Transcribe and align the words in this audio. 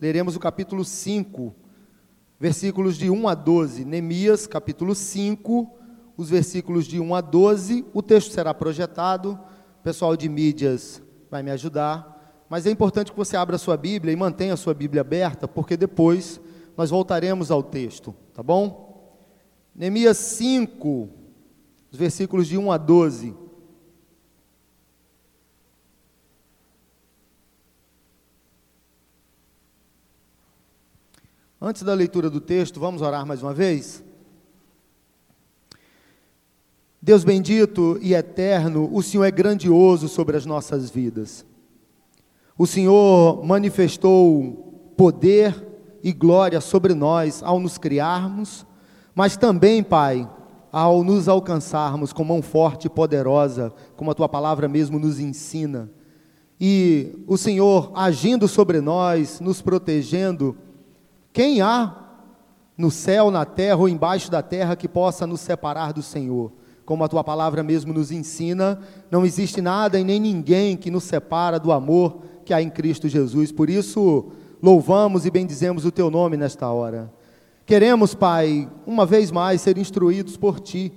leremos 0.00 0.34
o 0.34 0.40
capítulo 0.40 0.82
5, 0.82 1.54
versículos 2.38 2.96
de 2.96 3.10
1 3.10 3.28
a 3.28 3.34
12. 3.34 3.84
Neemias, 3.84 4.46
capítulo 4.46 4.94
5, 4.94 5.70
os 6.16 6.30
versículos 6.30 6.86
de 6.86 6.98
1 6.98 7.14
a 7.14 7.20
12. 7.20 7.84
O 7.92 8.00
texto 8.00 8.32
será 8.32 8.54
projetado, 8.54 9.38
o 9.78 9.82
pessoal 9.82 10.16
de 10.16 10.26
mídias 10.28 11.02
vai 11.30 11.42
me 11.42 11.50
ajudar, 11.50 12.46
mas 12.48 12.66
é 12.66 12.70
importante 12.70 13.12
que 13.12 13.16
você 13.16 13.36
abra 13.36 13.56
a 13.56 13.58
sua 13.58 13.76
Bíblia 13.76 14.12
e 14.12 14.16
mantenha 14.16 14.54
a 14.54 14.56
sua 14.56 14.72
Bíblia 14.72 15.02
aberta, 15.02 15.46
porque 15.46 15.76
depois 15.76 16.40
nós 16.76 16.88
voltaremos 16.88 17.50
ao 17.50 17.62
texto, 17.62 18.14
tá 18.32 18.42
bom? 18.42 19.14
Neemias 19.74 20.16
5, 20.16 21.08
os 21.92 21.98
versículos 21.98 22.48
de 22.48 22.56
1 22.56 22.72
a 22.72 22.78
12. 22.78 23.34
Antes 31.62 31.82
da 31.82 31.92
leitura 31.92 32.30
do 32.30 32.40
texto, 32.40 32.80
vamos 32.80 33.02
orar 33.02 33.26
mais 33.26 33.42
uma 33.42 33.52
vez? 33.52 34.02
Deus 37.02 37.22
bendito 37.22 37.98
e 38.00 38.14
eterno, 38.14 38.88
o 38.90 39.02
Senhor 39.02 39.24
é 39.24 39.30
grandioso 39.30 40.08
sobre 40.08 40.38
as 40.38 40.46
nossas 40.46 40.88
vidas. 40.88 41.44
O 42.56 42.66
Senhor 42.66 43.44
manifestou 43.44 44.92
poder 44.96 45.66
e 46.02 46.14
glória 46.14 46.62
sobre 46.62 46.94
nós 46.94 47.42
ao 47.42 47.60
nos 47.60 47.76
criarmos, 47.76 48.64
mas 49.14 49.36
também, 49.36 49.82
Pai, 49.82 50.26
ao 50.72 51.04
nos 51.04 51.28
alcançarmos 51.28 52.10
com 52.10 52.24
mão 52.24 52.40
forte 52.40 52.86
e 52.86 52.90
poderosa, 52.90 53.70
como 53.96 54.10
a 54.10 54.14
tua 54.14 54.30
palavra 54.30 54.66
mesmo 54.66 54.98
nos 54.98 55.20
ensina. 55.20 55.90
E 56.58 57.22
o 57.26 57.36
Senhor 57.36 57.92
agindo 57.94 58.48
sobre 58.48 58.80
nós, 58.80 59.40
nos 59.40 59.60
protegendo, 59.60 60.56
quem 61.32 61.60
há 61.60 61.94
no 62.76 62.90
céu, 62.90 63.30
na 63.30 63.44
terra 63.44 63.76
ou 63.76 63.88
embaixo 63.88 64.30
da 64.30 64.42
terra 64.42 64.76
que 64.76 64.88
possa 64.88 65.26
nos 65.26 65.40
separar 65.40 65.92
do 65.92 66.02
Senhor? 66.02 66.52
Como 66.84 67.04
a 67.04 67.08
tua 67.08 67.22
palavra 67.22 67.62
mesmo 67.62 67.92
nos 67.92 68.10
ensina, 68.10 68.80
não 69.10 69.24
existe 69.24 69.60
nada 69.60 69.98
e 69.98 70.04
nem 70.04 70.18
ninguém 70.18 70.76
que 70.76 70.90
nos 70.90 71.04
separa 71.04 71.58
do 71.58 71.70
amor 71.70 72.22
que 72.44 72.52
há 72.52 72.60
em 72.60 72.68
Cristo 72.68 73.08
Jesus. 73.08 73.52
Por 73.52 73.70
isso, 73.70 74.32
louvamos 74.60 75.24
e 75.24 75.30
bendizemos 75.30 75.84
o 75.84 75.92
teu 75.92 76.10
nome 76.10 76.36
nesta 76.36 76.68
hora. 76.68 77.12
Queremos, 77.64 78.12
Pai, 78.12 78.68
uma 78.84 79.06
vez 79.06 79.30
mais 79.30 79.60
ser 79.60 79.78
instruídos 79.78 80.36
por 80.36 80.58
ti. 80.58 80.92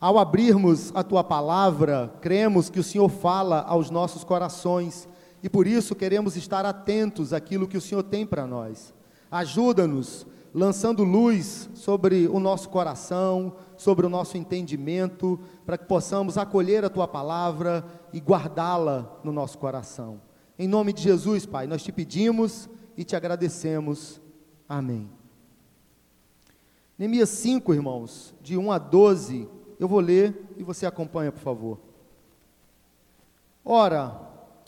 Ao 0.00 0.18
abrirmos 0.18 0.90
a 0.94 1.02
tua 1.02 1.22
palavra, 1.22 2.14
cremos 2.22 2.70
que 2.70 2.80
o 2.80 2.82
Senhor 2.82 3.10
fala 3.10 3.60
aos 3.60 3.90
nossos 3.90 4.24
corações 4.24 5.06
e 5.42 5.48
por 5.50 5.66
isso 5.66 5.94
queremos 5.94 6.36
estar 6.36 6.64
atentos 6.64 7.34
àquilo 7.34 7.68
que 7.68 7.76
o 7.76 7.80
Senhor 7.82 8.02
tem 8.02 8.24
para 8.24 8.46
nós. 8.46 8.93
Ajuda-nos, 9.34 10.24
lançando 10.54 11.02
luz 11.02 11.68
sobre 11.74 12.28
o 12.28 12.38
nosso 12.38 12.68
coração, 12.68 13.56
sobre 13.76 14.06
o 14.06 14.08
nosso 14.08 14.36
entendimento, 14.36 15.40
para 15.66 15.76
que 15.76 15.86
possamos 15.86 16.38
acolher 16.38 16.84
a 16.84 16.88
tua 16.88 17.08
palavra 17.08 17.84
e 18.12 18.20
guardá-la 18.20 19.18
no 19.24 19.32
nosso 19.32 19.58
coração. 19.58 20.20
Em 20.56 20.68
nome 20.68 20.92
de 20.92 21.02
Jesus, 21.02 21.44
Pai, 21.44 21.66
nós 21.66 21.82
te 21.82 21.90
pedimos 21.90 22.68
e 22.96 23.02
te 23.02 23.16
agradecemos. 23.16 24.20
Amém. 24.68 25.10
Neemias 26.96 27.30
5, 27.30 27.74
irmãos, 27.74 28.32
de 28.40 28.56
1 28.56 28.70
a 28.70 28.78
12, 28.78 29.48
eu 29.80 29.88
vou 29.88 29.98
ler 29.98 30.54
e 30.56 30.62
você 30.62 30.86
acompanha, 30.86 31.32
por 31.32 31.40
favor. 31.40 31.80
Ora, 33.64 34.16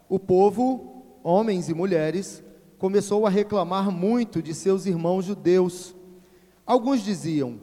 o 0.08 0.18
povo, 0.18 1.04
homens 1.22 1.68
e 1.68 1.74
mulheres, 1.74 2.42
começou 2.78 3.26
a 3.26 3.30
reclamar 3.30 3.90
muito 3.90 4.42
de 4.42 4.54
seus 4.54 4.86
irmãos 4.86 5.24
judeus. 5.24 5.94
Alguns 6.64 7.02
diziam: 7.02 7.60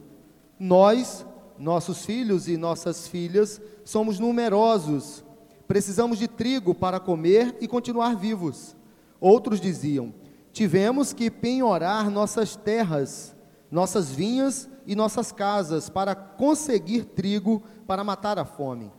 Nós, 0.59 1.25
nossos 1.58 2.06
filhos 2.06 2.47
e 2.47 2.58
nossas 2.58 3.08
filhas, 3.08 3.61
somos 3.84 4.19
numerosos, 4.19 5.23
precisamos 5.68 6.18
de 6.18 6.28
trigo 6.28 6.73
para 6.73 7.00
comer 7.00 7.56
e 7.62 7.68
continuar 7.68 8.16
vivos. 8.16 8.75
Outros 9.19 9.59
diziam: 9.62 10.13
Tivemos 10.52 11.13
que 11.13 11.29
penhorar 11.29 12.09
nossas 12.09 12.56
terras, 12.56 13.35
nossas 13.72 14.12
vinhas 14.12 14.69
e 14.85 14.96
nossas 14.96 15.31
casas 15.31 15.90
para 15.90 16.16
conseguir 16.16 17.06
trigo 17.06 17.63
para 17.88 18.03
matar 18.03 18.38
a 18.40 18.46
fome. 18.46 18.91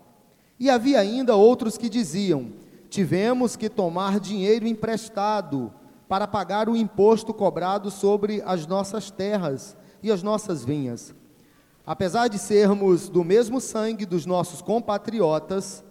E 0.58 0.70
havia 0.70 1.00
ainda 1.00 1.34
outros 1.34 1.76
que 1.76 1.88
diziam: 1.88 2.52
Tivemos 2.88 3.56
que 3.56 3.68
tomar 3.68 4.20
dinheiro 4.20 4.66
emprestado 4.66 5.72
para 6.08 6.26
pagar 6.26 6.68
o 6.68 6.76
imposto 6.76 7.32
cobrado 7.32 7.90
sobre 7.90 8.42
as 8.44 8.66
nossas 8.66 9.10
terras 9.10 9.76
e 10.02 10.10
as 10.10 10.22
nossas 10.22 10.64
vinhas. 10.64 11.14
Apesar 11.86 12.28
de 12.28 12.38
sermos 12.38 13.08
do 13.08 13.24
mesmo 13.24 13.60
sangue 13.60 14.06
dos 14.06 14.24
nossos 14.24 14.62
compatriotas 14.62 15.84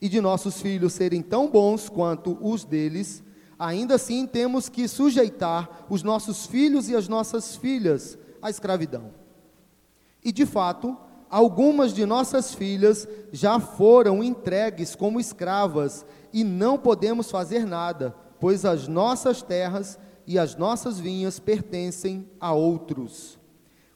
e 0.00 0.08
de 0.08 0.20
nossos 0.20 0.60
filhos 0.60 0.92
serem 0.92 1.22
tão 1.22 1.48
bons 1.48 1.88
quanto 1.88 2.36
os 2.40 2.64
deles, 2.64 3.22
ainda 3.58 3.94
assim 3.94 4.26
temos 4.26 4.68
que 4.68 4.88
sujeitar 4.88 5.86
os 5.88 6.02
nossos 6.02 6.46
filhos 6.46 6.88
e 6.88 6.96
as 6.96 7.08
nossas 7.08 7.56
filhas 7.56 8.18
à 8.42 8.50
escravidão. 8.50 9.10
E 10.24 10.32
de 10.32 10.44
fato, 10.44 10.96
algumas 11.30 11.92
de 11.92 12.04
nossas 12.04 12.54
filhas 12.54 13.06
já 13.32 13.60
foram 13.60 14.22
entregues 14.22 14.94
como 14.94 15.20
escravas 15.20 16.04
e 16.32 16.42
não 16.42 16.76
podemos 16.76 17.30
fazer 17.30 17.64
nada 17.64 18.14
pois 18.46 18.64
as 18.64 18.86
nossas 18.86 19.42
terras 19.42 19.98
e 20.24 20.38
as 20.38 20.54
nossas 20.54 21.00
vinhas 21.00 21.40
pertencem 21.40 22.24
a 22.38 22.52
outros. 22.52 23.40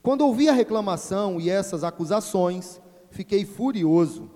Quando 0.02 0.22
ouvi 0.22 0.48
a 0.48 0.52
reclamação 0.52 1.40
e 1.40 1.48
essas 1.48 1.84
acusações, 1.84 2.80
fiquei 3.12 3.44
furioso. 3.44 4.28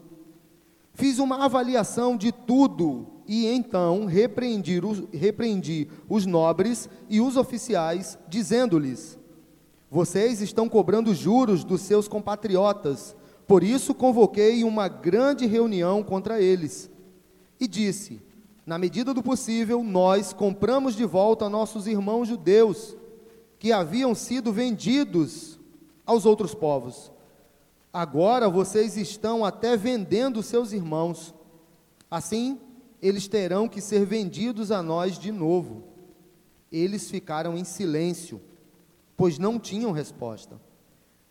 Fiz 0.92 1.18
uma 1.18 1.44
avaliação 1.44 2.16
de 2.16 2.30
tudo 2.30 3.08
e 3.26 3.48
então 3.48 4.04
repreendi 4.04 4.78
os, 4.78 5.02
repreendi 5.12 5.88
os 6.08 6.24
nobres 6.26 6.88
e 7.10 7.20
os 7.20 7.36
oficiais, 7.36 8.16
dizendo-lhes: 8.28 9.18
Vocês 9.90 10.40
estão 10.40 10.68
cobrando 10.68 11.12
juros 11.12 11.64
dos 11.64 11.80
seus 11.80 12.06
compatriotas, 12.06 13.16
por 13.48 13.64
isso 13.64 13.92
convoquei 13.92 14.62
uma 14.62 14.86
grande 14.86 15.44
reunião 15.44 16.04
contra 16.04 16.40
eles. 16.40 16.88
E 17.58 17.66
disse: 17.66 18.22
na 18.66 18.78
medida 18.78 19.12
do 19.12 19.22
possível, 19.22 19.82
nós 19.82 20.32
compramos 20.32 20.94
de 20.94 21.04
volta 21.04 21.48
nossos 21.48 21.86
irmãos 21.86 22.28
judeus 22.28 22.96
que 23.58 23.72
haviam 23.72 24.14
sido 24.14 24.52
vendidos 24.52 25.58
aos 26.06 26.24
outros 26.24 26.54
povos. 26.54 27.12
Agora 27.92 28.48
vocês 28.48 28.96
estão 28.96 29.44
até 29.44 29.76
vendendo 29.76 30.42
seus 30.42 30.72
irmãos. 30.72 31.34
Assim, 32.10 32.58
eles 33.00 33.28
terão 33.28 33.68
que 33.68 33.80
ser 33.80 34.06
vendidos 34.06 34.70
a 34.70 34.82
nós 34.82 35.18
de 35.18 35.30
novo. 35.30 35.84
Eles 36.72 37.10
ficaram 37.10 37.56
em 37.56 37.64
silêncio, 37.64 38.40
pois 39.16 39.38
não 39.38 39.58
tinham 39.58 39.92
resposta. 39.92 40.58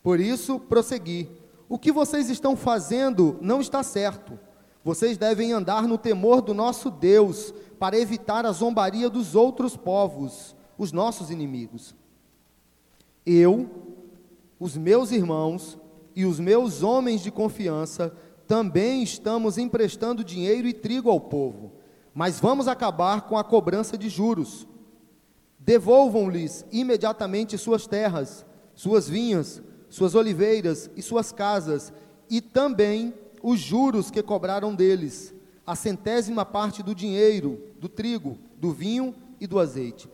Por 0.02 0.20
isso, 0.20 0.60
prossegui: 0.60 1.30
O 1.68 1.80
que 1.80 1.92
vocês 1.92 2.30
estão 2.30 2.56
fazendo 2.56 3.38
não 3.42 3.60
está 3.60 3.82
certo. 3.82 4.40
Vocês 4.84 5.18
devem 5.18 5.54
andar 5.54 5.88
no 5.88 5.98
temor 5.98 6.42
do 6.42 6.54
nosso 6.54 6.92
Deus, 6.92 7.54
para 7.80 7.98
evitar 7.98 8.46
a 8.46 8.52
zombaria 8.52 9.10
dos 9.10 9.36
outros 9.36 9.76
povos, 9.76 10.56
os 10.78 10.92
nossos 10.92 11.30
inimigos. 11.30 11.96
Eu, 13.26 13.70
os 14.60 14.78
meus 14.78 15.12
irmãos 15.12 15.78
e 16.16 16.26
os 16.26 16.40
meus 16.40 16.84
homens 16.84 17.22
de 17.22 17.32
confiança 17.32 18.16
também 18.48 19.04
estamos 19.04 19.58
emprestando 19.58 20.24
dinheiro 20.24 20.68
e 20.68 20.74
trigo 20.74 21.10
ao 21.10 21.20
povo, 21.20 21.72
mas 22.14 22.40
vamos 22.40 22.68
acabar 22.68 23.22
com 23.22 23.38
a 23.38 23.44
cobrança 23.44 23.98
de 23.98 24.10
juros. 24.10 24.68
Devolvam-lhes 25.60 26.66
imediatamente 26.72 27.58
suas 27.58 27.88
terras, 27.88 28.46
suas 28.76 29.08
vinhas, 29.08 29.62
suas 29.90 30.14
oliveiras 30.14 30.90
e 30.96 31.02
suas 31.02 31.32
casas, 31.32 31.94
e 32.30 32.42
também 32.42 33.14
os 33.44 33.60
juros 33.60 34.10
que 34.10 34.24
cobraram 34.24 34.74
deles, 34.74 35.36
a 35.68 35.76
centésima 35.76 36.46
parte 36.46 36.82
do 36.82 36.96
dinheiro, 36.96 37.60
do 37.78 37.90
trigo, 37.90 38.40
do 38.58 38.72
vinho 38.72 39.14
e 39.40 39.46
do 39.46 39.60
azeite. 39.60 40.10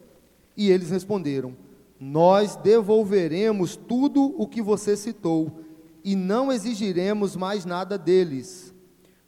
E 0.57 0.71
eles 0.71 0.89
responderam: 0.89 1.55
Nós 1.99 2.55
devolveremos 2.55 3.75
tudo 3.75 4.33
o 4.35 4.47
que 4.47 4.61
você 4.61 4.97
citou 4.97 5.61
e 6.03 6.15
não 6.15 6.51
exigiremos 6.51 7.35
mais 7.35 7.65
nada 7.65 7.97
deles. 7.97 8.73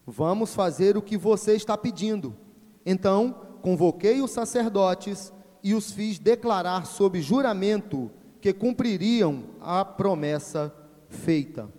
Vamos 0.05 0.55
fazer 0.55 0.97
o 0.97 1.01
que 1.01 1.15
você 1.15 1.53
está 1.53 1.77
pedindo. 1.77 2.35
Então, 2.83 3.35
convoquei 3.61 4.21
os 4.21 4.31
sacerdotes 4.31 5.31
e 5.63 5.75
os 5.75 5.91
fiz 5.91 6.17
declarar 6.17 6.87
sob 6.87 7.21
juramento 7.21 8.09
que 8.41 8.51
cumpririam 8.51 9.43
a 9.61 9.85
promessa 9.85 10.73
feita. 11.07 11.69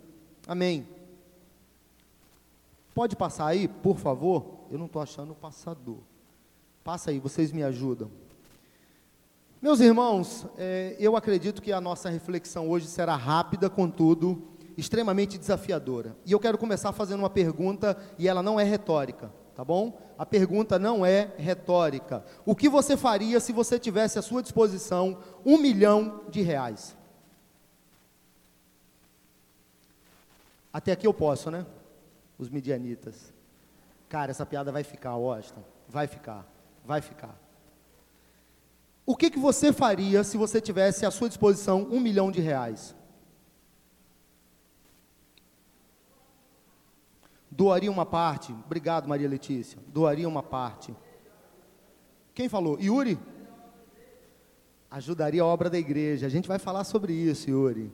Amém. 0.46 0.91
Pode 2.94 3.16
passar 3.16 3.46
aí, 3.46 3.68
por 3.68 3.98
favor? 3.98 4.66
Eu 4.70 4.78
não 4.78 4.86
estou 4.86 5.00
achando 5.00 5.32
o 5.32 5.36
passador. 5.36 5.98
Passa 6.84 7.10
aí, 7.10 7.18
vocês 7.18 7.50
me 7.52 7.62
ajudam. 7.62 8.10
Meus 9.60 9.80
irmãos, 9.80 10.46
é, 10.58 10.96
eu 10.98 11.16
acredito 11.16 11.62
que 11.62 11.72
a 11.72 11.80
nossa 11.80 12.10
reflexão 12.10 12.68
hoje 12.68 12.88
será 12.88 13.14
rápida, 13.14 13.70
contudo, 13.70 14.42
extremamente 14.76 15.38
desafiadora. 15.38 16.16
E 16.26 16.32
eu 16.32 16.40
quero 16.40 16.58
começar 16.58 16.92
fazendo 16.92 17.20
uma 17.20 17.30
pergunta, 17.30 17.96
e 18.18 18.26
ela 18.26 18.42
não 18.42 18.58
é 18.58 18.64
retórica, 18.64 19.32
tá 19.54 19.64
bom? 19.64 19.98
A 20.18 20.26
pergunta 20.26 20.78
não 20.78 21.06
é 21.06 21.32
retórica. 21.38 22.24
O 22.44 22.56
que 22.56 22.68
você 22.68 22.96
faria 22.96 23.38
se 23.38 23.52
você 23.52 23.78
tivesse 23.78 24.18
à 24.18 24.22
sua 24.22 24.42
disposição 24.42 25.18
um 25.46 25.56
milhão 25.56 26.22
de 26.28 26.42
reais? 26.42 26.96
Até 30.72 30.92
aqui 30.92 31.06
eu 31.06 31.14
posso, 31.14 31.50
né? 31.50 31.64
Os 32.42 32.50
midianitas. 32.50 33.32
Cara, 34.08 34.32
essa 34.32 34.44
piada 34.44 34.72
vai 34.72 34.82
ficar, 34.82 35.14
Washington. 35.14 35.62
Vai 35.88 36.08
ficar, 36.08 36.44
vai 36.84 37.00
ficar. 37.00 37.40
O 39.06 39.14
que, 39.14 39.30
que 39.30 39.38
você 39.38 39.72
faria 39.72 40.24
se 40.24 40.36
você 40.36 40.60
tivesse 40.60 41.06
à 41.06 41.10
sua 41.12 41.28
disposição 41.28 41.86
um 41.88 42.00
milhão 42.00 42.32
de 42.32 42.40
reais? 42.40 42.96
Doaria 47.48 47.92
uma 47.92 48.04
parte. 48.04 48.52
Obrigado, 48.66 49.08
Maria 49.08 49.28
Letícia. 49.28 49.78
Doaria 49.86 50.28
uma 50.28 50.42
parte. 50.42 50.92
Quem 52.34 52.48
falou? 52.48 52.80
Yuri? 52.80 53.20
Ajudaria 54.90 55.42
a 55.42 55.46
obra 55.46 55.70
da 55.70 55.78
igreja. 55.78 56.26
A 56.26 56.30
gente 56.30 56.48
vai 56.48 56.58
falar 56.58 56.82
sobre 56.82 57.12
isso, 57.12 57.48
Yuri. 57.48 57.92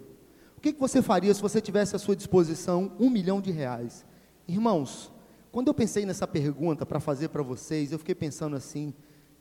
O 0.56 0.60
que, 0.62 0.72
que 0.72 0.80
você 0.80 1.02
faria 1.02 1.34
se 1.34 1.42
você 1.42 1.60
tivesse 1.60 1.94
à 1.94 1.98
sua 1.98 2.16
disposição 2.16 2.92
um 2.98 3.10
milhão 3.10 3.42
de 3.42 3.50
reais? 3.50 4.06
Irmãos, 4.48 5.12
quando 5.52 5.68
eu 5.68 5.74
pensei 5.74 6.06
nessa 6.06 6.26
pergunta 6.26 6.86
para 6.86 6.98
fazer 6.98 7.28
para 7.28 7.42
vocês, 7.42 7.92
eu 7.92 7.98
fiquei 7.98 8.14
pensando 8.14 8.56
assim: 8.56 8.94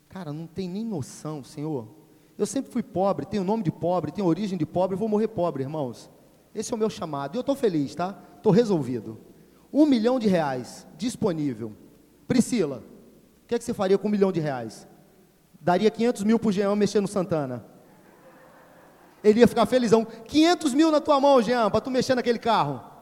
Cara, 0.09 0.33
não 0.33 0.45
tem 0.45 0.67
nem 0.67 0.83
noção, 0.83 1.43
Senhor. 1.45 1.87
Eu 2.37 2.45
sempre 2.45 2.71
fui 2.71 2.83
pobre, 2.83 3.25
tenho 3.25 3.43
nome 3.43 3.63
de 3.63 3.71
pobre, 3.71 4.11
tenho 4.11 4.27
origem 4.27 4.57
de 4.57 4.65
pobre, 4.65 4.97
vou 4.97 5.07
morrer 5.07 5.29
pobre, 5.29 5.63
irmãos. 5.63 6.09
Esse 6.53 6.73
é 6.73 6.75
o 6.75 6.77
meu 6.77 6.89
chamado. 6.89 7.35
E 7.35 7.37
eu 7.37 7.41
estou 7.41 7.55
feliz, 7.55 7.95
tá? 7.95 8.21
Estou 8.35 8.51
resolvido. 8.51 9.17
Um 9.71 9.85
milhão 9.85 10.19
de 10.19 10.27
reais 10.27 10.85
disponível. 10.97 11.73
Priscila, 12.27 12.83
o 13.43 13.47
que, 13.47 13.55
é 13.55 13.57
que 13.57 13.63
você 13.63 13.73
faria 13.73 13.97
com 13.97 14.07
um 14.07 14.11
milhão 14.11 14.31
de 14.31 14.39
reais? 14.39 14.87
Daria 15.59 15.89
500 15.89 16.23
mil 16.23 16.37
para 16.37 16.49
o 16.49 16.51
Jean 16.51 16.75
mexer 16.75 16.99
no 16.99 17.07
Santana. 17.07 17.65
Ele 19.23 19.39
ia 19.39 19.47
ficar 19.47 19.65
felizão. 19.65 20.05
500 20.05 20.73
mil 20.73 20.91
na 20.91 20.99
tua 20.99 21.19
mão, 21.19 21.41
Jean, 21.41 21.71
para 21.71 21.81
tu 21.81 21.89
mexer 21.89 22.13
naquele 22.13 22.39
carro. 22.39 22.96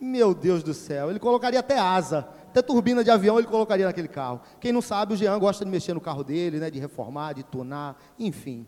Meu 0.00 0.34
Deus 0.34 0.62
do 0.62 0.72
céu, 0.72 1.10
ele 1.10 1.18
colocaria 1.18 1.60
até 1.60 1.78
asa 1.78 2.28
até 2.48 2.62
turbina 2.62 3.04
de 3.04 3.10
avião 3.10 3.38
ele 3.38 3.46
colocaria 3.46 3.86
naquele 3.86 4.08
carro. 4.08 4.40
Quem 4.60 4.72
não 4.72 4.80
sabe, 4.80 5.14
o 5.14 5.16
Jean 5.16 5.38
gosta 5.38 5.64
de 5.64 5.70
mexer 5.70 5.94
no 5.94 6.00
carro 6.00 6.24
dele, 6.24 6.58
né, 6.58 6.70
de 6.70 6.78
reformar, 6.78 7.34
de 7.34 7.42
tunar, 7.42 8.00
enfim. 8.18 8.66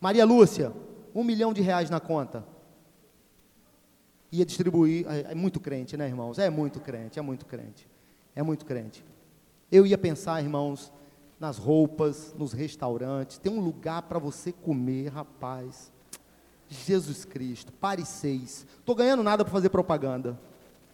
Maria 0.00 0.24
Lúcia, 0.24 0.72
um 1.14 1.22
milhão 1.22 1.52
de 1.52 1.60
reais 1.60 1.90
na 1.90 2.00
conta. 2.00 2.44
Ia 4.30 4.46
distribuir, 4.46 5.06
é, 5.08 5.32
é 5.32 5.34
muito 5.34 5.60
crente, 5.60 5.96
né, 5.96 6.06
irmãos? 6.06 6.38
É 6.38 6.48
muito 6.48 6.80
crente, 6.80 7.18
é 7.18 7.22
muito 7.22 7.44
crente. 7.44 7.88
É 8.34 8.42
muito 8.42 8.64
crente. 8.64 9.04
Eu 9.70 9.86
ia 9.86 9.98
pensar, 9.98 10.42
irmãos, 10.42 10.90
nas 11.38 11.58
roupas, 11.58 12.34
nos 12.38 12.52
restaurantes. 12.52 13.36
Tem 13.36 13.52
um 13.52 13.60
lugar 13.60 14.02
para 14.02 14.18
você 14.18 14.52
comer, 14.52 15.08
rapaz. 15.08 15.92
Jesus 16.66 17.26
Cristo, 17.26 17.70
Paris 17.74 18.08
6. 18.08 18.66
Estou 18.78 18.94
ganhando 18.94 19.22
nada 19.22 19.44
para 19.44 19.52
fazer 19.52 19.68
propaganda 19.68 20.38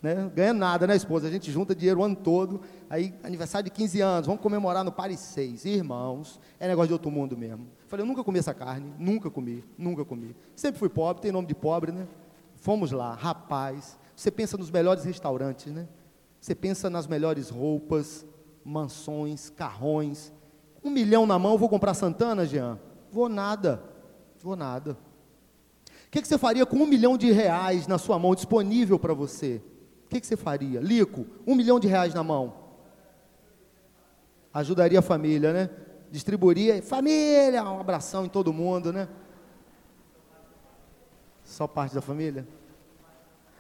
né? 0.02 0.30
ganha 0.34 0.52
nada, 0.52 0.86
né, 0.86 0.96
esposa? 0.96 1.26
A 1.26 1.30
gente 1.30 1.50
junta 1.50 1.74
dinheiro 1.74 2.00
o 2.00 2.04
ano 2.04 2.16
todo, 2.16 2.60
aí 2.88 3.14
aniversário 3.22 3.64
de 3.64 3.70
15 3.70 4.00
anos, 4.00 4.26
vamos 4.26 4.42
comemorar 4.42 4.84
no 4.84 4.92
Paris 4.92 5.20
6. 5.20 5.64
Irmãos, 5.64 6.40
é 6.58 6.68
negócio 6.68 6.88
de 6.88 6.92
outro 6.92 7.10
mundo 7.10 7.36
mesmo. 7.36 7.66
Falei, 7.86 8.02
eu 8.04 8.06
nunca 8.06 8.22
comi 8.22 8.38
essa 8.38 8.54
carne, 8.54 8.92
nunca 8.98 9.30
comi, 9.30 9.64
nunca 9.76 10.04
comi. 10.04 10.36
Sempre 10.54 10.78
fui 10.78 10.88
pobre, 10.88 11.22
tem 11.22 11.32
nome 11.32 11.46
de 11.46 11.54
pobre, 11.54 11.90
né? 11.90 12.06
Fomos 12.56 12.90
lá, 12.92 13.14
rapaz. 13.14 13.98
Você 14.14 14.30
pensa 14.30 14.56
nos 14.56 14.70
melhores 14.70 15.04
restaurantes, 15.04 15.72
né? 15.72 15.88
Você 16.40 16.54
pensa 16.54 16.88
nas 16.88 17.06
melhores 17.06 17.50
roupas, 17.50 18.26
mansões, 18.64 19.50
carrões. 19.50 20.32
Um 20.82 20.90
milhão 20.90 21.26
na 21.26 21.38
mão, 21.38 21.58
vou 21.58 21.68
comprar 21.68 21.94
Santana, 21.94 22.46
Jean? 22.46 22.78
Vou 23.10 23.28
nada, 23.28 23.82
vou 24.40 24.54
nada. 24.54 24.92
O 26.06 26.10
que, 26.10 26.22
que 26.22 26.28
você 26.28 26.38
faria 26.38 26.64
com 26.64 26.76
um 26.76 26.86
milhão 26.86 27.18
de 27.18 27.30
reais 27.30 27.86
na 27.86 27.98
sua 27.98 28.18
mão 28.18 28.34
disponível 28.34 28.98
para 28.98 29.12
você? 29.12 29.60
O 30.08 30.10
que, 30.10 30.22
que, 30.22 30.26
você 30.26 30.38
faria? 30.38 30.81
Lico, 30.81 31.26
um 31.46 31.55
milhão 31.55 31.78
de 31.78 31.87
reais 31.87 32.14
na 32.14 32.22
mão. 32.22 32.55
Ajudaria 34.55 35.00
a 35.00 35.02
família, 35.02 35.52
né? 35.52 35.70
Distribuiria, 36.10 36.82
família, 36.82 37.62
um 37.62 37.78
abração 37.78 38.25
em 38.25 38.28
todo 38.31 38.50
mundo, 38.50 38.90
né? 38.90 39.06
Só 41.44 41.66
parte 41.66 41.94
da 41.94 42.00
família? 42.00 42.49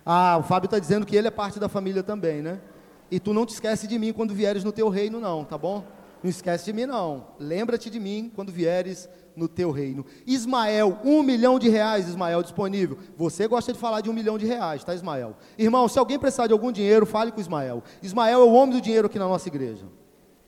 Ah, 0.06 0.38
o 0.38 0.42
Fábio 0.42 0.68
está 0.68 0.78
dizendo 0.78 1.04
que 1.04 1.14
ele 1.14 1.28
é 1.28 1.30
parte 1.30 1.60
da 1.60 1.68
família 1.68 2.02
também, 2.02 2.40
né? 2.40 2.62
E 3.10 3.20
tu 3.20 3.34
não 3.34 3.44
te 3.44 3.52
esquece 3.52 3.86
de 3.86 3.98
mim 3.98 4.14
quando 4.14 4.32
vieres 4.32 4.64
no 4.64 4.72
teu 4.72 4.88
reino, 4.88 5.20
não, 5.20 5.44
tá 5.44 5.58
bom? 5.58 5.84
Não 6.22 6.30
esquece 6.30 6.64
de 6.64 6.72
mim, 6.72 6.86
não. 6.86 7.26
Lembra-te 7.38 7.90
de 7.90 8.00
mim 8.00 8.32
quando 8.34 8.50
vieres 8.50 9.06
no 9.38 9.48
teu 9.48 9.70
reino. 9.70 10.04
Ismael, 10.26 10.98
um 11.04 11.22
milhão 11.22 11.58
de 11.58 11.68
reais, 11.68 12.08
Ismael, 12.08 12.42
disponível. 12.42 12.98
Você 13.16 13.46
gosta 13.46 13.72
de 13.72 13.78
falar 13.78 14.00
de 14.00 14.10
um 14.10 14.12
milhão 14.12 14.36
de 14.36 14.44
reais, 14.44 14.82
tá, 14.82 14.94
Ismael? 14.94 15.36
Irmão, 15.56 15.88
se 15.88 15.98
alguém 15.98 16.18
precisar 16.18 16.48
de 16.48 16.52
algum 16.52 16.72
dinheiro, 16.72 17.06
fale 17.06 17.30
com 17.30 17.40
Ismael. 17.40 17.82
Ismael 18.02 18.40
é 18.40 18.44
o 18.44 18.52
homem 18.52 18.76
do 18.76 18.80
dinheiro 18.80 19.06
aqui 19.06 19.18
na 19.18 19.28
nossa 19.28 19.48
igreja. 19.48 19.86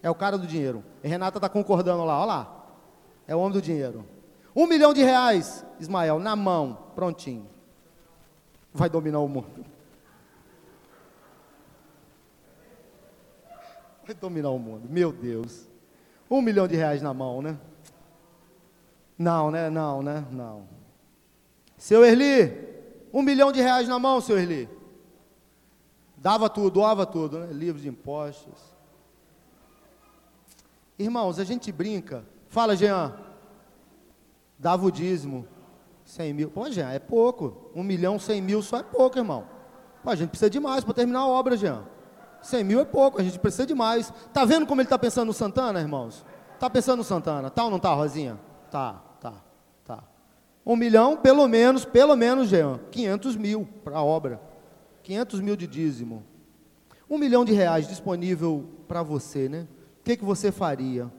É 0.03 0.11
o 0.11 0.15
cara 0.15 0.37
do 0.37 0.47
dinheiro. 0.47 0.85
E 1.03 1.09
Renata 1.09 1.39
está 1.39 1.49
concordando 1.49 2.05
lá, 2.05 2.19
olha 2.19 2.27
lá. 2.27 2.67
É 3.27 3.37
o 3.37 3.39
homem 3.39 3.53
do 3.53 3.63
dinheiro. 3.63 4.05
Um 4.55 4.67
milhão 4.67 4.93
de 4.93 5.03
reais, 5.03 5.65
Ismael, 5.79 6.19
na 6.19 6.35
mão, 6.35 6.77
prontinho. 6.95 7.47
Vai 8.75 8.91
dominar 8.91 9.21
o 9.21 9.29
mundo. 9.29 9.65
Vai 14.05 14.15
dominar 14.15 14.51
o 14.51 14.59
mundo, 14.59 14.89
meu 14.91 15.13
Deus. 15.13 15.69
Um 16.29 16.43
milhão 16.43 16.67
de 16.67 16.75
reais 16.75 17.01
na 17.01 17.15
mão, 17.15 17.41
né? 17.41 17.57
Não, 19.21 19.51
né? 19.51 19.69
Não, 19.69 20.03
né? 20.03 20.25
Não. 20.31 20.67
Seu 21.77 22.03
Erli, 22.03 22.57
um 23.13 23.21
milhão 23.21 23.53
de 23.53 23.61
reais 23.61 23.87
na 23.87 23.99
mão, 23.99 24.19
seu 24.19 24.39
Erli. 24.39 24.67
Dava 26.17 26.49
tudo, 26.49 26.71
doava 26.71 27.05
tudo, 27.05 27.41
né? 27.41 27.53
Livros 27.53 27.83
de 27.83 27.89
impostos. 27.91 28.59
Irmãos, 30.99 31.39
a 31.39 31.45
gente 31.45 31.71
brinca. 31.71 32.25
Fala, 32.49 32.75
Jean. 32.75 33.15
Dava 34.59 34.87
o 34.87 34.91
dízimo. 34.91 35.47
100 36.07 36.33
mil. 36.33 36.51
Pô, 36.51 36.71
Jean, 36.71 36.89
é 36.91 36.99
pouco. 36.99 37.71
Um 37.75 37.83
milhão, 37.83 38.19
cem 38.19 38.41
mil 38.41 38.63
só 38.63 38.79
é 38.79 38.83
pouco, 38.83 39.19
irmão. 39.19 39.47
Pô, 40.03 40.09
a 40.09 40.17
gente 40.17 40.31
precisa 40.31 40.49
de 40.49 40.59
mais 40.59 40.83
para 40.83 40.95
terminar 40.95 41.21
a 41.21 41.29
obra, 41.29 41.59
Jean. 41.59 41.85
100 42.41 42.65
mil 42.65 42.81
é 42.81 42.87
pouco, 42.87 43.21
a 43.21 43.23
gente 43.23 43.39
precisa 43.39 43.67
de 43.67 43.75
mais. 43.75 44.11
Tá 44.33 44.47
vendo 44.47 44.67
como 44.67 44.81
ele 44.81 44.87
está 44.87 44.99
pensando 44.99 45.27
no 45.27 45.35
Santana, 45.35 45.79
irmãos? 45.79 46.25
Tá 46.59 46.71
pensando 46.71 47.01
no 47.01 47.05
Santana, 47.05 47.51
tá 47.51 47.65
ou 47.65 47.71
não 47.71 47.79
tá, 47.79 47.93
Rosinha? 47.93 48.41
Tá. 48.71 49.10
Um 50.65 50.77
milhão, 50.77 51.17
pelo 51.17 51.49
menos, 51.49 51.85
pelo 51.85 52.15
menos, 52.15 52.49
Jean, 52.49 52.79
500 52.91 53.37
mil 53.37 53.69
para 53.83 53.99
a 53.99 54.03
obra. 54.03 54.41
500 55.03 55.41
mil 55.41 55.57
de 55.57 55.67
dízimo. 55.67 56.23
Um 57.09 57.19
milhão 57.19 57.45
de 57.45 57.53
reais 57.53 57.89
disponível 57.89 58.67
para 58.87 59.03
você, 59.03 59.49
né? 59.49 59.67
O 60.01 60.05
que, 60.05 60.17
que 60.17 60.25
você 60.25 60.53
faria? 60.53 61.11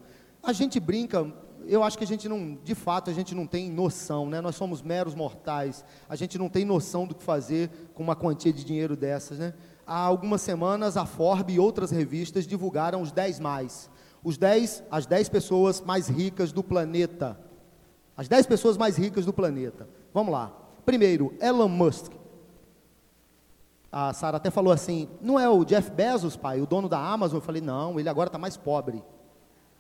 A 0.42 0.54
gente 0.54 0.80
brinca, 0.80 1.32
eu 1.68 1.84
acho 1.84 1.98
que 1.98 2.04
a 2.04 2.08
gente 2.08 2.30
não, 2.30 2.58
de 2.64 2.74
fato, 2.74 3.10
a 3.10 3.14
gente 3.14 3.36
não 3.36 3.46
tem 3.46 3.70
noção, 3.70 4.30
né? 4.30 4.40
Nós 4.42 4.56
somos 4.56 4.82
meros 4.82 5.14
mortais, 5.14 5.84
a 6.08 6.16
gente 6.16 6.38
não 6.38 6.48
tem 6.48 6.64
noção 6.64 7.06
do 7.06 7.14
que 7.14 7.24
fazer 7.24 7.70
com 7.94 8.04
uma 8.04 8.16
quantia 8.16 8.54
de 8.54 8.64
dinheiro 8.64 8.96
dessas, 8.96 9.38
né? 9.38 9.54
Há 9.86 10.00
algumas 10.00 10.42
semanas, 10.42 10.96
a 10.96 11.06
Forbes 11.06 11.56
e 11.56 11.60
outras 11.60 11.92
revistas 11.92 12.48
divulgaram 12.48 13.02
os 13.02 13.12
10 13.12 13.40
mais. 13.40 13.90
Os 14.24 14.38
10, 14.38 14.84
as 14.90 15.06
10 15.06 15.30
pessoas 15.30 15.82
mais 15.82 16.08
ricas 16.08 16.52
do 16.52 16.64
planeta. 16.64 17.38
As 18.16 18.28
10 18.28 18.46
pessoas 18.46 18.78
mais 18.78 18.98
ricas 18.98 19.26
do 19.26 19.34
planeta. 19.34 19.88
Vamos 20.14 20.32
lá. 20.32 20.52
Primeiro, 20.86 21.34
Elon 21.40 21.68
Musk. 21.68 22.12
A 23.92 24.14
Sara 24.14 24.38
até 24.38 24.50
falou 24.50 24.72
assim: 24.72 25.08
não 25.22 25.40
é 25.40 25.50
o 25.50 25.66
Jeff 25.66 25.92
Bezos, 25.92 26.36
pai, 26.36 26.62
o 26.62 26.66
dono 26.66 26.88
da 26.88 27.00
Amazon? 27.00 27.38
Eu 27.38 27.42
falei: 27.42 27.62
não, 27.62 28.00
ele 28.00 28.10
agora 28.10 28.28
está 28.28 28.38
mais 28.38 28.56
pobre. 28.56 29.04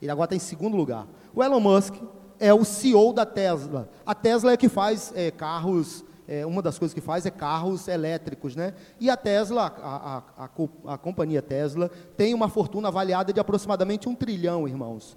Ele 0.01 0.11
agora 0.11 0.25
está 0.25 0.35
em 0.35 0.39
segundo 0.39 0.75
lugar. 0.75 1.07
O 1.33 1.43
Elon 1.43 1.59
Musk 1.59 1.95
é 2.39 2.53
o 2.53 2.65
CEO 2.65 3.13
da 3.13 3.25
Tesla. 3.25 3.87
A 4.05 4.15
Tesla 4.15 4.51
é 4.51 4.57
que 4.57 4.67
faz 4.67 5.13
é, 5.15 5.29
carros, 5.29 6.03
é, 6.27 6.43
uma 6.45 6.61
das 6.61 6.79
coisas 6.79 6.93
que 6.93 6.99
faz 6.99 7.25
é 7.25 7.29
carros 7.29 7.87
elétricos, 7.87 8.55
né? 8.55 8.73
E 8.99 9.09
a 9.09 9.15
Tesla, 9.15 9.67
a, 9.81 10.17
a, 10.17 10.45
a, 10.45 10.93
a 10.93 10.97
companhia 10.97 11.41
Tesla, 11.41 11.89
tem 12.17 12.33
uma 12.33 12.49
fortuna 12.49 12.87
avaliada 12.87 13.31
de 13.31 13.39
aproximadamente 13.39 14.09
um 14.09 14.15
trilhão, 14.15 14.67
irmãos, 14.67 15.15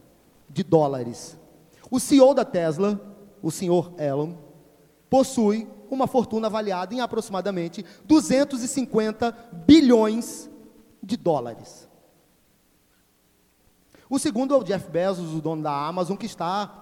de 0.51 0.63
dólares. 0.63 1.39
O 1.91 2.01
CEO 2.01 2.35
da 2.35 2.45
Tesla 2.45 3.15
o 3.45 3.51
senhor 3.51 3.93
Elon, 3.99 4.33
possui 5.11 5.69
uma 5.91 6.07
fortuna 6.07 6.47
avaliada 6.47 6.95
em 6.95 7.01
aproximadamente 7.03 7.85
250 8.07 9.33
bilhões 9.67 10.51
de 11.03 11.15
dólares. 11.15 11.87
O 14.09 14.19
segundo 14.19 14.55
é 14.55 14.57
o 14.57 14.65
Jeff 14.65 14.91
Bezos, 14.91 15.35
o 15.35 15.43
dono 15.43 15.63
da 15.63 15.87
Amazon, 15.87 16.17
que 16.17 16.25
está 16.25 16.81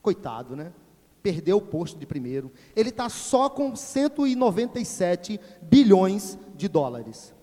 Coitado, 0.00 0.54
né? 0.54 0.72
Perdeu 1.22 1.56
o 1.56 1.62
posto 1.62 1.98
de 1.98 2.04
primeiro. 2.04 2.52
Ele 2.76 2.90
está 2.90 3.08
só 3.08 3.48
com 3.48 3.74
197 3.74 5.40
bilhões 5.62 6.38
de 6.54 6.68
dólares. 6.68 7.34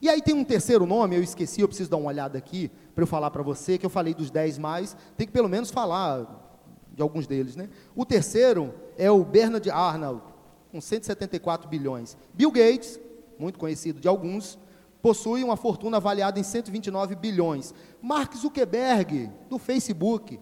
E 0.00 0.10
aí 0.10 0.20
tem 0.20 0.34
um 0.34 0.44
terceiro 0.44 0.84
nome, 0.84 1.16
eu 1.16 1.22
esqueci, 1.22 1.62
eu 1.62 1.68
preciso 1.68 1.88
dar 1.88 1.96
uma 1.96 2.08
olhada 2.08 2.36
aqui 2.36 2.70
para 2.94 3.02
eu 3.02 3.06
falar 3.06 3.30
para 3.30 3.42
você, 3.42 3.78
que 3.78 3.86
eu 3.86 3.90
falei 3.90 4.14
dos 4.14 4.30
10 4.30 4.58
mais, 4.58 4.96
tem 5.16 5.26
que 5.26 5.32
pelo 5.32 5.48
menos 5.48 5.70
falar 5.70 6.50
de 6.94 7.02
alguns 7.02 7.26
deles, 7.26 7.56
né? 7.56 7.68
O 7.96 8.04
terceiro 8.04 8.74
é 8.98 9.10
o 9.10 9.24
Bernard 9.24 9.68
Arnold, 9.70 10.22
com 10.70 10.80
174 10.80 11.68
bilhões. 11.68 12.16
Bill 12.34 12.50
Gates, 12.50 13.00
muito 13.38 13.58
conhecido 13.58 14.00
de 14.00 14.08
alguns, 14.08 14.58
possui 15.00 15.42
uma 15.42 15.56
fortuna 15.56 15.96
avaliada 15.96 16.38
em 16.38 16.42
129 16.42 17.16
bilhões. 17.16 17.74
Mark 18.00 18.34
Zuckerberg, 18.36 19.30
do 19.48 19.58
Facebook, 19.58 20.38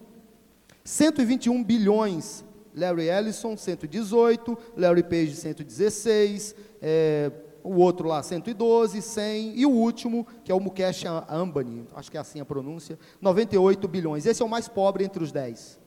121 0.83 1.63
bilhões. 1.63 2.45
Larry 2.73 3.09
Ellison, 3.09 3.57
118, 3.57 4.57
Larry 4.77 5.03
Page, 5.03 5.35
116, 5.35 6.55
é, 6.81 7.29
o 7.63 7.75
outro 7.75 8.07
lá, 8.07 8.21
112, 8.23 9.01
100, 9.01 9.59
e 9.59 9.65
o 9.65 9.69
último, 9.69 10.25
que 10.43 10.51
é 10.51 10.55
o 10.55 10.59
Mukesh 10.59 11.03
Ambani, 11.29 11.87
acho 11.95 12.09
que 12.09 12.17
é 12.17 12.19
assim 12.19 12.39
a 12.39 12.45
pronúncia, 12.45 12.97
98 13.19 13.87
bilhões. 13.87 14.25
Esse 14.25 14.41
é 14.41 14.45
o 14.45 14.49
mais 14.49 14.67
pobre 14.67 15.03
entre 15.03 15.23
os 15.23 15.31
10. 15.31 15.79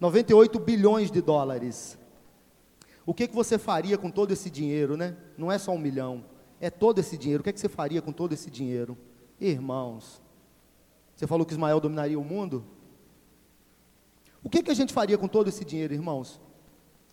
98 0.00 0.58
bilhões 0.58 1.10
de 1.10 1.20
dólares. 1.20 1.98
O 3.04 3.14
que, 3.14 3.26
que 3.26 3.34
você 3.34 3.58
faria 3.58 3.96
com 3.96 4.10
todo 4.10 4.32
esse 4.32 4.50
dinheiro, 4.50 4.96
né? 4.96 5.16
Não 5.36 5.50
é 5.50 5.58
só 5.58 5.72
um 5.72 5.78
milhão, 5.78 6.24
é 6.60 6.70
todo 6.70 6.98
esse 6.98 7.16
dinheiro. 7.16 7.40
O 7.40 7.44
que, 7.44 7.52
que 7.52 7.60
você 7.60 7.68
faria 7.68 8.02
com 8.02 8.12
todo 8.12 8.32
esse 8.32 8.50
dinheiro? 8.50 8.96
Irmãos, 9.40 10.20
você 11.16 11.26
falou 11.26 11.46
que 11.46 11.52
Ismael 11.52 11.80
dominaria 11.80 12.18
o 12.18 12.24
mundo? 12.24 12.64
O 14.42 14.48
que, 14.48 14.62
que 14.62 14.70
a 14.70 14.74
gente 14.74 14.92
faria 14.92 15.18
com 15.18 15.26
todo 15.26 15.48
esse 15.48 15.64
dinheiro, 15.64 15.94
irmãos? 15.94 16.40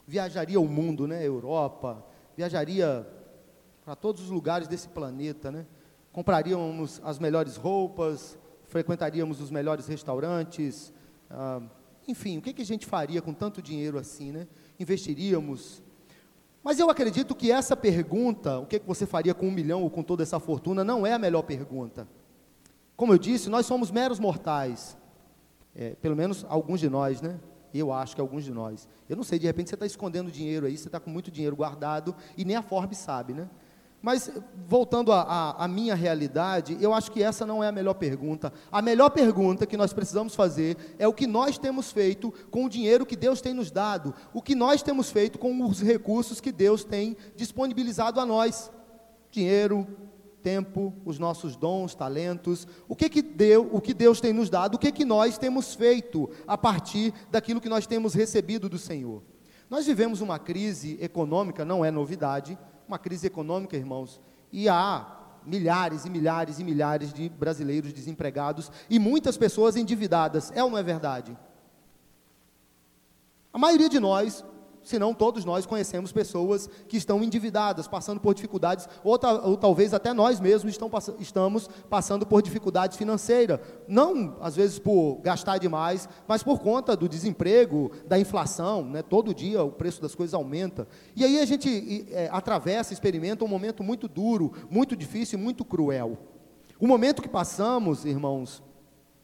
Viajaria 0.07 0.59
o 0.59 0.67
mundo, 0.67 1.07
né? 1.07 1.25
Europa, 1.25 2.05
viajaria 2.35 3.07
para 3.85 3.95
todos 3.95 4.23
os 4.23 4.29
lugares 4.31 4.67
desse 4.67 4.89
planeta, 4.89 5.51
né? 5.51 5.65
Compraríamos 6.11 6.99
as 7.03 7.19
melhores 7.19 7.55
roupas, 7.55 8.35
frequentaríamos 8.63 9.39
os 9.39 9.51
melhores 9.51 9.85
restaurantes, 9.85 10.91
ah, 11.29 11.61
enfim, 12.07 12.39
o 12.39 12.41
que, 12.41 12.51
que 12.51 12.63
a 12.63 12.65
gente 12.65 12.85
faria 12.85 13.21
com 13.21 13.31
tanto 13.31 13.61
dinheiro 13.61 13.99
assim, 13.99 14.31
né? 14.31 14.47
Investiríamos. 14.79 15.83
Mas 16.63 16.79
eu 16.79 16.89
acredito 16.89 17.35
que 17.35 17.51
essa 17.51 17.77
pergunta, 17.77 18.57
o 18.57 18.65
que, 18.65 18.79
que 18.79 18.87
você 18.87 19.05
faria 19.05 19.35
com 19.35 19.47
um 19.47 19.51
milhão 19.51 19.83
ou 19.83 19.89
com 19.89 20.01
toda 20.01 20.23
essa 20.23 20.39
fortuna, 20.39 20.83
não 20.83 21.05
é 21.05 21.13
a 21.13 21.19
melhor 21.19 21.43
pergunta. 21.43 22.07
Como 22.95 23.13
eu 23.13 23.19
disse, 23.19 23.49
nós 23.49 23.67
somos 23.67 23.91
meros 23.91 24.19
mortais. 24.19 24.97
É, 25.75 25.91
pelo 25.95 26.15
menos 26.15 26.43
alguns 26.49 26.79
de 26.79 26.89
nós, 26.89 27.21
né? 27.21 27.39
Eu 27.71 27.91
acho 27.91 28.15
que 28.15 28.21
alguns 28.21 28.43
de 28.43 28.51
nós. 28.51 28.87
Eu 29.07 29.15
não 29.15 29.23
sei, 29.23 29.37
de 29.37 29.45
repente 29.45 29.69
você 29.69 29.75
está 29.75 29.85
escondendo 29.85 30.31
dinheiro 30.31 30.65
aí, 30.65 30.75
você 30.75 30.87
está 30.87 30.99
com 30.99 31.09
muito 31.11 31.29
dinheiro 31.29 31.55
guardado 31.55 32.15
e 32.35 32.45
nem 32.45 32.55
a 32.55 32.61
Forbes 32.63 32.97
sabe, 32.97 33.33
né? 33.33 33.47
Mas, 34.05 34.29
voltando 34.67 35.11
à 35.11 35.67
minha 35.67 35.95
realidade, 35.95 36.77
eu 36.79 36.93
acho 36.93 37.11
que 37.11 37.23
essa 37.23 37.43
não 37.43 37.63
é 37.63 37.69
a 37.69 37.71
melhor 37.71 37.95
pergunta. 37.95 38.53
A 38.71 38.79
melhor 38.79 39.09
pergunta 39.09 39.65
que 39.65 39.75
nós 39.75 39.93
precisamos 39.93 40.35
fazer 40.35 40.77
é 40.99 41.07
o 41.07 41.13
que 41.13 41.25
nós 41.25 41.57
temos 41.57 41.91
feito 41.91 42.31
com 42.51 42.65
o 42.65 42.69
dinheiro 42.69 43.03
que 43.03 43.15
Deus 43.15 43.41
tem 43.41 43.51
nos 43.51 43.71
dado, 43.71 44.13
o 44.31 44.43
que 44.43 44.53
nós 44.53 44.83
temos 44.83 45.09
feito 45.09 45.39
com 45.39 45.59
os 45.65 45.81
recursos 45.81 46.39
que 46.39 46.51
Deus 46.51 46.83
tem 46.83 47.17
disponibilizado 47.35 48.19
a 48.19 48.27
nós: 48.27 48.71
dinheiro, 49.31 49.87
tempo, 50.43 50.93
os 51.03 51.17
nossos 51.17 51.55
dons, 51.55 51.95
talentos, 51.95 52.67
o 52.87 52.95
que 52.95 53.09
que 53.09 53.23
deu, 53.23 53.67
o 53.73 53.81
que 53.81 53.91
Deus 53.91 54.21
tem 54.21 54.31
nos 54.31 54.51
dado, 54.51 54.75
o 54.75 54.79
que 54.79 54.91
que 54.91 55.03
nós 55.03 55.39
temos 55.39 55.73
feito 55.73 56.29
a 56.45 56.55
partir 56.55 57.11
daquilo 57.31 57.59
que 57.59 57.67
nós 57.67 57.87
temos 57.87 58.13
recebido 58.13 58.69
do 58.69 58.77
Senhor. 58.77 59.23
Nós 59.67 59.87
vivemos 59.87 60.21
uma 60.21 60.37
crise 60.37 60.95
econômica, 61.01 61.65
não 61.65 61.83
é 61.83 61.89
novidade, 61.89 62.55
uma 62.87 62.97
crise 62.97 63.27
econômica, 63.27 63.75
irmãos, 63.75 64.21
e 64.51 64.69
há 64.69 65.05
milhares 65.45 66.05
e 66.05 66.09
milhares 66.09 66.59
e 66.59 66.63
milhares 66.63 67.13
de 67.13 67.29
brasileiros 67.29 67.93
desempregados 67.93 68.71
e 68.89 68.97
muitas 68.97 69.37
pessoas 69.37 69.75
endividadas. 69.75 70.51
É 70.55 70.63
ou 70.63 70.69
não 70.69 70.77
é 70.77 70.83
verdade? 70.83 71.37
A 73.53 73.57
maioria 73.57 73.87
de 73.87 73.99
nós 73.99 74.43
senão 74.85 75.13
todos 75.13 75.43
nós 75.43 75.65
conhecemos 75.65 76.11
pessoas 76.11 76.69
que 76.87 76.95
estão 76.95 77.21
endividadas, 77.21 77.87
passando 77.87 78.21
por 78.21 78.33
dificuldades, 78.33 78.87
ou, 79.03 79.19
ou 79.43 79.57
talvez 79.57 79.93
até 79.93 80.13
nós 80.13 80.39
mesmos 80.39 80.71
estão, 80.71 80.89
estamos 81.19 81.67
passando 81.89 82.25
por 82.25 82.41
dificuldade 82.41 82.97
financeira. 82.97 83.61
Não, 83.87 84.37
às 84.39 84.55
vezes, 84.55 84.79
por 84.79 85.19
gastar 85.21 85.57
demais, 85.57 86.07
mas 86.27 86.43
por 86.43 86.59
conta 86.59 86.95
do 86.95 87.09
desemprego, 87.09 87.91
da 88.07 88.17
inflação, 88.17 88.85
né? 88.85 89.01
todo 89.01 89.33
dia 89.33 89.63
o 89.63 89.71
preço 89.71 90.01
das 90.01 90.15
coisas 90.15 90.33
aumenta. 90.33 90.87
E 91.15 91.25
aí 91.25 91.39
a 91.39 91.45
gente 91.45 92.05
é, 92.11 92.29
atravessa, 92.31 92.93
experimenta 92.93 93.43
um 93.43 93.47
momento 93.47 93.83
muito 93.83 94.07
duro, 94.07 94.53
muito 94.69 94.95
difícil 94.95 95.39
e 95.39 95.41
muito 95.41 95.65
cruel. 95.65 96.17
O 96.79 96.87
momento 96.87 97.21
que 97.21 97.29
passamos, 97.29 98.05
irmãos, 98.05 98.61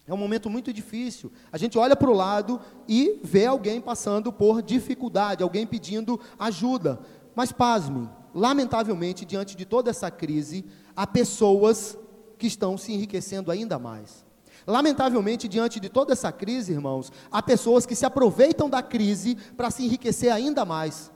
é 0.07 0.13
um 0.13 0.17
momento 0.17 0.49
muito 0.49 0.73
difícil. 0.73 1.31
A 1.51 1.57
gente 1.57 1.77
olha 1.77 1.95
para 1.95 2.09
o 2.09 2.13
lado 2.13 2.59
e 2.87 3.19
vê 3.23 3.45
alguém 3.45 3.79
passando 3.79 4.33
por 4.33 4.61
dificuldade, 4.61 5.43
alguém 5.43 5.65
pedindo 5.65 6.19
ajuda. 6.39 6.99
Mas 7.35 7.51
pasme, 7.51 8.09
lamentavelmente, 8.33 9.25
diante 9.25 9.55
de 9.55 9.65
toda 9.65 9.89
essa 9.89 10.09
crise, 10.09 10.65
há 10.95 11.05
pessoas 11.05 11.97
que 12.37 12.47
estão 12.47 12.77
se 12.77 12.91
enriquecendo 12.91 13.51
ainda 13.51 13.77
mais. 13.77 14.25
Lamentavelmente, 14.65 15.47
diante 15.47 15.79
de 15.79 15.89
toda 15.89 16.13
essa 16.13 16.31
crise, 16.31 16.71
irmãos, 16.71 17.11
há 17.31 17.41
pessoas 17.41 17.85
que 17.85 17.95
se 17.95 18.05
aproveitam 18.05 18.69
da 18.69 18.81
crise 18.81 19.35
para 19.55 19.71
se 19.71 19.83
enriquecer 19.83 20.31
ainda 20.31 20.65
mais. 20.65 21.11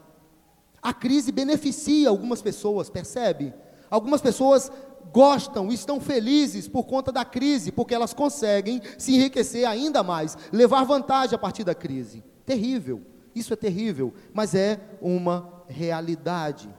A 0.81 0.93
crise 0.93 1.31
beneficia 1.31 2.09
algumas 2.09 2.41
pessoas, 2.41 2.89
percebe? 2.89 3.53
Algumas 3.89 4.21
pessoas 4.21 4.71
gostam, 5.13 5.71
estão 5.71 5.99
felizes 5.99 6.67
por 6.67 6.85
conta 6.85 7.11
da 7.11 7.23
crise, 7.23 7.71
porque 7.71 7.93
elas 7.93 8.13
conseguem 8.13 8.81
se 8.97 9.15
enriquecer 9.15 9.67
ainda 9.67 10.03
mais, 10.03 10.37
levar 10.51 10.83
vantagem 10.83 11.35
a 11.35 11.39
partir 11.39 11.63
da 11.63 11.75
crise. 11.75 12.23
Terrível, 12.45 13.01
isso 13.33 13.53
é 13.53 13.55
terrível, 13.55 14.13
mas 14.33 14.55
é 14.55 14.79
uma 15.01 15.63
realidade. 15.67 16.69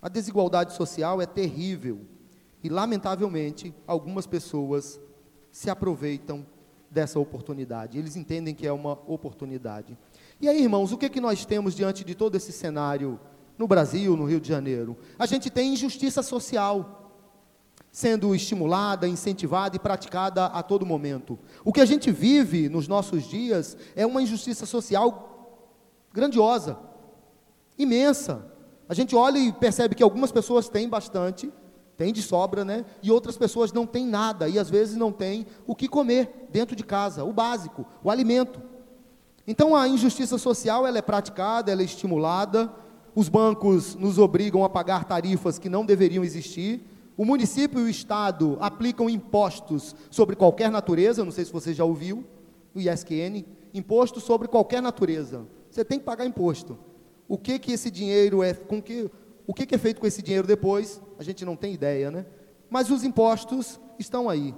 A 0.00 0.08
desigualdade 0.08 0.74
social 0.74 1.20
é 1.20 1.26
terrível 1.26 2.00
e, 2.62 2.68
lamentavelmente, 2.68 3.74
algumas 3.86 4.26
pessoas 4.26 5.00
se 5.50 5.70
aproveitam 5.70 6.46
dessa 6.90 7.18
oportunidade. 7.18 7.98
Eles 7.98 8.16
entendem 8.16 8.54
que 8.54 8.66
é 8.66 8.72
uma 8.72 8.92
oportunidade. 9.06 9.96
E 10.40 10.48
aí, 10.48 10.62
irmãos, 10.62 10.92
o 10.92 10.98
que, 10.98 11.08
que 11.08 11.20
nós 11.20 11.44
temos 11.44 11.74
diante 11.74 12.04
de 12.04 12.14
todo 12.14 12.36
esse 12.36 12.52
cenário 12.52 13.18
no 13.58 13.66
Brasil, 13.66 14.16
no 14.16 14.24
Rio 14.24 14.40
de 14.40 14.48
Janeiro? 14.48 14.96
A 15.18 15.26
gente 15.26 15.50
tem 15.50 15.72
injustiça 15.72 16.22
social 16.22 17.05
sendo 17.96 18.34
estimulada, 18.34 19.08
incentivada 19.08 19.74
e 19.74 19.78
praticada 19.78 20.44
a 20.44 20.62
todo 20.62 20.84
momento. 20.84 21.38
O 21.64 21.72
que 21.72 21.80
a 21.80 21.86
gente 21.86 22.10
vive 22.10 22.68
nos 22.68 22.86
nossos 22.86 23.24
dias 23.24 23.74
é 23.96 24.04
uma 24.04 24.20
injustiça 24.20 24.66
social 24.66 25.56
grandiosa, 26.12 26.78
imensa. 27.78 28.44
A 28.86 28.92
gente 28.92 29.16
olha 29.16 29.38
e 29.38 29.50
percebe 29.50 29.94
que 29.94 30.02
algumas 30.02 30.30
pessoas 30.30 30.68
têm 30.68 30.86
bastante, 30.86 31.50
têm 31.96 32.12
de 32.12 32.20
sobra, 32.20 32.66
né? 32.66 32.84
E 33.02 33.10
outras 33.10 33.38
pessoas 33.38 33.72
não 33.72 33.86
têm 33.86 34.06
nada 34.06 34.46
e 34.46 34.58
às 34.58 34.68
vezes 34.68 34.94
não 34.94 35.10
têm 35.10 35.46
o 35.66 35.74
que 35.74 35.88
comer 35.88 36.48
dentro 36.50 36.76
de 36.76 36.84
casa, 36.84 37.24
o 37.24 37.32
básico, 37.32 37.86
o 38.04 38.10
alimento. 38.10 38.60
Então 39.46 39.74
a 39.74 39.88
injustiça 39.88 40.36
social 40.36 40.86
ela 40.86 40.98
é 40.98 41.02
praticada, 41.02 41.72
ela 41.72 41.80
é 41.80 41.86
estimulada. 41.86 42.70
Os 43.14 43.30
bancos 43.30 43.94
nos 43.94 44.18
obrigam 44.18 44.64
a 44.64 44.68
pagar 44.68 45.04
tarifas 45.04 45.58
que 45.58 45.70
não 45.70 45.86
deveriam 45.86 46.22
existir 46.22 46.84
o 47.16 47.24
município 47.24 47.80
e 47.80 47.84
o 47.84 47.88
Estado 47.88 48.58
aplicam 48.60 49.08
impostos 49.08 49.96
sobre 50.10 50.36
qualquer 50.36 50.70
natureza, 50.70 51.24
não 51.24 51.32
sei 51.32 51.44
se 51.44 51.52
você 51.52 51.72
já 51.72 51.84
ouviu, 51.84 52.24
o 52.74 52.80
ISQN, 52.80 53.44
imposto 53.72 54.20
sobre 54.20 54.48
qualquer 54.48 54.82
natureza. 54.82 55.46
Você 55.70 55.84
tem 55.84 55.98
que 55.98 56.04
pagar 56.04 56.26
imposto. 56.26 56.78
O 57.26 57.38
que 57.38 57.58
que 57.58 57.72
esse 57.72 57.90
dinheiro 57.90 58.42
é, 58.42 58.52
com 58.52 58.82
que, 58.82 59.10
o 59.46 59.54
que, 59.54 59.64
que 59.64 59.74
é 59.74 59.78
feito 59.78 60.00
com 60.00 60.06
esse 60.06 60.20
dinheiro 60.20 60.46
depois? 60.46 61.00
A 61.18 61.22
gente 61.22 61.44
não 61.44 61.56
tem 61.56 61.72
ideia, 61.72 62.10
né? 62.10 62.26
Mas 62.68 62.90
os 62.90 63.02
impostos 63.02 63.80
estão 63.98 64.28
aí. 64.28 64.54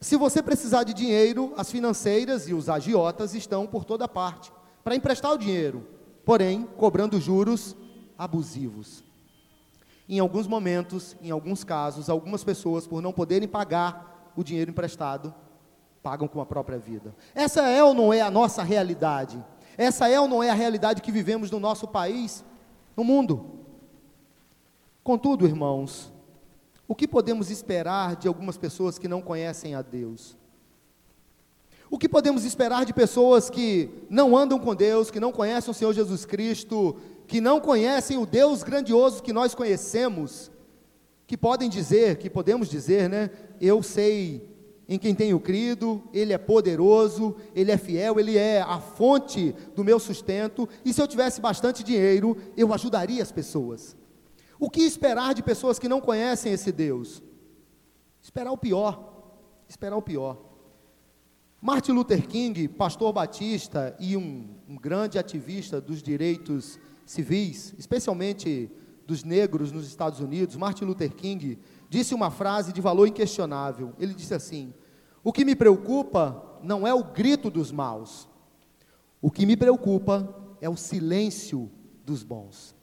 Se 0.00 0.16
você 0.16 0.42
precisar 0.42 0.82
de 0.82 0.92
dinheiro, 0.92 1.52
as 1.56 1.70
financeiras 1.70 2.48
e 2.48 2.54
os 2.54 2.68
agiotas 2.68 3.34
estão 3.34 3.66
por 3.66 3.84
toda 3.84 4.08
parte 4.08 4.52
para 4.82 4.96
emprestar 4.96 5.32
o 5.32 5.38
dinheiro, 5.38 5.86
porém 6.24 6.68
cobrando 6.76 7.20
juros 7.20 7.76
abusivos. 8.18 9.03
Em 10.08 10.18
alguns 10.18 10.46
momentos, 10.46 11.16
em 11.20 11.30
alguns 11.30 11.64
casos, 11.64 12.10
algumas 12.10 12.44
pessoas, 12.44 12.86
por 12.86 13.00
não 13.00 13.12
poderem 13.12 13.48
pagar 13.48 14.32
o 14.36 14.44
dinheiro 14.44 14.70
emprestado, 14.70 15.34
pagam 16.02 16.28
com 16.28 16.40
a 16.40 16.46
própria 16.46 16.78
vida. 16.78 17.14
Essa 17.34 17.62
é 17.68 17.82
ou 17.82 17.94
não 17.94 18.12
é 18.12 18.20
a 18.20 18.30
nossa 18.30 18.62
realidade? 18.62 19.42
Essa 19.76 20.08
é 20.08 20.20
ou 20.20 20.28
não 20.28 20.42
é 20.42 20.50
a 20.50 20.54
realidade 20.54 21.00
que 21.00 21.10
vivemos 21.10 21.50
no 21.50 21.58
nosso 21.58 21.88
país, 21.88 22.44
no 22.96 23.02
mundo? 23.02 23.60
Contudo, 25.02 25.46
irmãos, 25.46 26.12
o 26.86 26.94
que 26.94 27.08
podemos 27.08 27.50
esperar 27.50 28.16
de 28.16 28.28
algumas 28.28 28.58
pessoas 28.58 28.98
que 28.98 29.08
não 29.08 29.22
conhecem 29.22 29.74
a 29.74 29.80
Deus? 29.80 30.36
O 31.90 31.98
que 31.98 32.08
podemos 32.08 32.44
esperar 32.44 32.84
de 32.84 32.92
pessoas 32.92 33.48
que 33.48 33.88
não 34.10 34.36
andam 34.36 34.58
com 34.58 34.74
Deus, 34.74 35.10
que 35.10 35.20
não 35.20 35.32
conhecem 35.32 35.70
o 35.70 35.74
Senhor 35.74 35.92
Jesus 35.92 36.24
Cristo, 36.24 36.96
que 37.26 37.40
não 37.40 37.60
conhecem 37.60 38.18
o 38.18 38.26
Deus 38.26 38.62
grandioso 38.62 39.22
que 39.22 39.32
nós 39.32 39.54
conhecemos, 39.54 40.50
que 41.26 41.36
podem 41.36 41.68
dizer, 41.68 42.18
que 42.18 42.28
podemos 42.28 42.68
dizer, 42.68 43.08
né? 43.08 43.30
Eu 43.60 43.82
sei 43.82 44.48
em 44.86 44.98
quem 44.98 45.14
tenho 45.14 45.40
crido, 45.40 46.02
Ele 46.12 46.32
é 46.32 46.38
poderoso, 46.38 47.36
Ele 47.54 47.72
é 47.72 47.78
fiel, 47.78 48.20
Ele 48.20 48.36
é 48.36 48.60
a 48.60 48.78
fonte 48.78 49.54
do 49.74 49.82
meu 49.82 49.98
sustento, 49.98 50.68
e 50.84 50.92
se 50.92 51.00
eu 51.00 51.08
tivesse 51.08 51.40
bastante 51.40 51.82
dinheiro, 51.82 52.36
eu 52.56 52.72
ajudaria 52.72 53.22
as 53.22 53.32
pessoas. 53.32 53.96
O 54.58 54.68
que 54.68 54.82
esperar 54.82 55.34
de 55.34 55.42
pessoas 55.42 55.78
que 55.78 55.88
não 55.88 56.00
conhecem 56.00 56.52
esse 56.52 56.70
Deus? 56.70 57.22
Esperar 58.22 58.52
o 58.52 58.58
pior, 58.58 59.12
esperar 59.68 59.96
o 59.96 60.02
pior. 60.02 60.38
Martin 61.60 61.92
Luther 61.92 62.26
King, 62.28 62.68
pastor 62.68 63.10
batista 63.10 63.96
e 63.98 64.18
um, 64.18 64.54
um 64.68 64.76
grande 64.76 65.18
ativista 65.18 65.80
dos 65.80 66.02
direitos 66.02 66.78
civis, 67.04 67.74
especialmente 67.78 68.70
dos 69.06 69.22
negros 69.22 69.70
nos 69.70 69.86
Estados 69.86 70.20
Unidos, 70.20 70.56
Martin 70.56 70.84
Luther 70.84 71.14
King, 71.14 71.58
disse 71.88 72.14
uma 72.14 72.30
frase 72.30 72.72
de 72.72 72.80
valor 72.80 73.06
inquestionável. 73.06 73.92
Ele 73.98 74.14
disse 74.14 74.34
assim: 74.34 74.72
O 75.22 75.32
que 75.32 75.44
me 75.44 75.54
preocupa 75.54 76.58
não 76.62 76.86
é 76.86 76.94
o 76.94 77.04
grito 77.04 77.50
dos 77.50 77.70
maus, 77.70 78.28
o 79.20 79.30
que 79.30 79.46
me 79.46 79.56
preocupa 79.56 80.34
é 80.60 80.68
o 80.68 80.76
silêncio 80.76 81.70
dos 82.04 82.22
bons. 82.22 82.74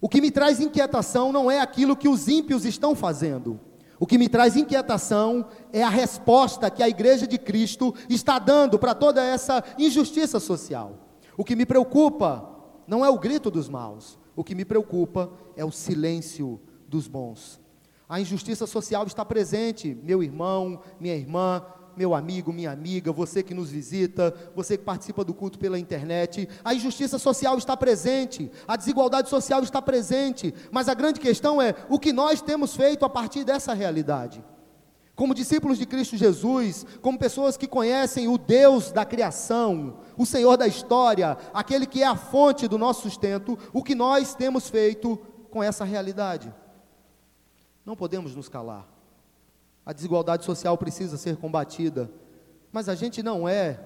O 0.00 0.08
que 0.08 0.20
me 0.20 0.32
traz 0.32 0.58
inquietação 0.58 1.32
não 1.32 1.48
é 1.48 1.60
aquilo 1.60 1.96
que 1.96 2.08
os 2.08 2.26
ímpios 2.26 2.64
estão 2.64 2.94
fazendo. 2.94 3.60
O 4.00 4.06
que 4.06 4.18
me 4.18 4.28
traz 4.28 4.56
inquietação 4.56 5.46
é 5.72 5.80
a 5.80 5.88
resposta 5.88 6.68
que 6.68 6.82
a 6.82 6.88
Igreja 6.88 7.24
de 7.24 7.38
Cristo 7.38 7.94
está 8.08 8.40
dando 8.40 8.76
para 8.76 8.96
toda 8.96 9.22
essa 9.22 9.62
injustiça 9.78 10.40
social. 10.40 10.98
O 11.36 11.44
que 11.44 11.54
me 11.54 11.64
preocupa 11.64 12.52
não 12.86 13.04
é 13.04 13.10
o 13.10 13.18
grito 13.18 13.50
dos 13.50 13.68
maus, 13.68 14.18
o 14.34 14.42
que 14.42 14.54
me 14.54 14.64
preocupa 14.64 15.30
é 15.56 15.64
o 15.64 15.70
silêncio 15.70 16.60
dos 16.88 17.06
bons. 17.06 17.60
A 18.08 18.20
injustiça 18.20 18.66
social 18.66 19.06
está 19.06 19.24
presente, 19.24 19.96
meu 20.02 20.22
irmão, 20.22 20.80
minha 21.00 21.14
irmã, 21.14 21.64
meu 21.96 22.14
amigo, 22.14 22.52
minha 22.52 22.70
amiga, 22.70 23.12
você 23.12 23.42
que 23.42 23.54
nos 23.54 23.70
visita, 23.70 24.34
você 24.54 24.76
que 24.76 24.84
participa 24.84 25.24
do 25.24 25.34
culto 25.34 25.58
pela 25.58 25.78
internet. 25.78 26.48
A 26.64 26.74
injustiça 26.74 27.18
social 27.18 27.56
está 27.58 27.76
presente, 27.76 28.50
a 28.66 28.76
desigualdade 28.76 29.28
social 29.28 29.62
está 29.62 29.80
presente, 29.80 30.54
mas 30.70 30.88
a 30.88 30.94
grande 30.94 31.20
questão 31.20 31.60
é 31.60 31.74
o 31.88 31.98
que 31.98 32.12
nós 32.12 32.40
temos 32.40 32.74
feito 32.74 33.04
a 33.04 33.08
partir 33.08 33.44
dessa 33.44 33.74
realidade. 33.74 34.42
Como 35.14 35.34
discípulos 35.34 35.78
de 35.78 35.84
Cristo 35.84 36.16
Jesus, 36.16 36.86
como 37.02 37.18
pessoas 37.18 37.56
que 37.56 37.66
conhecem 37.66 38.28
o 38.28 38.38
Deus 38.38 38.90
da 38.90 39.04
criação, 39.04 39.98
o 40.16 40.24
Senhor 40.24 40.56
da 40.56 40.66
história, 40.66 41.36
aquele 41.52 41.86
que 41.86 42.02
é 42.02 42.06
a 42.06 42.16
fonte 42.16 42.66
do 42.66 42.78
nosso 42.78 43.02
sustento, 43.02 43.58
o 43.72 43.82
que 43.82 43.94
nós 43.94 44.34
temos 44.34 44.70
feito 44.70 45.18
com 45.50 45.62
essa 45.62 45.84
realidade? 45.84 46.52
Não 47.84 47.94
podemos 47.94 48.34
nos 48.34 48.48
calar. 48.48 48.88
A 49.84 49.92
desigualdade 49.92 50.44
social 50.44 50.78
precisa 50.78 51.18
ser 51.18 51.36
combatida, 51.36 52.10
mas 52.72 52.88
a 52.88 52.94
gente 52.94 53.22
não 53.22 53.46
é 53.48 53.80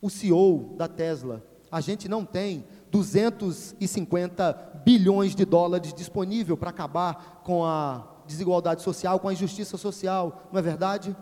o 0.00 0.08
CEO 0.08 0.74
da 0.76 0.86
Tesla. 0.86 1.42
A 1.70 1.80
gente 1.80 2.08
não 2.08 2.24
tem 2.24 2.64
250 2.90 4.82
bilhões 4.84 5.34
de 5.34 5.44
dólares 5.44 5.92
disponível 5.94 6.56
para 6.56 6.70
acabar 6.70 7.42
com 7.44 7.64
a 7.64 8.09
desigualdade 8.30 8.82
social, 8.82 9.18
com 9.18 9.28
a 9.28 9.32
injustiça 9.32 9.76
social, 9.76 10.48
não 10.52 10.58
é 10.58 10.62
verdade? 10.62 11.16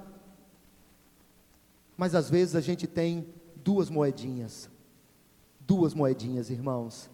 Mas 1.96 2.14
às 2.14 2.30
vezes 2.30 2.54
a 2.54 2.60
gente 2.60 2.86
tem 2.86 3.26
duas 3.56 3.90
moedinhas, 3.90 4.70
duas 5.58 5.94
moedinhas, 5.94 6.50
irmãos, 6.50 7.10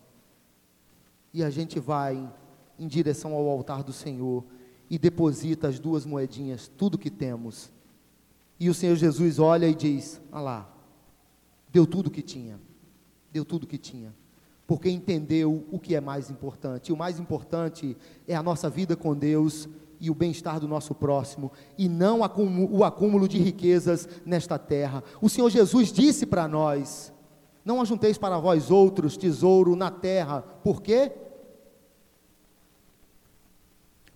e 1.32 1.42
a 1.42 1.50
gente 1.50 1.80
vai 1.80 2.30
em 2.78 2.86
direção 2.86 3.32
ao 3.32 3.48
altar 3.48 3.82
do 3.82 3.92
Senhor 3.92 4.44
e 4.90 4.98
deposita 4.98 5.68
as 5.68 5.78
duas 5.78 6.04
moedinhas, 6.04 6.68
tudo 6.76 6.98
que 6.98 7.10
temos. 7.10 7.72
E 8.60 8.68
o 8.68 8.74
Senhor 8.74 8.96
Jesus 8.96 9.38
olha 9.38 9.66
e 9.66 9.74
diz: 9.74 10.20
Ah 10.30 10.40
lá, 10.40 10.74
deu 11.72 11.86
tudo 11.86 12.10
que 12.10 12.22
tinha, 12.22 12.60
deu 13.32 13.44
tudo 13.44 13.66
que 13.66 13.78
tinha, 13.78 14.14
porque 14.66 14.90
entendeu 14.90 15.66
o 15.72 15.78
que 15.78 15.94
é 15.94 16.00
mais 16.00 16.30
importante. 16.30 16.88
E 16.88 16.92
o 16.92 16.96
mais 16.96 17.18
importante 17.18 17.96
é 18.28 18.34
a 18.34 18.42
nossa 18.42 18.68
vida 18.68 18.94
com 18.94 19.14
Deus 19.14 19.68
e 20.00 20.10
o 20.10 20.14
bem-estar 20.14 20.60
do 20.60 20.68
nosso 20.68 20.94
próximo, 20.94 21.52
e 21.78 21.88
não 21.88 22.20
o 22.20 22.84
acúmulo 22.84 23.28
de 23.28 23.38
riquezas 23.38 24.08
nesta 24.24 24.58
terra. 24.58 25.02
O 25.20 25.28
Senhor 25.28 25.50
Jesus 25.50 25.92
disse 25.92 26.26
para 26.26 26.48
nós: 26.48 27.12
Não 27.64 27.80
ajunteis 27.80 28.18
para 28.18 28.38
vós 28.38 28.70
outros 28.70 29.16
tesouro 29.16 29.76
na 29.76 29.90
terra, 29.90 30.42
por 30.62 30.82
quê? 30.82 31.12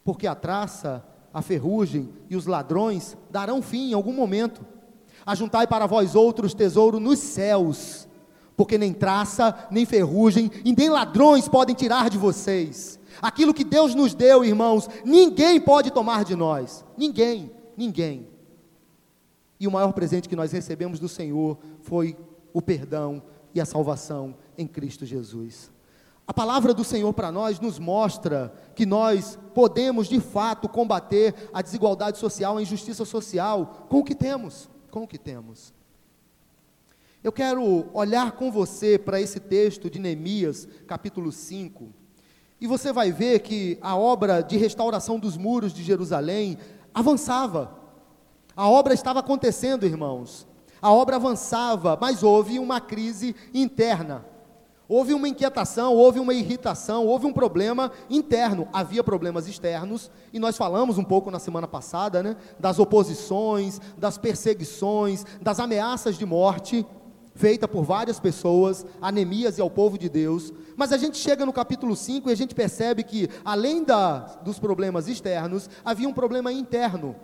Porque 0.04 0.26
a 0.26 0.34
traça, 0.34 1.04
a 1.32 1.42
ferrugem 1.42 2.08
e 2.30 2.36
os 2.36 2.46
ladrões 2.46 3.16
darão 3.30 3.60
fim 3.60 3.90
em 3.90 3.94
algum 3.94 4.12
momento. 4.12 4.64
Ajuntai 5.26 5.66
para 5.66 5.86
vós 5.86 6.14
outros 6.14 6.54
tesouro 6.54 6.98
nos 6.98 7.18
céus, 7.18 8.08
porque 8.56 8.78
nem 8.78 8.92
traça, 8.92 9.68
nem 9.70 9.84
ferrugem 9.84 10.50
e 10.64 10.74
nem 10.74 10.88
ladrões 10.88 11.48
podem 11.48 11.74
tirar 11.74 12.08
de 12.08 12.16
vocês. 12.16 12.97
Aquilo 13.20 13.54
que 13.54 13.64
Deus 13.64 13.94
nos 13.94 14.14
deu, 14.14 14.44
irmãos, 14.44 14.88
ninguém 15.04 15.60
pode 15.60 15.90
tomar 15.90 16.24
de 16.24 16.34
nós. 16.34 16.84
Ninguém, 16.96 17.50
ninguém. 17.76 18.28
E 19.60 19.66
o 19.66 19.70
maior 19.70 19.92
presente 19.92 20.28
que 20.28 20.36
nós 20.36 20.52
recebemos 20.52 21.00
do 21.00 21.08
Senhor 21.08 21.58
foi 21.80 22.16
o 22.52 22.62
perdão 22.62 23.22
e 23.54 23.60
a 23.60 23.64
salvação 23.64 24.36
em 24.56 24.66
Cristo 24.66 25.04
Jesus. 25.04 25.70
A 26.26 26.34
palavra 26.34 26.74
do 26.74 26.84
Senhor 26.84 27.12
para 27.14 27.32
nós 27.32 27.58
nos 27.58 27.78
mostra 27.78 28.52
que 28.74 28.84
nós 28.84 29.38
podemos 29.54 30.08
de 30.08 30.20
fato 30.20 30.68
combater 30.68 31.34
a 31.52 31.62
desigualdade 31.62 32.18
social, 32.18 32.58
a 32.58 32.62
injustiça 32.62 33.04
social 33.04 33.86
com 33.88 34.00
o 34.00 34.04
que 34.04 34.14
temos, 34.14 34.68
com 34.90 35.04
o 35.04 35.08
que 35.08 35.18
temos. 35.18 35.72
Eu 37.24 37.32
quero 37.32 37.88
olhar 37.94 38.32
com 38.32 38.52
você 38.52 38.98
para 38.98 39.20
esse 39.20 39.40
texto 39.40 39.90
de 39.90 39.98
Neemias, 39.98 40.68
capítulo 40.86 41.32
5. 41.32 41.88
E 42.60 42.66
você 42.66 42.92
vai 42.92 43.12
ver 43.12 43.40
que 43.40 43.78
a 43.80 43.96
obra 43.96 44.42
de 44.42 44.56
restauração 44.56 45.18
dos 45.18 45.36
muros 45.36 45.72
de 45.72 45.82
Jerusalém 45.82 46.58
avançava. 46.92 47.76
A 48.56 48.68
obra 48.68 48.94
estava 48.94 49.20
acontecendo, 49.20 49.86
irmãos. 49.86 50.46
A 50.82 50.92
obra 50.92 51.16
avançava, 51.16 51.96
mas 52.00 52.22
houve 52.22 52.58
uma 52.58 52.80
crise 52.80 53.34
interna. 53.54 54.24
Houve 54.88 55.12
uma 55.12 55.28
inquietação, 55.28 55.94
houve 55.94 56.18
uma 56.18 56.32
irritação, 56.32 57.06
houve 57.06 57.26
um 57.26 57.32
problema 57.32 57.92
interno. 58.08 58.66
Havia 58.72 59.04
problemas 59.04 59.46
externos, 59.46 60.10
e 60.32 60.38
nós 60.38 60.56
falamos 60.56 60.96
um 60.96 61.04
pouco 61.04 61.30
na 61.30 61.38
semana 61.38 61.68
passada, 61.68 62.22
né, 62.22 62.36
das 62.58 62.78
oposições, 62.78 63.80
das 63.98 64.16
perseguições, 64.16 65.24
das 65.42 65.60
ameaças 65.60 66.16
de 66.16 66.24
morte 66.24 66.86
feita 67.38 67.68
por 67.68 67.84
várias 67.84 68.18
pessoas, 68.18 68.84
a 69.00 69.12
Neemias 69.12 69.58
e 69.58 69.60
ao 69.60 69.70
povo 69.70 69.96
de 69.96 70.08
Deus, 70.08 70.52
mas 70.78 70.92
a 70.92 70.96
gente 70.96 71.18
chega 71.18 71.44
no 71.44 71.52
capítulo 71.52 71.96
5 71.96 72.30
e 72.30 72.32
a 72.32 72.36
gente 72.36 72.54
percebe 72.54 73.02
que, 73.02 73.28
além 73.44 73.82
da, 73.82 74.20
dos 74.44 74.60
problemas 74.60 75.08
externos, 75.08 75.68
havia 75.84 76.08
um 76.08 76.12
problema 76.12 76.52
interno. 76.52 77.16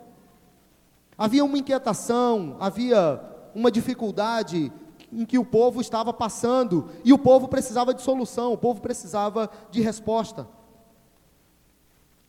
Havia 1.17 1.45
uma 1.45 1.57
inquietação, 1.57 2.57
havia 2.59 3.21
uma 3.55 3.71
dificuldade 3.71 4.73
em 5.13 5.25
que 5.25 5.39
o 5.39 5.45
povo 5.45 5.81
estava 5.81 6.13
passando, 6.13 6.91
e 7.05 7.13
o 7.13 7.19
povo 7.19 7.47
precisava 7.47 7.95
de 7.95 8.03
solução, 8.03 8.53
o 8.53 8.59
povo 8.59 8.81
precisava 8.81 9.49
de 9.71 9.81
resposta. 9.81 10.49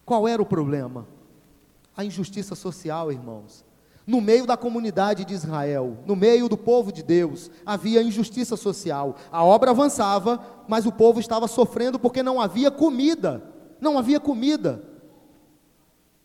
Qual 0.05 0.27
era 0.27 0.39
o 0.39 0.45
problema? 0.45 1.07
A 1.97 2.05
injustiça 2.05 2.53
social, 2.53 3.11
irmãos. 3.11 3.65
No 4.07 4.21
meio 4.21 4.45
da 4.45 4.55
comunidade 4.55 5.25
de 5.25 5.33
Israel, 5.33 5.97
no 6.05 6.15
meio 6.15 6.47
do 6.47 6.55
povo 6.55 6.91
de 6.91 7.01
Deus, 7.01 7.49
havia 7.65 8.03
injustiça 8.03 8.55
social. 8.55 9.15
A 9.31 9.43
obra 9.43 9.71
avançava, 9.71 10.39
mas 10.67 10.85
o 10.85 10.91
povo 10.91 11.19
estava 11.19 11.47
sofrendo 11.47 11.97
porque 11.97 12.21
não 12.21 12.39
havia 12.39 12.69
comida. 12.69 13.43
Não 13.81 13.97
havia 13.97 14.19
comida. 14.19 14.83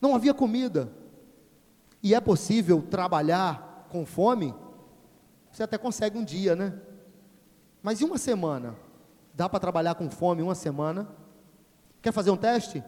Não 0.01 0.15
havia 0.15 0.35
comida. 0.35 0.93
E 2.03 2.15
é 2.15 2.21
possível 2.21 2.83
trabalhar 2.83 3.87
com 3.89 4.05
fome? 4.05 4.55
Você 5.51 5.63
até 5.63 5.79
consegue 5.79 6.19
um 6.19 6.25
dia, 6.25 6.55
né? 6.55 6.75
Mas 7.83 8.01
e 8.01 8.05
uma 8.05 8.19
semana? 8.19 8.77
Dá 9.35 9.49
para 9.49 9.59
trabalhar 9.59 9.95
com 9.95 10.11
fome 10.11 10.43
uma 10.43 10.55
semana? 10.55 11.09
Quer 12.03 12.13
fazer 12.13 12.31
um 12.31 12.37
teste? 12.37 12.85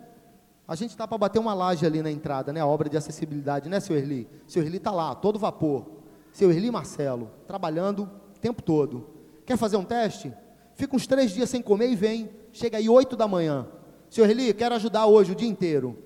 A 0.66 0.74
gente 0.74 0.90
está 0.90 1.06
para 1.06 1.18
bater 1.18 1.38
uma 1.38 1.54
laje 1.54 1.84
ali 1.84 2.02
na 2.02 2.10
entrada, 2.10 2.52
né? 2.52 2.60
A 2.60 2.66
obra 2.66 2.88
de 2.88 2.96
acessibilidade, 2.96 3.68
né, 3.68 3.80
seu 3.80 3.96
Erli? 3.96 4.28
Seu 4.46 4.62
Erli 4.62 4.76
está 4.76 4.90
lá, 4.90 5.14
todo 5.14 5.38
vapor. 5.38 5.86
Seu 6.32 6.50
Erli 6.50 6.70
Marcelo, 6.70 7.30
trabalhando 7.46 8.04
o 8.34 8.38
tempo 8.40 8.62
todo. 8.62 9.06
Quer 9.44 9.56
fazer 9.56 9.76
um 9.76 9.84
teste? 9.84 10.32
Fica 10.74 10.96
uns 10.96 11.06
três 11.06 11.32
dias 11.32 11.50
sem 11.50 11.60
comer 11.60 11.90
e 11.90 11.96
vem. 11.96 12.30
Chega 12.52 12.78
aí 12.78 12.88
oito 12.88 13.16
da 13.16 13.28
manhã. 13.28 13.66
Seu 14.08 14.24
Erli, 14.24 14.54
quero 14.54 14.74
ajudar 14.74 15.06
hoje 15.06 15.32
o 15.32 15.34
dia 15.34 15.48
inteiro. 15.48 15.98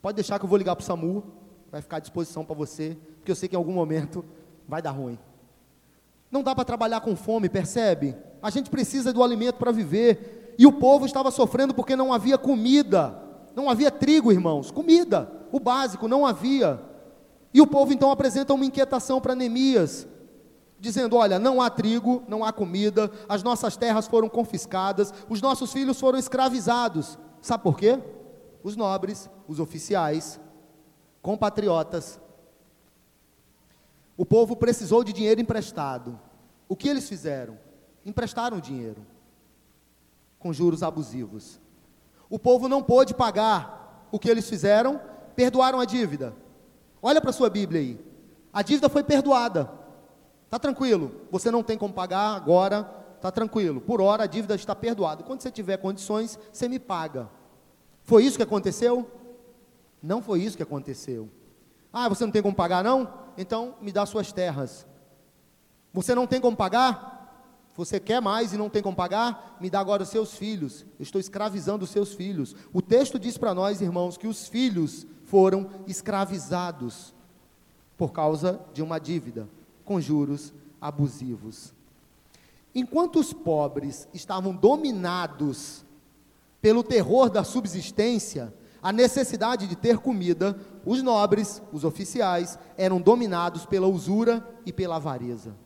Pode 0.00 0.16
deixar 0.16 0.38
que 0.38 0.44
eu 0.44 0.48
vou 0.48 0.58
ligar 0.58 0.76
para 0.76 0.82
o 0.82 0.86
SAMU. 0.86 1.24
Vai 1.72 1.80
ficar 1.80 1.96
à 1.96 2.00
disposição 2.00 2.44
para 2.44 2.54
você. 2.54 2.96
Porque 3.16 3.32
eu 3.32 3.36
sei 3.36 3.48
que 3.48 3.56
em 3.56 3.58
algum 3.58 3.72
momento 3.72 4.24
vai 4.68 4.82
dar 4.82 4.90
ruim. 4.90 5.18
Não 6.30 6.42
dá 6.42 6.54
para 6.54 6.64
trabalhar 6.64 7.00
com 7.00 7.16
fome, 7.16 7.48
percebe? 7.48 8.14
A 8.42 8.50
gente 8.50 8.68
precisa 8.68 9.12
do 9.12 9.22
alimento 9.22 9.56
para 9.56 9.72
viver. 9.72 10.54
E 10.58 10.66
o 10.66 10.72
povo 10.72 11.06
estava 11.06 11.30
sofrendo 11.30 11.74
porque 11.74 11.96
não 11.96 12.12
havia 12.12 12.36
comida. 12.36 13.23
Não 13.54 13.70
havia 13.70 13.90
trigo, 13.90 14.32
irmãos. 14.32 14.70
Comida, 14.70 15.30
o 15.52 15.60
básico, 15.60 16.08
não 16.08 16.26
havia. 16.26 16.80
E 17.52 17.60
o 17.60 17.66
povo 17.66 17.92
então 17.92 18.10
apresenta 18.10 18.52
uma 18.52 18.64
inquietação 18.64 19.20
para 19.20 19.34
Neemias, 19.34 20.08
dizendo: 20.80 21.16
Olha, 21.16 21.38
não 21.38 21.62
há 21.62 21.70
trigo, 21.70 22.22
não 22.26 22.44
há 22.44 22.52
comida, 22.52 23.10
as 23.28 23.42
nossas 23.42 23.76
terras 23.76 24.06
foram 24.06 24.28
confiscadas, 24.28 25.14
os 25.28 25.40
nossos 25.40 25.72
filhos 25.72 26.00
foram 26.00 26.18
escravizados. 26.18 27.18
Sabe 27.40 27.62
por 27.62 27.78
quê? 27.78 27.98
Os 28.62 28.74
nobres, 28.74 29.30
os 29.46 29.60
oficiais, 29.60 30.40
compatriotas, 31.22 32.18
o 34.16 34.24
povo 34.24 34.56
precisou 34.56 35.02
de 35.02 35.12
dinheiro 35.12 35.40
emprestado. 35.40 36.18
O 36.68 36.76
que 36.76 36.88
eles 36.88 37.08
fizeram? 37.08 37.58
Emprestaram 38.04 38.60
dinheiro 38.60 39.04
com 40.38 40.52
juros 40.52 40.82
abusivos. 40.82 41.60
O 42.28 42.38
povo 42.38 42.68
não 42.68 42.82
pôde 42.82 43.14
pagar. 43.14 44.08
O 44.10 44.18
que 44.18 44.28
eles 44.28 44.48
fizeram? 44.48 45.00
Perdoaram 45.34 45.80
a 45.80 45.84
dívida. 45.84 46.34
Olha 47.02 47.20
para 47.20 47.30
a 47.30 47.32
sua 47.32 47.50
Bíblia 47.50 47.80
aí. 47.80 48.00
A 48.52 48.62
dívida 48.62 48.88
foi 48.88 49.02
perdoada. 49.02 49.70
Está 50.44 50.58
tranquilo. 50.58 51.12
Você 51.30 51.50
não 51.50 51.62
tem 51.62 51.76
como 51.76 51.92
pagar 51.92 52.36
agora. 52.36 52.88
Está 53.16 53.30
tranquilo. 53.30 53.80
Por 53.80 54.00
hora 54.00 54.24
a 54.24 54.26
dívida 54.26 54.54
está 54.54 54.74
perdoada. 54.74 55.22
Quando 55.22 55.40
você 55.40 55.50
tiver 55.50 55.78
condições, 55.78 56.38
você 56.52 56.68
me 56.68 56.78
paga. 56.78 57.28
Foi 58.02 58.24
isso 58.24 58.36
que 58.36 58.42
aconteceu? 58.42 59.10
Não 60.02 60.22
foi 60.22 60.42
isso 60.42 60.56
que 60.56 60.62
aconteceu. 60.62 61.28
Ah, 61.92 62.08
você 62.08 62.24
não 62.24 62.30
tem 62.30 62.42
como 62.42 62.54
pagar, 62.54 62.84
não? 62.84 63.12
Então 63.36 63.76
me 63.80 63.90
dá 63.90 64.04
suas 64.04 64.30
terras. 64.30 64.86
Você 65.92 66.14
não 66.14 66.26
tem 66.26 66.40
como 66.40 66.56
pagar? 66.56 67.13
Você 67.76 67.98
quer 67.98 68.20
mais 68.20 68.52
e 68.52 68.56
não 68.56 68.70
tem 68.70 68.82
como 68.82 68.96
pagar? 68.96 69.56
Me 69.60 69.68
dá 69.68 69.80
agora 69.80 70.04
os 70.04 70.08
seus 70.08 70.34
filhos. 70.34 70.86
Eu 70.98 71.02
estou 71.02 71.20
escravizando 71.20 71.84
os 71.84 71.90
seus 71.90 72.14
filhos. 72.14 72.54
O 72.72 72.80
texto 72.80 73.18
diz 73.18 73.36
para 73.36 73.52
nós, 73.52 73.80
irmãos, 73.80 74.16
que 74.16 74.28
os 74.28 74.46
filhos 74.46 75.06
foram 75.24 75.68
escravizados 75.86 77.12
por 77.96 78.12
causa 78.12 78.60
de 78.72 78.82
uma 78.82 79.00
dívida 79.00 79.48
com 79.84 80.00
juros 80.00 80.52
abusivos. 80.80 81.72
Enquanto 82.74 83.18
os 83.18 83.32
pobres 83.32 84.08
estavam 84.14 84.54
dominados 84.54 85.84
pelo 86.60 86.82
terror 86.82 87.28
da 87.28 87.42
subsistência, 87.42 88.54
a 88.82 88.92
necessidade 88.92 89.66
de 89.66 89.76
ter 89.76 89.98
comida, 89.98 90.58
os 90.84 91.02
nobres, 91.02 91.62
os 91.72 91.84
oficiais, 91.84 92.58
eram 92.76 93.00
dominados 93.00 93.66
pela 93.66 93.88
usura 93.88 94.46
e 94.66 94.72
pela 94.72 94.96
avareza. 94.96 95.63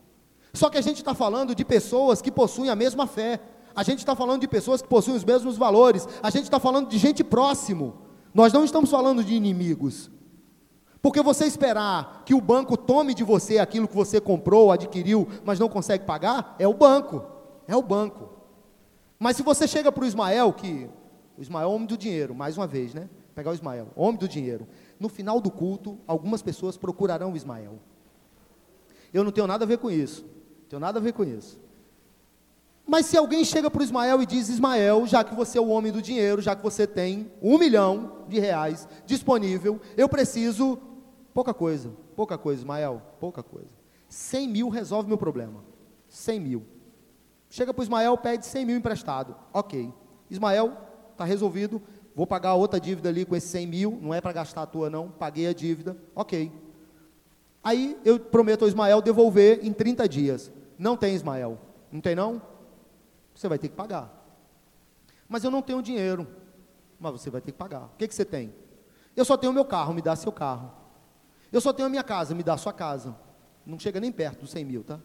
Só 0.58 0.68
que 0.68 0.76
a 0.76 0.80
gente 0.80 0.96
está 0.96 1.14
falando 1.14 1.54
de 1.54 1.64
pessoas 1.64 2.20
que 2.20 2.32
possuem 2.32 2.68
a 2.68 2.74
mesma 2.74 3.06
fé, 3.06 3.38
a 3.76 3.84
gente 3.84 4.00
está 4.00 4.16
falando 4.16 4.40
de 4.40 4.48
pessoas 4.48 4.82
que 4.82 4.88
possuem 4.88 5.16
os 5.16 5.24
mesmos 5.24 5.56
valores, 5.56 6.08
a 6.20 6.30
gente 6.30 6.42
está 6.42 6.58
falando 6.58 6.88
de 6.88 6.98
gente 6.98 7.22
próximo, 7.22 7.98
nós 8.34 8.52
não 8.52 8.64
estamos 8.64 8.90
falando 8.90 9.22
de 9.22 9.32
inimigos. 9.32 10.10
Porque 11.00 11.22
você 11.22 11.44
esperar 11.44 12.24
que 12.26 12.34
o 12.34 12.40
banco 12.40 12.76
tome 12.76 13.14
de 13.14 13.22
você 13.22 13.60
aquilo 13.60 13.86
que 13.86 13.94
você 13.94 14.20
comprou, 14.20 14.72
adquiriu, 14.72 15.28
mas 15.44 15.60
não 15.60 15.68
consegue 15.68 16.04
pagar, 16.04 16.56
é 16.58 16.66
o 16.66 16.74
banco. 16.74 17.24
É 17.68 17.76
o 17.76 17.82
banco. 17.82 18.28
Mas 19.16 19.36
se 19.36 19.44
você 19.44 19.68
chega 19.68 19.92
para 19.92 20.02
o 20.02 20.06
Ismael, 20.08 20.52
que. 20.52 20.90
O 21.36 21.40
Ismael 21.40 21.70
é 21.70 21.72
homem 21.72 21.86
do 21.86 21.96
dinheiro, 21.96 22.34
mais 22.34 22.58
uma 22.58 22.66
vez, 22.66 22.92
né? 22.92 23.08
Pegar 23.32 23.52
o 23.52 23.54
Ismael, 23.54 23.90
homem 23.94 24.18
do 24.18 24.26
dinheiro. 24.26 24.66
No 24.98 25.08
final 25.08 25.40
do 25.40 25.52
culto, 25.52 26.00
algumas 26.04 26.42
pessoas 26.42 26.76
procurarão 26.76 27.32
o 27.32 27.36
Ismael. 27.36 27.78
Eu 29.14 29.22
não 29.22 29.30
tenho 29.30 29.46
nada 29.46 29.64
a 29.64 29.68
ver 29.68 29.78
com 29.78 29.88
isso. 29.88 30.26
Tenho 30.68 30.80
nada 30.80 30.98
a 30.98 31.02
ver 31.02 31.12
com 31.12 31.24
isso. 31.24 31.58
Mas 32.86 33.04
se 33.04 33.18
alguém 33.18 33.44
chega 33.44 33.70
para 33.70 33.80
o 33.80 33.84
Ismael 33.84 34.22
e 34.22 34.26
diz: 34.26 34.48
Ismael, 34.48 35.06
já 35.06 35.22
que 35.22 35.34
você 35.34 35.58
é 35.58 35.60
o 35.60 35.68
homem 35.68 35.92
do 35.92 36.00
dinheiro, 36.00 36.40
já 36.40 36.56
que 36.56 36.62
você 36.62 36.86
tem 36.86 37.30
um 37.42 37.58
milhão 37.58 38.24
de 38.28 38.40
reais 38.40 38.88
disponível, 39.04 39.80
eu 39.96 40.08
preciso. 40.08 40.78
Pouca 41.34 41.54
coisa, 41.54 41.92
pouca 42.16 42.36
coisa, 42.36 42.62
Ismael, 42.62 43.02
pouca 43.20 43.42
coisa. 43.42 43.68
100 44.08 44.48
mil 44.48 44.68
resolve 44.68 45.06
meu 45.06 45.18
problema. 45.18 45.62
100 46.08 46.40
mil. 46.40 46.66
Chega 47.50 47.72
para 47.72 47.80
o 47.80 47.84
Ismael, 47.84 48.16
pede 48.16 48.46
100 48.46 48.64
mil 48.64 48.76
emprestado. 48.76 49.36
Ok. 49.52 49.92
Ismael, 50.30 50.76
está 51.12 51.24
resolvido. 51.24 51.80
Vou 52.14 52.26
pagar 52.26 52.54
outra 52.54 52.80
dívida 52.80 53.08
ali 53.08 53.24
com 53.24 53.36
esses 53.36 53.50
100 53.50 53.66
mil. 53.66 53.98
Não 54.02 54.12
é 54.12 54.20
para 54.20 54.32
gastar 54.32 54.62
a 54.62 54.66
tua, 54.66 54.90
não. 54.90 55.08
Paguei 55.08 55.46
a 55.46 55.52
dívida. 55.52 55.96
Ok. 56.14 56.50
Aí 57.62 57.98
eu 58.04 58.18
prometo 58.18 58.62
ao 58.62 58.68
Ismael 58.68 59.00
devolver 59.02 59.60
em 59.62 59.72
30 59.72 60.08
dias. 60.08 60.50
Não 60.78 60.96
tem, 60.96 61.14
Ismael. 61.14 61.58
Não 61.90 62.00
tem, 62.00 62.14
não? 62.14 62.40
Você 63.34 63.48
vai 63.48 63.58
ter 63.58 63.68
que 63.68 63.74
pagar. 63.74 64.14
Mas 65.28 65.44
eu 65.44 65.50
não 65.50 65.60
tenho 65.60 65.82
dinheiro. 65.82 66.26
Mas 66.98 67.12
você 67.12 67.30
vai 67.30 67.40
ter 67.40 67.52
que 67.52 67.58
pagar. 67.58 67.84
O 67.86 67.96
que, 67.98 68.06
que 68.06 68.14
você 68.14 68.24
tem? 68.24 68.54
Eu 69.16 69.24
só 69.24 69.36
tenho 69.36 69.52
meu 69.52 69.64
carro, 69.64 69.92
me 69.92 70.00
dá 70.02 70.14
seu 70.14 70.30
carro. 70.30 70.72
Eu 71.52 71.60
só 71.60 71.72
tenho 71.72 71.86
a 71.86 71.90
minha 71.90 72.04
casa, 72.04 72.34
me 72.34 72.42
dá 72.42 72.56
sua 72.56 72.72
casa. 72.72 73.16
Não 73.66 73.78
chega 73.78 74.00
nem 74.00 74.12
perto 74.12 74.40
dos 74.40 74.50
100 74.50 74.64
mil, 74.64 74.84
tá? 74.84 75.00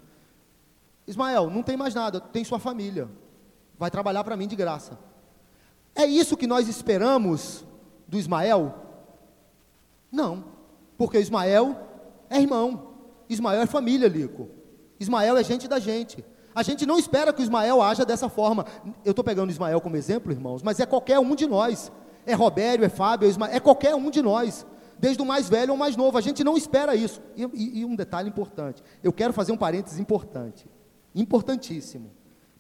Ismael, 1.08 1.50
não 1.50 1.64
tem 1.64 1.76
mais 1.76 1.94
nada, 1.94 2.20
tem 2.20 2.44
sua 2.44 2.60
família. 2.60 3.10
Vai 3.78 3.92
trabalhar 3.92 4.24
para 4.24 4.38
mim 4.38 4.48
de 4.48 4.56
graça. 4.56 4.98
É 5.96 6.06
isso 6.06 6.38
que 6.38 6.48
nós 6.48 6.68
esperamos 6.68 7.66
do 8.08 8.18
Ismael? 8.18 8.74
Não, 10.12 10.46
porque 10.98 11.20
Ismael 11.20 11.76
é 12.30 12.40
irmão. 12.40 12.94
Ismael 13.28 13.62
é 13.62 13.66
família, 13.66 14.08
Lico. 14.08 14.50
Ismael 15.04 15.38
é 15.38 15.44
gente 15.44 15.68
da 15.68 15.80
gente. 15.80 16.24
A 16.56 16.62
gente 16.62 16.86
não 16.86 17.00
espera 17.00 17.34
que 17.34 17.42
o 17.42 17.44
Ismael 17.44 17.82
haja 17.82 18.06
dessa 18.06 18.30
forma. 18.30 18.66
Eu 19.04 19.12
estou 19.12 19.24
pegando 19.24 19.52
Ismael 19.52 19.82
como 19.82 19.96
exemplo, 19.96 20.32
irmãos, 20.32 20.62
mas 20.62 20.80
é 20.80 20.86
qualquer 20.86 21.20
um 21.20 21.36
de 21.36 21.48
nós. 21.48 21.92
É 22.26 22.34
Robério, 22.34 22.86
é 22.86 22.90
Fábio, 22.90 23.28
é 23.28 23.30
Ismael, 23.30 23.54
é 23.54 23.60
qualquer 23.60 23.96
um 23.96 24.10
de 24.10 24.22
nós. 24.22 24.66
Desde 25.00 25.22
o 25.22 25.26
mais 25.26 25.50
velho 25.50 25.72
ao 25.72 25.78
mais 25.78 25.96
novo. 25.96 26.18
A 26.18 26.22
gente 26.22 26.44
não 26.44 26.56
espera 26.56 26.96
isso. 26.96 27.22
E, 27.36 27.44
e, 27.54 27.80
e 27.80 27.86
um 27.86 27.96
detalhe 27.96 28.30
importante. 28.30 28.84
Eu 29.04 29.12
quero 29.12 29.34
fazer 29.34 29.52
um 29.52 29.58
parênteses 29.58 30.00
importante. 30.00 30.68
Importantíssimo. 31.14 32.12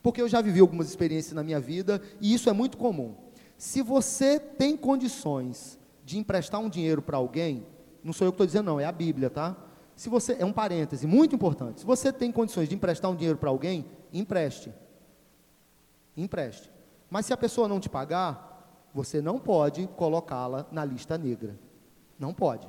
Porque 0.01 0.21
eu 0.21 0.27
já 0.27 0.41
vivi 0.41 0.59
algumas 0.59 0.89
experiências 0.89 1.33
na 1.33 1.43
minha 1.43 1.59
vida 1.59 2.01
e 2.19 2.33
isso 2.33 2.49
é 2.49 2.53
muito 2.53 2.77
comum. 2.77 3.15
Se 3.57 3.81
você 3.81 4.39
tem 4.39 4.75
condições 4.75 5.79
de 6.03 6.17
emprestar 6.17 6.59
um 6.59 6.67
dinheiro 6.67 7.01
para 7.01 7.15
alguém, 7.15 7.65
não 8.03 8.11
sou 8.11 8.27
eu 8.27 8.31
que 8.31 8.35
estou 8.35 8.45
dizendo, 8.45 8.65
não, 8.65 8.79
é 8.79 8.85
a 8.85 8.91
Bíblia, 8.91 9.29
tá? 9.29 9.55
Se 9.95 10.09
você, 10.09 10.35
é 10.39 10.45
um 10.45 10.53
parêntese 10.53 11.05
muito 11.05 11.35
importante, 11.35 11.81
se 11.81 11.85
você 11.85 12.11
tem 12.11 12.31
condições 12.31 12.67
de 12.67 12.75
emprestar 12.75 13.09
um 13.11 13.15
dinheiro 13.15 13.37
para 13.37 13.49
alguém, 13.49 13.85
empreste. 14.11 14.73
Empreste. 16.17 16.71
Mas 17.09 17.25
se 17.25 17.33
a 17.33 17.37
pessoa 17.37 17.67
não 17.67 17.79
te 17.79 17.89
pagar, 17.89 18.89
você 18.93 19.21
não 19.21 19.39
pode 19.39 19.87
colocá-la 19.95 20.65
na 20.71 20.83
lista 20.83 21.17
negra. 21.17 21.57
Não 22.17 22.33
pode. 22.33 22.67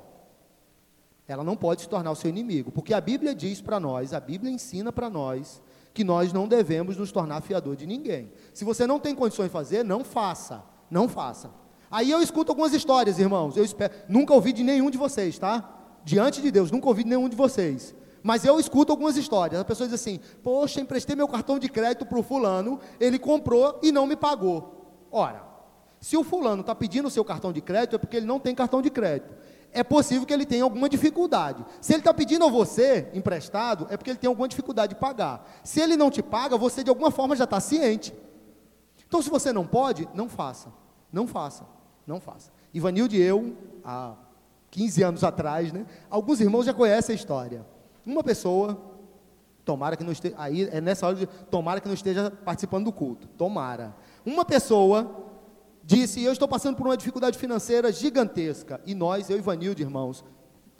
Ela 1.27 1.43
não 1.43 1.57
pode 1.57 1.83
se 1.83 1.89
tornar 1.89 2.11
o 2.11 2.15
seu 2.15 2.29
inimigo, 2.29 2.71
porque 2.71 2.93
a 2.93 3.01
Bíblia 3.01 3.35
diz 3.35 3.61
para 3.61 3.81
nós, 3.81 4.13
a 4.13 4.21
Bíblia 4.21 4.53
ensina 4.53 4.93
para 4.93 5.09
nós 5.09 5.63
que 5.95 6.05
nós 6.05 6.33
não 6.33 6.47
devemos 6.47 6.97
nos 6.97 7.11
tornar 7.11 7.41
fiador 7.41 7.77
de 7.77 7.87
ninguém. 7.87 8.31
Se 8.53 8.65
você 8.65 8.87
não 8.87 9.01
tem 9.01 9.15
condições 9.15 9.47
de 9.47 9.53
fazer, 9.53 9.85
não 9.85 10.05
faça, 10.05 10.63
não 10.91 11.09
faça. 11.09 11.51
Aí 11.91 12.11
eu 12.11 12.21
escuto 12.21 12.53
algumas 12.53 12.75
histórias, 12.75 13.19
irmãos. 13.19 13.57
Eu 13.57 13.65
espero, 13.65 13.95
nunca 14.09 14.35
ouvi 14.35 14.53
de 14.53 14.63
nenhum 14.63 14.91
de 14.91 14.99
vocês, 14.99 15.39
tá? 15.39 15.84
Diante 16.05 16.41
de 16.43 16.51
Deus, 16.51 16.71
nunca 16.71 16.87
ouvi 16.89 17.03
de 17.03 17.11
nenhum 17.11 17.29
de 17.29 17.37
vocês. 17.37 17.95
Mas 18.23 18.45
eu 18.45 18.59
escuto 18.59 18.93
algumas 18.93 19.17
histórias. 19.17 19.61
A 19.61 19.65
pessoa 19.65 19.87
diz 19.87 19.95
assim: 19.95 20.19
Poxa, 20.43 20.81
emprestei 20.81 21.15
meu 21.15 21.29
cartão 21.29 21.59
de 21.59 21.69
crédito 21.69 22.07
para 22.07 22.19
o 22.19 22.23
fulano, 22.23 22.81
ele 22.99 23.19
comprou 23.19 23.79
e 23.83 23.93
não 23.93 24.07
me 24.07 24.17
pagou. 24.17 25.07
Ora, 25.11 25.45
se 26.01 26.17
o 26.17 26.25
fulano 26.25 26.61
está 26.61 26.75
pedindo 26.75 27.09
o 27.09 27.11
seu 27.11 27.25
cartão 27.25 27.53
de 27.53 27.61
crédito, 27.61 27.97
é 27.97 27.99
porque 27.99 28.17
ele 28.17 28.27
não 28.27 28.41
tem 28.41 28.55
cartão 28.55 28.81
de 28.81 28.91
crédito. 28.91 29.35
É 29.73 29.83
possível 29.83 30.25
que 30.25 30.33
ele 30.33 30.47
tenha 30.47 30.63
alguma 30.63 30.89
dificuldade. 30.89 31.65
Se 31.81 31.93
ele 31.93 32.01
está 32.01 32.15
pedindo 32.15 32.45
a 32.45 32.49
você 32.49 33.11
emprestado, 33.13 33.87
é 33.91 33.97
porque 33.97 34.11
ele 34.11 34.19
tem 34.19 34.29
alguma 34.29 34.47
dificuldade 34.47 34.95
de 34.95 35.01
pagar. 35.01 35.47
Se 35.65 35.81
ele 35.81 35.97
não 35.97 36.11
te 36.11 36.23
paga, 36.23 36.57
você 36.57 36.85
de 36.85 36.91
alguma 36.91 37.11
forma 37.11 37.35
já 37.35 37.45
está 37.45 37.59
ciente. 37.59 38.15
Então, 39.07 39.21
se 39.21 39.29
você 39.29 39.53
não 39.53 39.67
pode, 39.67 40.09
não 40.15 40.29
faça. 40.29 40.73
Não 41.13 41.27
faça. 41.27 41.67
Não 42.07 42.21
faça. 42.21 42.53
Ivanildo 42.73 43.15
e 43.15 43.21
eu, 43.21 43.57
há 43.85 44.15
15 44.75 45.03
anos 45.05 45.23
atrás, 45.23 45.73
né? 45.73 45.87
Alguns 46.11 46.41
irmãos 46.41 46.67
já 46.67 46.75
conhecem 46.75 47.13
a 47.13 47.17
história. 47.17 47.65
Uma 48.05 48.25
pessoa, 48.25 48.77
tomara 49.65 49.97
que 49.97 50.03
não 50.03 50.11
esteja, 50.11 50.35
aí 50.37 50.69
é 50.69 50.81
nessa 50.81 51.07
hora 51.07 51.15
de, 51.15 51.27
tomara 51.49 51.81
que 51.81 51.87
não 51.87 51.95
esteja 51.95 52.29
participando 52.29 52.87
do 52.87 52.93
culto, 52.93 53.29
tomara. 53.29 53.95
Uma 54.27 54.45
pessoa 54.45 55.31
disse, 55.85 56.21
eu 56.25 56.33
estou 56.33 56.49
passando 56.49 56.75
por 56.75 56.89
uma 56.89 56.97
dificuldade 56.97 57.39
financeira 57.39 57.93
gigantesca, 57.93 58.81
e 58.85 58.97
nós, 58.97 59.31
eu 59.31 59.39
e 59.39 59.41
Vanilde, 59.41 59.81
irmãos, 59.81 60.25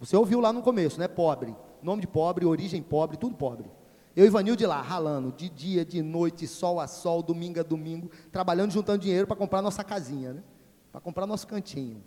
você 0.01 0.17
ouviu 0.17 0.41
lá 0.41 0.53
no 0.53 0.61
começo, 0.61 0.99
né? 0.99 1.07
Pobre, 1.07 1.55
nome 1.81 2.01
de 2.01 2.09
pobre, 2.09 2.45
origem 2.45 2.83
pobre, 2.83 3.17
tudo 3.17 3.37
pobre. 3.37 3.71
Eu 4.17 4.27
e 4.27 4.29
Vanilde 4.29 4.67
lá, 4.67 4.83
ralando, 4.83 5.31
de 5.31 5.49
dia, 5.49 5.85
de 5.85 6.03
noite, 6.03 6.49
sol 6.49 6.81
a 6.81 6.89
sol, 6.89 7.23
domingo 7.23 7.61
a 7.61 7.63
domingo, 7.63 8.11
trabalhando, 8.33 8.73
juntando 8.73 8.99
dinheiro 8.99 9.29
para 9.29 9.37
comprar 9.37 9.63
nossa 9.63 9.85
casinha, 9.85 10.33
né? 10.33 10.43
Para 10.91 11.01
comprar 11.01 11.29
nosso 11.29 11.47
cantinho. 11.47 12.03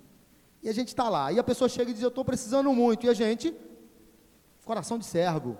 E 0.67 0.69
a 0.69 0.73
gente 0.73 0.89
está 0.89 1.07
lá. 1.07 1.31
E 1.31 1.39
a 1.39 1.43
pessoa 1.45 1.69
chega 1.69 1.91
e 1.91 1.93
diz: 1.93 2.03
Eu 2.03 2.09
estou 2.09 2.25
precisando 2.25 2.73
muito. 2.73 3.05
E 3.05 3.09
a 3.09 3.13
gente, 3.13 3.55
coração 4.65 4.99
de 4.99 5.05
servo, 5.05 5.57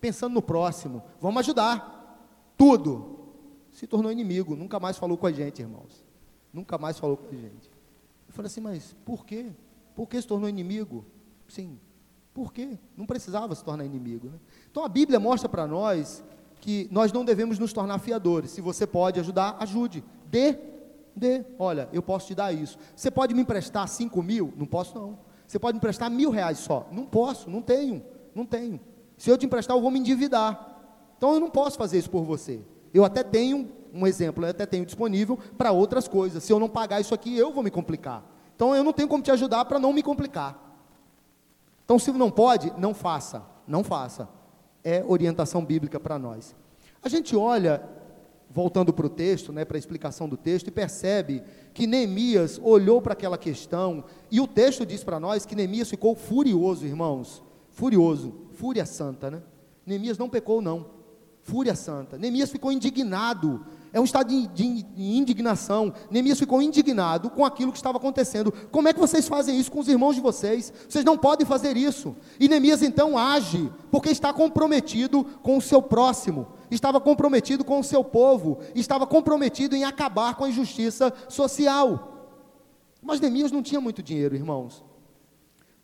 pensando 0.00 0.32
no 0.32 0.40
próximo, 0.40 1.02
vamos 1.20 1.40
ajudar. 1.40 2.54
Tudo. 2.56 3.18
Se 3.72 3.84
tornou 3.88 4.12
inimigo, 4.12 4.54
nunca 4.54 4.78
mais 4.78 4.96
falou 4.96 5.18
com 5.18 5.26
a 5.26 5.32
gente, 5.32 5.60
irmãos. 5.60 6.04
Nunca 6.52 6.78
mais 6.78 6.96
falou 7.00 7.16
com 7.16 7.34
a 7.34 7.36
gente. 7.36 7.68
Eu 8.28 8.32
falei 8.32 8.46
assim, 8.46 8.60
mas 8.60 8.94
por 9.04 9.26
quê? 9.26 9.50
Por 9.92 10.08
que 10.08 10.22
se 10.22 10.28
tornou 10.28 10.48
inimigo? 10.48 11.04
Sim, 11.48 11.80
por 12.32 12.52
quê? 12.52 12.78
Não 12.96 13.06
precisava 13.06 13.52
se 13.56 13.64
tornar 13.64 13.84
inimigo. 13.84 14.28
Né? 14.28 14.38
Então 14.70 14.84
a 14.84 14.88
Bíblia 14.88 15.18
mostra 15.18 15.48
para 15.48 15.66
nós 15.66 16.22
que 16.60 16.86
nós 16.92 17.12
não 17.12 17.24
devemos 17.24 17.58
nos 17.58 17.72
tornar 17.72 17.98
fiadores. 17.98 18.52
Se 18.52 18.60
você 18.60 18.86
pode 18.86 19.18
ajudar, 19.18 19.56
ajude. 19.58 20.04
Dê, 20.26 20.56
dê. 21.14 21.44
Olha, 21.58 21.88
eu 21.92 22.02
posso 22.02 22.28
te 22.28 22.34
dar 22.34 22.52
isso. 22.52 22.78
Você 22.94 23.10
pode 23.10 23.34
me 23.34 23.42
emprestar 23.42 23.88
cinco 23.88 24.22
mil? 24.22 24.52
Não 24.56 24.66
posso 24.66 24.94
não. 24.98 25.18
Você 25.46 25.58
pode 25.58 25.74
me 25.74 25.78
emprestar 25.78 26.10
mil 26.10 26.30
reais 26.30 26.58
só? 26.58 26.86
Não 26.90 27.04
posso, 27.04 27.50
não 27.50 27.62
tenho, 27.62 28.02
não 28.34 28.46
tenho. 28.46 28.80
Se 29.16 29.30
eu 29.30 29.38
te 29.38 29.46
emprestar, 29.46 29.76
eu 29.76 29.80
vou 29.80 29.90
me 29.90 29.98
endividar. 29.98 30.82
Então 31.16 31.34
eu 31.34 31.40
não 31.40 31.50
posso 31.50 31.76
fazer 31.78 31.98
isso 31.98 32.10
por 32.10 32.24
você. 32.24 32.60
Eu 32.92 33.04
até 33.04 33.22
tenho 33.22 33.70
um 33.92 34.06
exemplo, 34.06 34.44
eu 34.44 34.50
até 34.50 34.66
tenho 34.66 34.84
disponível 34.84 35.38
para 35.56 35.70
outras 35.70 36.08
coisas. 36.08 36.42
Se 36.42 36.52
eu 36.52 36.58
não 36.58 36.68
pagar 36.68 37.00
isso 37.00 37.14
aqui, 37.14 37.36
eu 37.36 37.52
vou 37.52 37.62
me 37.62 37.70
complicar. 37.70 38.24
Então 38.56 38.74
eu 38.74 38.82
não 38.82 38.92
tenho 38.92 39.08
como 39.08 39.22
te 39.22 39.30
ajudar 39.30 39.64
para 39.64 39.78
não 39.78 39.92
me 39.92 40.02
complicar. 40.02 40.64
Então, 41.84 41.98
se 41.98 42.10
não 42.12 42.30
pode, 42.30 42.72
não 42.78 42.94
faça, 42.94 43.42
não 43.66 43.84
faça. 43.84 44.28
É 44.82 45.04
orientação 45.06 45.64
bíblica 45.64 46.00
para 46.00 46.18
nós. 46.18 46.56
A 47.02 47.08
gente 47.08 47.36
olha, 47.36 47.82
voltando 48.54 48.92
para 48.92 49.04
o 49.04 49.10
texto, 49.10 49.52
né, 49.52 49.64
para 49.64 49.76
a 49.76 49.78
explicação 49.78 50.28
do 50.28 50.36
texto, 50.36 50.68
e 50.68 50.70
percebe 50.70 51.42
que 51.74 51.88
Neemias 51.88 52.60
olhou 52.62 53.02
para 53.02 53.12
aquela 53.12 53.36
questão, 53.36 54.04
e 54.30 54.40
o 54.40 54.46
texto 54.46 54.86
diz 54.86 55.02
para 55.02 55.18
nós 55.18 55.44
que 55.44 55.56
Neemias 55.56 55.90
ficou 55.90 56.14
furioso, 56.14 56.86
irmãos. 56.86 57.42
Furioso, 57.72 58.32
fúria 58.52 58.86
santa, 58.86 59.28
né? 59.28 59.42
Neemias 59.84 60.16
não 60.16 60.30
pecou, 60.30 60.62
não. 60.62 60.86
Fúria 61.42 61.74
santa. 61.74 62.16
Neemias 62.16 62.52
ficou 62.52 62.70
indignado 62.70 63.66
é 63.94 64.00
um 64.00 64.04
estado 64.04 64.28
de, 64.28 64.48
de, 64.48 64.84
indignação. 64.98 65.94
Neemias 66.10 66.40
ficou 66.40 66.60
indignado 66.60 67.30
com 67.30 67.44
aquilo 67.44 67.70
que 67.70 67.78
estava 67.78 67.96
acontecendo. 67.96 68.52
Como 68.72 68.88
é 68.88 68.92
que 68.92 68.98
vocês 68.98 69.28
fazem 69.28 69.56
isso 69.56 69.70
com 69.70 69.78
os 69.78 69.86
irmãos 69.86 70.16
de 70.16 70.20
vocês? 70.20 70.72
Vocês 70.88 71.04
não 71.04 71.16
podem 71.16 71.46
fazer 71.46 71.76
isso. 71.76 72.16
E 72.40 72.48
Neemias 72.48 72.82
então 72.82 73.16
age, 73.16 73.72
porque 73.92 74.10
está 74.10 74.32
comprometido 74.32 75.22
com 75.42 75.56
o 75.56 75.62
seu 75.62 75.80
próximo, 75.80 76.48
estava 76.72 77.00
comprometido 77.00 77.64
com 77.64 77.78
o 77.78 77.84
seu 77.84 78.02
povo, 78.02 78.58
estava 78.74 79.06
comprometido 79.06 79.76
em 79.76 79.84
acabar 79.84 80.34
com 80.34 80.42
a 80.42 80.48
injustiça 80.48 81.14
social. 81.28 82.32
Mas 83.00 83.20
Neemias 83.20 83.52
não 83.52 83.62
tinha 83.62 83.80
muito 83.80 84.02
dinheiro, 84.02 84.34
irmãos. 84.34 84.84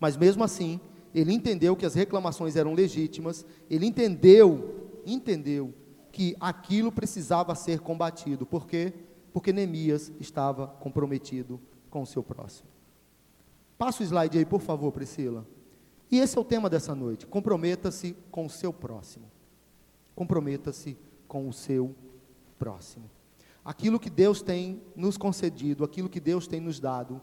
Mas 0.01 0.17
mesmo 0.17 0.43
assim, 0.43 0.81
ele 1.15 1.33
entendeu 1.33 1.77
que 1.77 1.87
as 1.87 1.95
reclamações 1.95 2.57
eram 2.57 2.75
legítimas, 2.75 3.47
ele 3.71 3.87
entendeu, 3.87 4.91
entendeu 5.07 5.73
que 6.13 6.37
aquilo 6.41 6.91
precisava 6.91 7.55
ser 7.55 7.81
combatido. 7.81 8.45
Por 8.45 8.67
quê? 8.67 8.93
Porque 9.33 9.53
Neemias 9.53 10.13
estava 10.19 10.67
comprometido 10.67 11.61
com 11.89 12.03
o 12.03 12.07
seu 12.07 12.23
próximo. 12.23 12.69
Passa 13.79 14.03
o 14.03 14.07
slide 14.07 14.39
aí, 14.39 14.45
por 14.45 14.61
favor, 14.61 14.93
Priscila. 14.93 15.47
E 16.11 16.19
esse 16.19 16.37
é 16.37 16.41
o 16.41 16.45
tema 16.45 16.69
dessa 16.69 16.95
noite. 16.95 17.27
Comprometa-se 17.27 18.17
com 18.31 18.47
o 18.47 18.51
seu 18.51 18.73
próximo. 18.73 19.31
Comprometa-se 20.15 20.99
com 21.29 21.49
o 21.49 21.53
seu 21.53 21.95
próximo. 22.59 23.09
Aquilo 23.65 24.01
que 24.01 24.11
Deus 24.11 24.43
tem 24.43 24.83
nos 24.97 25.17
concedido, 25.17 25.85
aquilo 25.85 26.09
que 26.09 26.21
Deus 26.21 26.47
tem 26.47 26.61
nos 26.61 26.81
dado, 26.81 27.21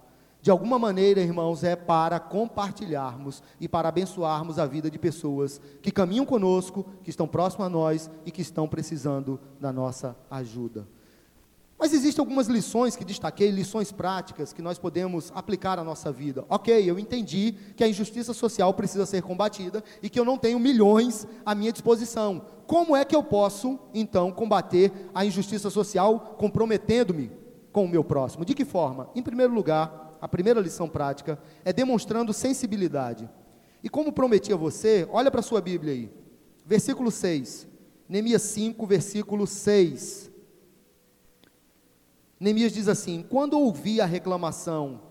de 0.48 0.52
alguma 0.52 0.80
maneira, 0.80 1.20
irmãos, 1.20 1.62
é 1.62 1.76
para 1.76 2.22
compartilharmos 2.22 3.44
e 3.60 3.68
para 3.68 3.90
abençoarmos 3.90 4.58
a 4.58 4.66
vida 4.66 4.90
de 4.90 4.98
pessoas 4.98 5.60
que 5.82 5.92
caminham 5.92 6.26
conosco, 6.26 6.86
que 7.04 7.10
estão 7.10 7.28
próximas 7.28 7.68
a 7.68 7.70
nós 7.70 8.10
e 8.26 8.32
que 8.32 8.42
estão 8.42 8.66
precisando 8.66 9.42
da 9.60 9.74
nossa 9.74 10.16
ajuda. 10.32 10.88
Mas 11.78 11.92
existem 11.92 12.22
algumas 12.22 12.48
lições 12.48 12.96
que 12.96 13.04
destaquei, 13.04 13.52
lições 13.52 13.92
práticas 13.92 14.54
que 14.54 14.62
nós 14.62 14.80
podemos 14.80 15.34
aplicar 15.36 15.80
à 15.80 15.84
nossa 15.84 16.14
vida. 16.14 16.46
Ok, 16.48 16.90
eu 16.90 16.98
entendi 16.98 17.54
que 17.76 17.84
a 17.84 17.88
injustiça 17.90 18.34
social 18.34 18.74
precisa 18.74 19.06
ser 19.06 19.22
combatida 19.22 19.84
e 20.02 20.10
que 20.10 20.18
eu 20.18 20.24
não 20.24 20.38
tenho 20.38 20.60
milhões 20.60 21.28
à 21.46 21.54
minha 21.54 21.74
disposição. 21.74 22.42
Como 22.66 22.96
é 22.96 23.04
que 23.04 23.18
eu 23.18 23.22
posso, 23.22 23.78
então, 23.94 24.32
combater 24.32 25.10
a 25.14 25.26
injustiça 25.26 25.70
social 25.70 26.38
comprometendo-me 26.38 27.32
com 27.74 27.84
o 27.84 27.90
meu 27.90 28.02
próximo? 28.02 28.46
De 28.46 28.54
que 28.54 28.64
forma? 28.64 29.10
Em 29.14 29.22
primeiro 29.22 29.54
lugar, 29.54 30.07
a 30.22 30.28
primeira 30.28 30.60
lição 30.60 30.88
prática, 30.90 31.40
é 31.64 31.72
demonstrando 31.72 32.34
sensibilidade. 32.34 33.30
E 33.84 33.90
como 33.90 34.12
prometi 34.12 34.52
a 34.52 34.58
você, 34.58 35.08
olha 35.12 35.30
para 35.30 35.40
a 35.40 35.44
sua 35.44 35.62
Bíblia 35.62 35.94
aí, 35.94 36.12
versículo 36.66 37.12
6, 37.12 37.68
Neemias 38.10 38.42
5, 38.44 38.86
versículo 38.88 39.46
6. 39.46 40.32
Neemias 42.40 42.72
diz 42.72 42.88
assim: 42.88 43.26
Quando 43.30 43.60
ouvi 43.60 44.00
a 44.00 44.06
reclamação 44.06 45.02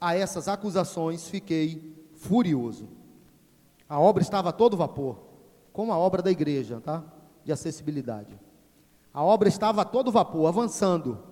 a 0.00 0.14
essas 0.14 0.48
acusações, 0.48 1.28
fiquei 1.28 1.94
furioso. 2.14 2.88
A 3.88 3.98
obra 3.98 4.22
estava 4.22 4.50
a 4.50 4.52
todo 4.52 4.76
vapor, 4.76 5.18
como 5.72 5.92
a 5.92 5.98
obra 5.98 6.22
da 6.22 6.30
igreja, 6.30 6.80
tá? 6.80 7.04
De 7.44 7.52
acessibilidade. 7.52 8.38
A 9.12 9.22
obra 9.22 9.48
estava 9.48 9.82
a 9.82 9.84
todo 9.84 10.12
vapor, 10.12 10.46
avançando. 10.46 11.29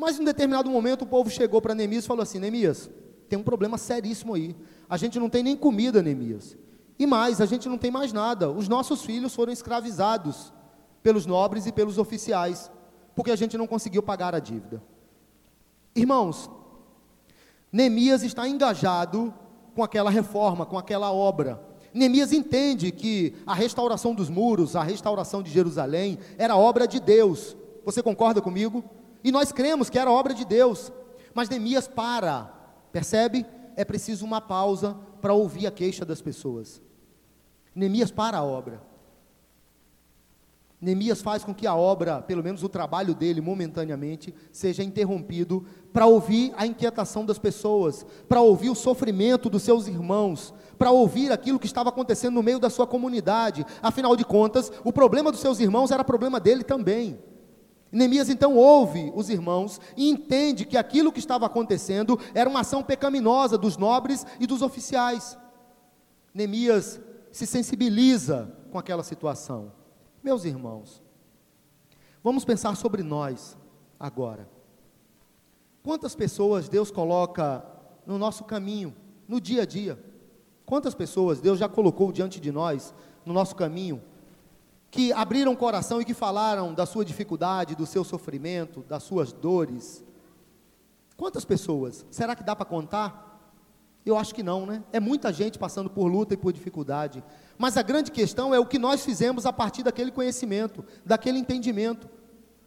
Mas 0.00 0.18
em 0.18 0.22
um 0.22 0.24
determinado 0.24 0.70
momento 0.70 1.02
o 1.02 1.06
povo 1.06 1.28
chegou 1.28 1.60
para 1.60 1.74
Neemias 1.74 2.04
e 2.04 2.06
falou 2.06 2.22
assim: 2.22 2.38
Neemias, 2.38 2.88
tem 3.28 3.38
um 3.38 3.42
problema 3.42 3.76
seríssimo 3.76 4.32
aí. 4.32 4.56
A 4.88 4.96
gente 4.96 5.20
não 5.20 5.28
tem 5.28 5.42
nem 5.42 5.54
comida, 5.54 6.02
Neemias. 6.02 6.56
E 6.98 7.06
mais, 7.06 7.38
a 7.38 7.44
gente 7.44 7.68
não 7.68 7.76
tem 7.76 7.90
mais 7.90 8.10
nada. 8.10 8.50
Os 8.50 8.66
nossos 8.66 9.02
filhos 9.02 9.34
foram 9.34 9.52
escravizados 9.52 10.54
pelos 11.02 11.26
nobres 11.26 11.66
e 11.66 11.72
pelos 11.72 11.98
oficiais, 11.98 12.70
porque 13.14 13.30
a 13.30 13.36
gente 13.36 13.58
não 13.58 13.66
conseguiu 13.66 14.02
pagar 14.02 14.34
a 14.34 14.38
dívida. 14.38 14.82
Irmãos, 15.94 16.50
Neemias 17.70 18.22
está 18.22 18.48
engajado 18.48 19.34
com 19.74 19.84
aquela 19.84 20.08
reforma, 20.08 20.64
com 20.64 20.78
aquela 20.78 21.12
obra. 21.12 21.62
Neemias 21.92 22.32
entende 22.32 22.90
que 22.90 23.34
a 23.46 23.52
restauração 23.52 24.14
dos 24.14 24.30
muros, 24.30 24.76
a 24.76 24.82
restauração 24.82 25.42
de 25.42 25.50
Jerusalém, 25.50 26.18
era 26.38 26.56
obra 26.56 26.88
de 26.88 26.98
Deus. 27.00 27.54
Você 27.84 28.02
concorda 28.02 28.40
comigo? 28.40 28.82
E 29.22 29.30
nós 29.30 29.52
cremos 29.52 29.90
que 29.90 29.98
era 29.98 30.10
obra 30.10 30.34
de 30.34 30.44
Deus. 30.44 30.92
Mas 31.34 31.48
Neemias 31.48 31.86
para, 31.86 32.52
percebe? 32.92 33.46
É 33.76 33.84
preciso 33.84 34.24
uma 34.24 34.40
pausa 34.40 34.96
para 35.20 35.32
ouvir 35.32 35.66
a 35.66 35.70
queixa 35.70 36.04
das 36.04 36.20
pessoas. 36.20 36.82
Neemias 37.74 38.10
para 38.10 38.38
a 38.38 38.44
obra. 38.44 38.82
Neemias 40.80 41.20
faz 41.20 41.44
com 41.44 41.54
que 41.54 41.66
a 41.66 41.74
obra, 41.74 42.22
pelo 42.22 42.42
menos 42.42 42.62
o 42.62 42.68
trabalho 42.68 43.14
dele, 43.14 43.42
momentaneamente, 43.42 44.34
seja 44.50 44.82
interrompido 44.82 45.66
para 45.92 46.06
ouvir 46.06 46.54
a 46.56 46.66
inquietação 46.66 47.26
das 47.26 47.38
pessoas, 47.38 48.06
para 48.26 48.40
ouvir 48.40 48.70
o 48.70 48.74
sofrimento 48.74 49.50
dos 49.50 49.62
seus 49.62 49.86
irmãos, 49.86 50.54
para 50.78 50.90
ouvir 50.90 51.30
aquilo 51.30 51.58
que 51.58 51.66
estava 51.66 51.90
acontecendo 51.90 52.34
no 52.34 52.42
meio 52.42 52.58
da 52.58 52.70
sua 52.70 52.86
comunidade. 52.86 53.66
Afinal 53.82 54.16
de 54.16 54.24
contas, 54.24 54.72
o 54.82 54.90
problema 54.90 55.30
dos 55.30 55.40
seus 55.40 55.60
irmãos 55.60 55.90
era 55.90 56.02
problema 56.02 56.40
dele 56.40 56.64
também. 56.64 57.18
Neemias 57.92 58.28
então 58.28 58.56
ouve 58.56 59.12
os 59.14 59.28
irmãos 59.28 59.80
e 59.96 60.08
entende 60.08 60.64
que 60.64 60.76
aquilo 60.76 61.12
que 61.12 61.18
estava 61.18 61.46
acontecendo 61.46 62.18
era 62.34 62.48
uma 62.48 62.60
ação 62.60 62.82
pecaminosa 62.82 63.58
dos 63.58 63.76
nobres 63.76 64.24
e 64.38 64.46
dos 64.46 64.62
oficiais. 64.62 65.36
Neemias 66.32 67.00
se 67.32 67.46
sensibiliza 67.46 68.56
com 68.70 68.78
aquela 68.78 69.02
situação. 69.02 69.72
Meus 70.22 70.44
irmãos, 70.44 71.02
vamos 72.22 72.44
pensar 72.44 72.76
sobre 72.76 73.02
nós 73.02 73.56
agora. 73.98 74.48
Quantas 75.82 76.14
pessoas 76.14 76.68
Deus 76.68 76.90
coloca 76.90 77.64
no 78.06 78.18
nosso 78.18 78.44
caminho, 78.44 78.94
no 79.26 79.40
dia 79.40 79.62
a 79.62 79.66
dia? 79.66 79.98
Quantas 80.64 80.94
pessoas 80.94 81.40
Deus 81.40 81.58
já 81.58 81.68
colocou 81.68 82.12
diante 82.12 82.38
de 82.38 82.52
nós, 82.52 82.94
no 83.24 83.32
nosso 83.32 83.56
caminho, 83.56 84.00
que 84.90 85.12
abriram 85.12 85.52
o 85.52 85.56
coração 85.56 86.00
e 86.00 86.04
que 86.04 86.12
falaram 86.12 86.74
da 86.74 86.84
sua 86.84 87.04
dificuldade, 87.04 87.76
do 87.76 87.86
seu 87.86 88.02
sofrimento, 88.02 88.82
das 88.82 89.04
suas 89.04 89.32
dores. 89.32 90.04
Quantas 91.16 91.44
pessoas? 91.44 92.04
Será 92.10 92.34
que 92.34 92.42
dá 92.42 92.56
para 92.56 92.66
contar? 92.66 93.28
Eu 94.04 94.16
acho 94.16 94.34
que 94.34 94.42
não, 94.42 94.66
né? 94.66 94.82
É 94.92 94.98
muita 94.98 95.32
gente 95.32 95.58
passando 95.58 95.88
por 95.88 96.06
luta 96.06 96.34
e 96.34 96.36
por 96.36 96.52
dificuldade. 96.52 97.22
Mas 97.56 97.76
a 97.76 97.82
grande 97.82 98.10
questão 98.10 98.54
é 98.54 98.58
o 98.58 98.66
que 98.66 98.78
nós 98.78 99.04
fizemos 99.04 99.46
a 99.46 99.52
partir 99.52 99.82
daquele 99.82 100.10
conhecimento, 100.10 100.84
daquele 101.04 101.38
entendimento. 101.38 102.08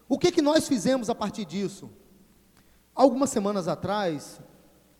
O 0.08 0.18
que, 0.18 0.32
que 0.32 0.42
nós 0.42 0.68
fizemos 0.68 1.10
a 1.10 1.16
partir 1.16 1.44
disso? 1.44 1.90
Algumas 2.96 3.32
semanas 3.32 3.68
atrás, 3.68 4.40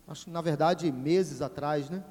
acho 0.08 0.24
que 0.24 0.30
na 0.30 0.42
verdade 0.42 0.90
meses 0.90 1.40
atrás, 1.40 1.88
né? 1.88 2.04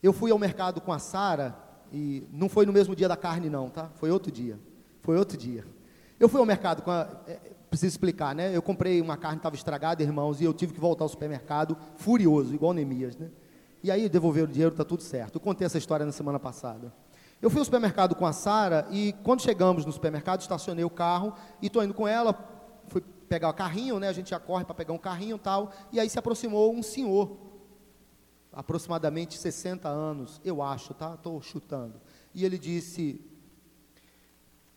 Eu 0.00 0.12
fui 0.12 0.30
ao 0.30 0.38
mercado 0.38 0.80
com 0.80 0.92
a 0.92 1.00
Sara 1.00 1.67
e 1.92 2.24
não 2.32 2.48
foi 2.48 2.66
no 2.66 2.72
mesmo 2.72 2.94
dia 2.94 3.08
da 3.08 3.16
carne, 3.16 3.48
não, 3.48 3.70
tá? 3.70 3.90
Foi 3.94 4.10
outro 4.10 4.30
dia. 4.30 4.58
Foi 5.02 5.16
outro 5.16 5.36
dia. 5.36 5.64
Eu 6.18 6.28
fui 6.28 6.40
ao 6.40 6.46
mercado 6.46 6.82
com 6.82 6.90
a, 6.90 7.08
é, 7.26 7.38
preciso 7.68 7.92
explicar, 7.92 8.34
né? 8.34 8.54
Eu 8.54 8.62
comprei 8.62 9.00
uma 9.00 9.16
carne 9.16 9.36
estava 9.36 9.54
estragada, 9.54 10.02
irmãos, 10.02 10.40
e 10.40 10.44
eu 10.44 10.52
tive 10.52 10.72
que 10.72 10.80
voltar 10.80 11.04
ao 11.04 11.08
supermercado 11.08 11.76
furioso, 11.96 12.54
igual 12.54 12.72
Neemias, 12.72 13.16
né? 13.16 13.28
E 13.82 13.90
aí 13.90 14.08
devolver 14.08 14.44
o 14.44 14.46
dinheiro, 14.46 14.72
está 14.72 14.84
tudo 14.84 15.02
certo. 15.02 15.36
Eu 15.36 15.40
contei 15.40 15.64
essa 15.66 15.78
história 15.78 16.04
na 16.04 16.12
semana 16.12 16.38
passada. 16.38 16.92
Eu 17.40 17.48
fui 17.48 17.60
ao 17.60 17.64
supermercado 17.64 18.16
com 18.16 18.26
a 18.26 18.32
Sara 18.32 18.86
e 18.90 19.14
quando 19.22 19.42
chegamos 19.42 19.86
no 19.86 19.92
supermercado, 19.92 20.40
estacionei 20.40 20.84
o 20.84 20.90
carro 20.90 21.32
e 21.62 21.68
estou 21.68 21.84
indo 21.84 21.94
com 21.94 22.08
ela, 22.08 22.34
fui 22.88 23.00
pegar 23.28 23.48
o 23.50 23.54
carrinho, 23.54 24.00
né? 24.00 24.08
A 24.08 24.12
gente 24.12 24.30
já 24.30 24.40
corre 24.40 24.64
para 24.64 24.74
pegar 24.74 24.92
um 24.92 24.98
carrinho 24.98 25.38
tal, 25.38 25.70
e 25.92 26.00
aí 26.00 26.10
se 26.10 26.18
aproximou 26.18 26.74
um 26.74 26.82
senhor, 26.82 27.36
aproximadamente 28.52 29.38
60 29.38 29.88
anos, 29.88 30.40
eu 30.44 30.62
acho, 30.62 30.94
tá? 30.94 31.14
Estou 31.14 31.40
chutando. 31.40 32.00
E 32.34 32.44
ele 32.44 32.58
disse: 32.58 33.20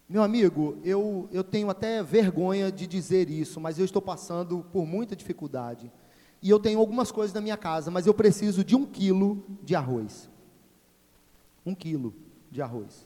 Meu 0.08 0.24
amigo, 0.24 0.78
eu, 0.84 1.28
eu 1.32 1.44
tenho 1.44 1.70
até 1.70 2.04
vergonha 2.04 2.72
de 2.72 2.86
dizer 2.88 3.30
isso, 3.30 3.60
mas 3.60 3.80
eu 3.80 3.86
estou 3.86 4.02
passando 4.02 4.66
por 4.72 4.86
muita 4.86 5.16
dificuldade. 5.16 5.92
E 6.42 6.50
eu 6.50 6.60
tenho 6.60 6.80
algumas 6.80 7.12
coisas 7.12 7.34
na 7.34 7.42
minha 7.42 7.58
casa, 7.58 7.92
mas 7.92 8.08
eu 8.08 8.14
preciso 8.14 8.64
de 8.64 8.76
um 8.76 8.86
quilo 8.86 9.46
de 9.62 9.76
arroz. 9.76 10.30
Um 11.66 11.76
quilo 11.76 12.14
de 12.50 12.62
arroz. 12.62 13.06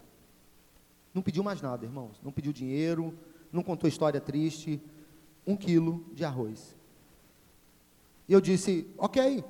Não 1.14 1.22
pediu 1.22 1.44
mais 1.44 1.62
nada, 1.62 1.86
irmãos. 1.86 2.20
Não 2.24 2.32
pediu 2.32 2.54
dinheiro, 2.54 3.14
não 3.52 3.62
contou 3.62 3.90
história 3.90 4.22
triste. 4.22 4.82
Um 5.46 5.56
quilo 5.56 6.06
de 6.14 6.24
arroz. 6.24 6.76
E 8.28 8.34
eu 8.34 8.42
disse, 8.42 8.88
ok, 8.98 9.44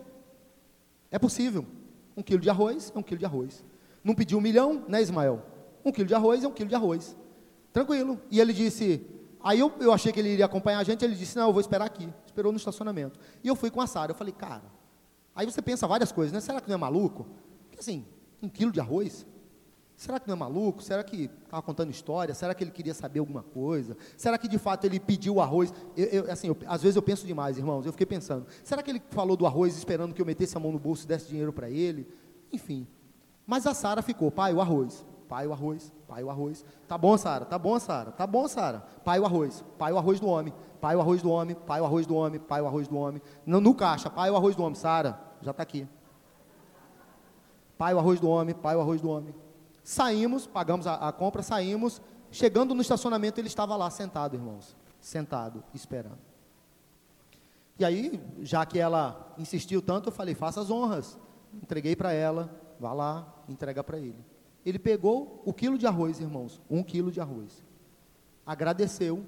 é 1.16 1.20
possível. 1.20 1.66
Um 2.16 2.22
quilo 2.22 2.42
de 2.42 2.50
arroz 2.50 2.92
é 2.94 3.00
um 3.00 3.02
quilo 3.02 3.20
de 3.20 3.26
arroz. 3.26 3.64
Não 4.04 4.14
pediu 4.14 4.38
um 4.38 4.42
milhão, 4.42 4.84
né, 4.86 5.02
Ismael? 5.02 5.42
Um 5.84 5.92
quilo 5.92 6.08
de 6.08 6.14
arroz 6.14 6.44
é 6.44 6.48
um 6.48 6.52
quilo 6.52 6.68
de 6.68 6.76
arroz. 6.76 7.16
Tranquilo. 7.72 8.20
E 8.30 8.40
ele 8.42 8.52
disse, 8.52 9.06
aí 9.42 9.62
eu, 9.62 9.72
eu 9.80 9.94
achei 9.94 10.12
que 10.12 10.20
ele 10.20 10.30
iria 10.30 10.44
acompanhar 10.44 10.80
a 10.80 10.84
gente, 10.84 11.06
ele 11.06 11.16
disse, 11.16 11.38
não, 11.38 11.48
eu 11.48 11.54
vou 11.54 11.62
esperar 11.62 11.86
aqui. 11.86 12.10
Esperou 12.26 12.52
no 12.52 12.58
estacionamento. 12.58 13.18
E 13.42 13.48
eu 13.48 13.56
fui 13.56 13.72
com 13.72 13.80
a 13.80 13.88
Sara. 13.88 14.12
Eu 14.12 14.16
falei, 14.16 14.34
cara, 14.34 14.64
aí 15.34 15.46
você 15.46 15.62
pensa 15.62 15.88
várias 15.88 16.12
coisas, 16.12 16.34
né? 16.34 16.42
Será 16.42 16.60
que 16.60 16.68
não 16.68 16.76
é 16.76 16.78
maluco? 16.78 17.26
Porque 17.64 17.80
assim, 17.80 18.06
um 18.44 18.50
quilo 18.50 18.74
de 18.74 18.82
arroz? 18.82 19.26
Será 19.96 20.20
que 20.20 20.28
não 20.28 20.36
é 20.36 20.38
maluco? 20.38 20.84
Será 20.84 21.04
que 21.04 21.30
estava 21.46 21.62
contando 21.62 21.90
história? 21.90 22.36
Será 22.36 22.54
que 22.54 22.64
ele 22.64 22.72
queria 22.72 22.94
saber 22.94 23.20
alguma 23.20 23.44
coisa? 23.44 23.96
Será 24.18 24.38
que 24.38 24.48
de 24.48 24.58
fato 24.58 24.84
ele 24.86 25.00
pediu 25.00 25.36
o 25.36 25.42
arroz? 25.42 25.74
Eu, 25.96 26.06
eu, 26.08 26.32
assim, 26.32 26.48
eu, 26.48 26.58
às 26.68 26.82
vezes 26.82 26.98
eu 26.98 27.02
penso 27.02 27.26
demais, 27.26 27.58
irmãos. 27.58 27.86
Eu 27.86 27.94
fiquei 27.94 28.06
pensando: 28.06 28.46
será 28.64 28.84
que 28.84 28.92
ele 28.92 29.02
falou 29.10 29.38
do 29.38 29.46
arroz 29.46 29.78
esperando 29.78 30.14
que 30.14 30.22
eu 30.22 30.26
metesse 30.26 30.58
a 30.58 30.60
mão 30.60 30.72
no 30.72 30.80
bolso 30.80 31.06
e 31.06 31.08
desse 31.08 31.30
dinheiro 31.30 31.54
para 31.54 31.70
ele? 31.70 32.08
Enfim. 32.52 32.86
Mas 33.48 33.66
a 33.66 33.74
Sara 33.74 34.02
ficou: 34.02 34.30
pai, 34.30 34.54
o 34.54 34.60
arroz. 34.60 35.06
Pai, 35.30 35.48
o 35.48 35.54
arroz. 35.54 35.94
Pai, 36.08 36.24
o 36.24 36.30
arroz. 36.30 36.66
Tá 36.88 36.98
bom, 36.98 37.18
Sara. 37.18 37.46
Tá 37.46 37.58
bom, 37.58 37.80
Sara. 37.80 38.12
Tá 38.12 38.28
bom, 38.28 38.48
Sara. 38.48 38.86
Pai, 39.04 39.20
o 39.20 39.26
arroz. 39.26 39.64
Pai, 39.78 39.94
o 39.94 39.98
arroz 39.98 40.20
do 40.20 40.28
homem. 40.28 40.54
Pai, 40.80 40.96
o 40.96 41.02
arroz 41.02 41.22
do 41.22 41.30
homem. 41.30 41.56
Pai, 41.56 41.82
o 41.82 41.86
arroz 41.86 42.06
do 42.06 42.16
homem. 42.16 42.40
Pai, 42.40 42.62
o 42.62 42.68
arroz 42.68 42.88
do 42.88 42.98
homem. 42.98 43.22
No, 43.46 43.62
no 43.62 43.74
caixa. 43.74 44.10
Pai, 44.10 44.30
o 44.30 44.36
arroz 44.36 44.56
do 44.56 44.64
homem. 44.64 44.76
Sara, 44.76 45.20
já 45.42 45.52
está 45.52 45.64
aqui. 45.64 45.88
Pai, 47.78 47.94
o 47.94 48.00
arroz 48.00 48.20
do 48.20 48.30
homem. 48.30 48.54
Pai, 48.54 48.76
o 48.76 48.82
arroz 48.82 49.02
do 49.02 49.10
homem. 49.10 49.34
Saímos, 49.86 50.48
pagamos 50.48 50.88
a, 50.88 50.96
a 50.96 51.12
compra, 51.12 51.44
saímos. 51.44 52.02
Chegando 52.32 52.74
no 52.74 52.82
estacionamento, 52.82 53.40
ele 53.40 53.48
estava 53.48 53.76
lá 53.76 53.88
sentado, 53.92 54.36
irmãos. 54.36 54.76
Sentado, 55.00 55.64
esperando. 55.76 56.18
E 57.78 57.86
aí, 57.86 58.20
já 58.42 58.66
que 58.66 58.80
ela 58.80 59.32
insistiu 59.38 59.84
tanto, 59.84 60.10
eu 60.10 60.12
falei: 60.12 60.34
faça 60.34 60.60
as 60.60 60.72
honras. 60.72 61.20
Entreguei 61.54 61.96
para 61.96 62.12
ela, 62.12 62.50
vá 62.80 62.94
lá, 62.94 63.32
entrega 63.48 63.84
para 63.84 64.00
ele. 64.00 64.26
Ele 64.66 64.80
pegou 64.80 65.44
o 65.46 65.54
quilo 65.54 65.78
de 65.78 65.86
arroz, 65.86 66.20
irmãos, 66.20 66.60
um 66.68 66.82
quilo 66.82 67.12
de 67.12 67.22
arroz. 67.22 67.64
Agradeceu 68.44 69.24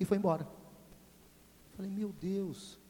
e 0.00 0.04
foi 0.04 0.18
embora. 0.18 0.46
Falei, 1.76 1.88
meu 1.88 2.12
Deus, 2.12 2.80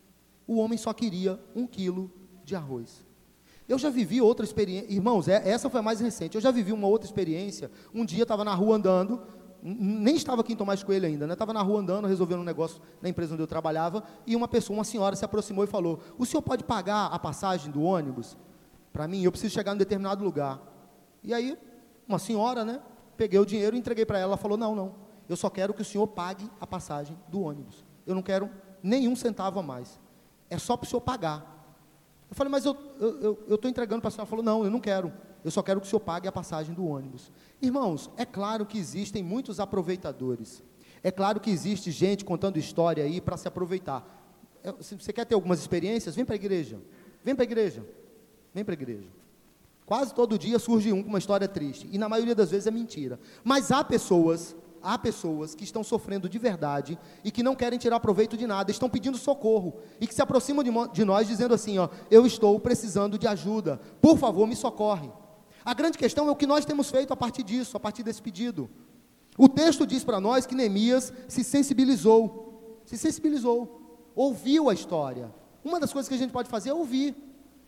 o 0.46 0.56
homem 0.56 0.78
só 0.78 0.94
queria 0.94 1.38
um 1.54 1.66
quilo 1.66 2.10
de 2.44 2.56
arroz. 2.56 3.04
Eu 3.70 3.78
já 3.78 3.88
vivi 3.88 4.20
outra 4.20 4.44
experiência, 4.44 4.92
irmãos, 4.92 5.28
é, 5.28 5.48
essa 5.48 5.70
foi 5.70 5.78
a 5.78 5.82
mais 5.82 6.00
recente. 6.00 6.34
Eu 6.34 6.40
já 6.40 6.50
vivi 6.50 6.72
uma 6.72 6.88
outra 6.88 7.06
experiência. 7.06 7.70
Um 7.94 8.04
dia 8.04 8.24
estava 8.24 8.44
na 8.44 8.52
rua 8.52 8.74
andando, 8.74 9.22
nem 9.62 10.16
estava 10.16 10.40
aqui 10.40 10.54
em 10.54 10.56
Tomás 10.56 10.82
Coelho 10.82 11.06
ainda, 11.06 11.24
né? 11.24 11.34
Estava 11.34 11.52
na 11.52 11.62
rua 11.62 11.78
andando, 11.78 12.08
resolvendo 12.08 12.40
um 12.40 12.44
negócio 12.44 12.82
na 13.00 13.08
empresa 13.08 13.32
onde 13.32 13.44
eu 13.44 13.46
trabalhava, 13.46 14.02
e 14.26 14.34
uma 14.34 14.48
pessoa, 14.48 14.76
uma 14.76 14.82
senhora, 14.82 15.14
se 15.14 15.24
aproximou 15.24 15.62
e 15.62 15.68
falou: 15.68 16.00
O 16.18 16.26
senhor 16.26 16.42
pode 16.42 16.64
pagar 16.64 17.06
a 17.12 17.18
passagem 17.20 17.70
do 17.70 17.80
ônibus 17.80 18.36
para 18.92 19.06
mim? 19.06 19.22
Eu 19.22 19.30
preciso 19.30 19.54
chegar 19.54 19.72
em 19.72 19.78
determinado 19.78 20.24
lugar. 20.24 20.60
E 21.22 21.32
aí, 21.32 21.56
uma 22.08 22.18
senhora, 22.18 22.64
né? 22.64 22.80
Peguei 23.16 23.38
o 23.38 23.46
dinheiro 23.46 23.76
entreguei 23.76 24.04
para 24.04 24.18
ela. 24.18 24.30
Ela 24.30 24.36
falou: 24.36 24.58
Não, 24.58 24.74
não. 24.74 24.96
Eu 25.28 25.36
só 25.36 25.48
quero 25.48 25.72
que 25.72 25.82
o 25.82 25.84
senhor 25.84 26.08
pague 26.08 26.50
a 26.60 26.66
passagem 26.66 27.16
do 27.28 27.40
ônibus. 27.40 27.84
Eu 28.04 28.16
não 28.16 28.22
quero 28.22 28.50
nenhum 28.82 29.14
centavo 29.14 29.60
a 29.60 29.62
mais. 29.62 30.00
É 30.48 30.58
só 30.58 30.76
para 30.76 30.86
o 30.88 30.90
senhor 30.90 31.02
pagar. 31.02 31.59
Eu 32.30 32.36
falei, 32.36 32.50
mas 32.50 32.64
eu 32.64 32.72
estou 32.72 33.20
eu, 33.20 33.38
eu 33.48 33.70
entregando 33.70 34.00
para 34.00 34.08
a 34.08 34.10
senhora. 34.10 34.22
Ela 34.22 34.30
falou, 34.30 34.44
não, 34.44 34.64
eu 34.64 34.70
não 34.70 34.80
quero. 34.80 35.12
Eu 35.44 35.50
só 35.50 35.62
quero 35.62 35.80
que 35.80 35.86
o 35.86 35.90
senhor 35.90 36.00
pague 36.00 36.28
a 36.28 36.32
passagem 36.32 36.74
do 36.74 36.86
ônibus. 36.86 37.32
Irmãos, 37.60 38.08
é 38.16 38.24
claro 38.24 38.64
que 38.64 38.78
existem 38.78 39.22
muitos 39.22 39.58
aproveitadores. 39.58 40.62
É 41.02 41.10
claro 41.10 41.40
que 41.40 41.50
existe 41.50 41.90
gente 41.90 42.24
contando 42.24 42.58
história 42.58 43.02
aí 43.02 43.20
para 43.20 43.36
se 43.36 43.48
aproveitar. 43.48 44.18
Se 44.80 44.94
você 44.94 45.12
quer 45.12 45.24
ter 45.24 45.34
algumas 45.34 45.58
experiências, 45.58 46.14
vem 46.14 46.24
para 46.24 46.34
a 46.34 46.36
igreja. 46.36 46.78
Vem 47.24 47.34
para 47.34 47.42
a 47.42 47.46
igreja. 47.46 47.84
Vem 48.54 48.64
para 48.64 48.74
a 48.74 48.78
igreja. 48.80 49.08
Quase 49.86 50.14
todo 50.14 50.38
dia 50.38 50.58
surge 50.58 50.92
um 50.92 51.02
com 51.02 51.08
uma 51.08 51.18
história 51.18 51.48
triste. 51.48 51.88
E 51.90 51.98
na 51.98 52.08
maioria 52.08 52.34
das 52.34 52.50
vezes 52.50 52.66
é 52.66 52.70
mentira. 52.70 53.18
Mas 53.42 53.72
há 53.72 53.82
pessoas 53.82 54.54
há 54.82 54.98
pessoas 54.98 55.54
que 55.54 55.64
estão 55.64 55.82
sofrendo 55.84 56.28
de 56.28 56.38
verdade 56.38 56.98
e 57.24 57.30
que 57.30 57.42
não 57.42 57.54
querem 57.54 57.78
tirar 57.78 58.00
proveito 58.00 58.36
de 58.36 58.46
nada, 58.46 58.70
estão 58.70 58.88
pedindo 58.88 59.18
socorro 59.18 59.76
e 60.00 60.06
que 60.06 60.14
se 60.14 60.22
aproximam 60.22 60.62
de, 60.62 60.70
de 60.92 61.04
nós 61.04 61.28
dizendo 61.28 61.54
assim: 61.54 61.78
ó, 61.78 61.88
eu 62.10 62.26
estou 62.26 62.58
precisando 62.58 63.18
de 63.18 63.26
ajuda, 63.26 63.80
por 64.00 64.18
favor, 64.18 64.46
me 64.46 64.56
socorre. 64.56 65.10
A 65.64 65.74
grande 65.74 65.98
questão 65.98 66.28
é 66.28 66.30
o 66.30 66.36
que 66.36 66.46
nós 66.46 66.64
temos 66.64 66.90
feito 66.90 67.12
a 67.12 67.16
partir 67.16 67.42
disso, 67.42 67.76
a 67.76 67.80
partir 67.80 68.02
desse 68.02 68.22
pedido. 68.22 68.70
O 69.36 69.48
texto 69.48 69.86
diz 69.86 70.02
para 70.02 70.20
nós 70.20 70.46
que 70.46 70.54
Neemias 70.54 71.12
se 71.28 71.44
sensibilizou, 71.44 72.80
se 72.84 72.96
sensibilizou, 72.96 74.10
ouviu 74.14 74.68
a 74.68 74.74
história. 74.74 75.32
Uma 75.64 75.78
das 75.78 75.92
coisas 75.92 76.08
que 76.08 76.14
a 76.14 76.18
gente 76.18 76.32
pode 76.32 76.48
fazer 76.48 76.70
é 76.70 76.74
ouvir. 76.74 77.14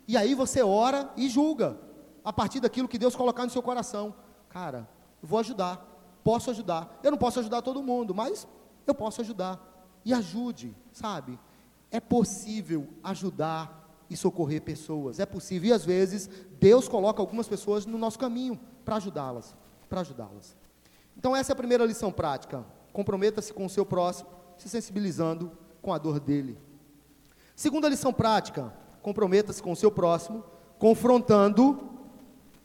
E 0.08 0.16
aí 0.16 0.34
você 0.34 0.62
ora 0.62 1.10
e 1.16 1.28
julga, 1.28 1.78
a 2.24 2.32
partir 2.32 2.60
daquilo 2.60 2.88
que 2.88 2.98
Deus 2.98 3.14
colocar 3.14 3.44
no 3.44 3.50
seu 3.50 3.62
coração. 3.62 4.14
Cara, 4.48 4.88
vou 5.22 5.38
ajudar 5.38 5.91
posso 6.22 6.50
ajudar. 6.50 7.00
Eu 7.02 7.10
não 7.10 7.18
posso 7.18 7.40
ajudar 7.40 7.62
todo 7.62 7.82
mundo, 7.82 8.14
mas 8.14 8.46
eu 8.86 8.94
posso 8.94 9.20
ajudar. 9.20 9.60
E 10.04 10.12
ajude, 10.12 10.74
sabe? 10.92 11.38
É 11.90 12.00
possível 12.00 12.88
ajudar 13.02 13.82
e 14.08 14.16
socorrer 14.16 14.62
pessoas. 14.62 15.20
É 15.20 15.26
possível. 15.26 15.70
E 15.70 15.72
às 15.72 15.84
vezes 15.84 16.28
Deus 16.58 16.88
coloca 16.88 17.20
algumas 17.20 17.48
pessoas 17.48 17.86
no 17.86 17.98
nosso 17.98 18.18
caminho 18.18 18.58
para 18.84 18.96
ajudá-las, 18.96 19.56
para 19.88 20.00
ajudá-las. 20.00 20.56
Então 21.16 21.36
essa 21.36 21.52
é 21.52 21.54
a 21.54 21.56
primeira 21.56 21.84
lição 21.84 22.10
prática. 22.10 22.64
Comprometa-se 22.92 23.52
com 23.52 23.64
o 23.64 23.70
seu 23.70 23.86
próximo, 23.86 24.28
se 24.56 24.68
sensibilizando 24.68 25.52
com 25.80 25.92
a 25.92 25.98
dor 25.98 26.20
dele. 26.20 26.58
Segunda 27.54 27.88
lição 27.88 28.12
prática, 28.12 28.72
comprometa-se 29.02 29.62
com 29.62 29.72
o 29.72 29.76
seu 29.76 29.90
próximo, 29.90 30.44
confrontando 30.78 31.90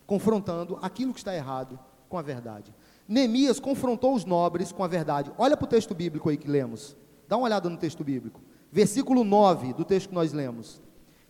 confrontando 0.08 0.80
aquilo 0.82 1.14
que 1.14 1.20
está 1.20 1.36
errado 1.36 1.78
com 2.08 2.18
a 2.18 2.22
verdade. 2.22 2.74
Neemias 3.08 3.60
confrontou 3.60 4.14
os 4.14 4.26
nobres 4.26 4.72
com 4.72 4.84
a 4.84 4.88
verdade. 4.88 5.32
Olha 5.38 5.56
para 5.56 5.66
o 5.66 5.70
texto 5.70 5.96
bíblico 5.96 6.30
aí 6.30 6.38
que 6.38 6.50
lemos. 6.50 6.96
Dá 7.28 7.38
uma 7.38 7.46
olhada 7.46 7.70
no 7.70 7.78
texto 7.78 8.04
bíblico. 8.04 8.42
Versículo 8.72 9.24
9 9.24 9.74
do 9.74 9.86
texto 9.86 10.10
que 10.10 10.16
nós 10.16 10.34
lemos. 10.34 10.82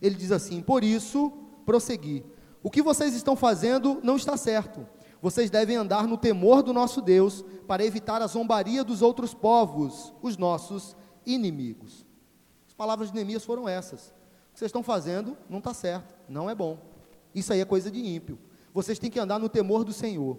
Ele 0.02 0.14
diz 0.14 0.32
assim: 0.32 0.60
Por 0.60 0.82
isso, 0.82 1.32
prossegui. 1.64 2.24
O 2.62 2.70
que 2.70 2.82
vocês 2.82 3.14
estão 3.14 3.36
fazendo 3.36 4.00
não 4.02 4.16
está 4.16 4.36
certo. 4.36 4.86
Vocês 5.20 5.50
devem 5.50 5.76
andar 5.76 6.06
no 6.06 6.16
temor 6.16 6.62
do 6.62 6.72
nosso 6.72 7.00
Deus 7.00 7.44
para 7.66 7.84
evitar 7.84 8.22
a 8.22 8.26
zombaria 8.26 8.84
dos 8.84 9.02
outros 9.02 9.34
povos, 9.34 10.14
os 10.22 10.36
nossos 10.36 10.96
inimigos. 11.26 12.06
As 12.66 12.72
palavras 12.72 13.08
de 13.08 13.14
Neemias 13.14 13.44
foram 13.44 13.68
essas. 13.68 14.08
O 14.08 14.52
que 14.52 14.58
vocês 14.60 14.68
estão 14.68 14.82
fazendo 14.82 15.36
não 15.48 15.58
está 15.58 15.74
certo, 15.74 16.14
não 16.28 16.48
é 16.48 16.54
bom. 16.54 16.78
Isso 17.34 17.52
aí 17.52 17.60
é 17.60 17.64
coisa 17.64 17.90
de 17.90 18.00
ímpio. 18.00 18.38
Vocês 18.72 18.98
têm 18.98 19.10
que 19.10 19.18
andar 19.18 19.38
no 19.38 19.48
temor 19.48 19.84
do 19.84 19.92
Senhor. 19.92 20.38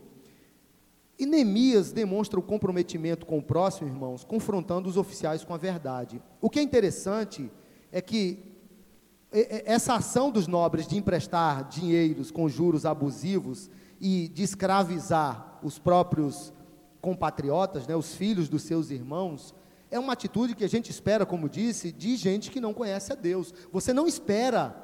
E 1.20 1.26
Neemias 1.26 1.92
demonstra 1.92 2.40
o 2.40 2.44
comprometimento 2.44 3.26
com 3.26 3.40
o 3.40 3.44
próximo, 3.44 3.90
irmãos, 3.90 4.24
confrontando 4.24 4.88
os 4.88 4.96
oficiais 4.96 5.44
com 5.44 5.54
a 5.54 5.58
verdade. 5.58 6.22
O 6.40 6.50
que 6.50 6.60
é 6.60 6.62
interessante 6.62 7.52
é 7.92 8.02
que 8.02 8.40
essa 9.32 9.96
ação 9.96 10.32
dos 10.32 10.48
nobres 10.48 10.88
de 10.88 10.98
emprestar 10.98 11.68
dinheiros 11.68 12.32
com 12.32 12.48
juros 12.48 12.86
abusivos 12.86 13.70
e 14.00 14.30
de 14.30 14.44
escravizar 14.44 15.60
os 15.62 15.78
próprios 15.78 16.54
compatriotas, 17.02 17.86
né, 17.86 17.96
os 17.96 18.16
filhos 18.16 18.48
dos 18.48 18.64
seus 18.64 18.90
irmãos, 18.90 19.54
é 19.92 20.00
uma 20.00 20.14
atitude 20.14 20.56
que 20.56 20.64
a 20.64 20.70
gente 20.70 20.90
espera, 20.90 21.26
como 21.26 21.50
disse, 21.50 21.92
de 21.92 22.16
gente 22.16 22.50
que 22.50 22.62
não 22.62 22.74
conhece 22.74 23.12
a 23.12 23.16
Deus. 23.16 23.54
Você 23.74 23.92
não 23.92 24.08
espera 24.08 24.76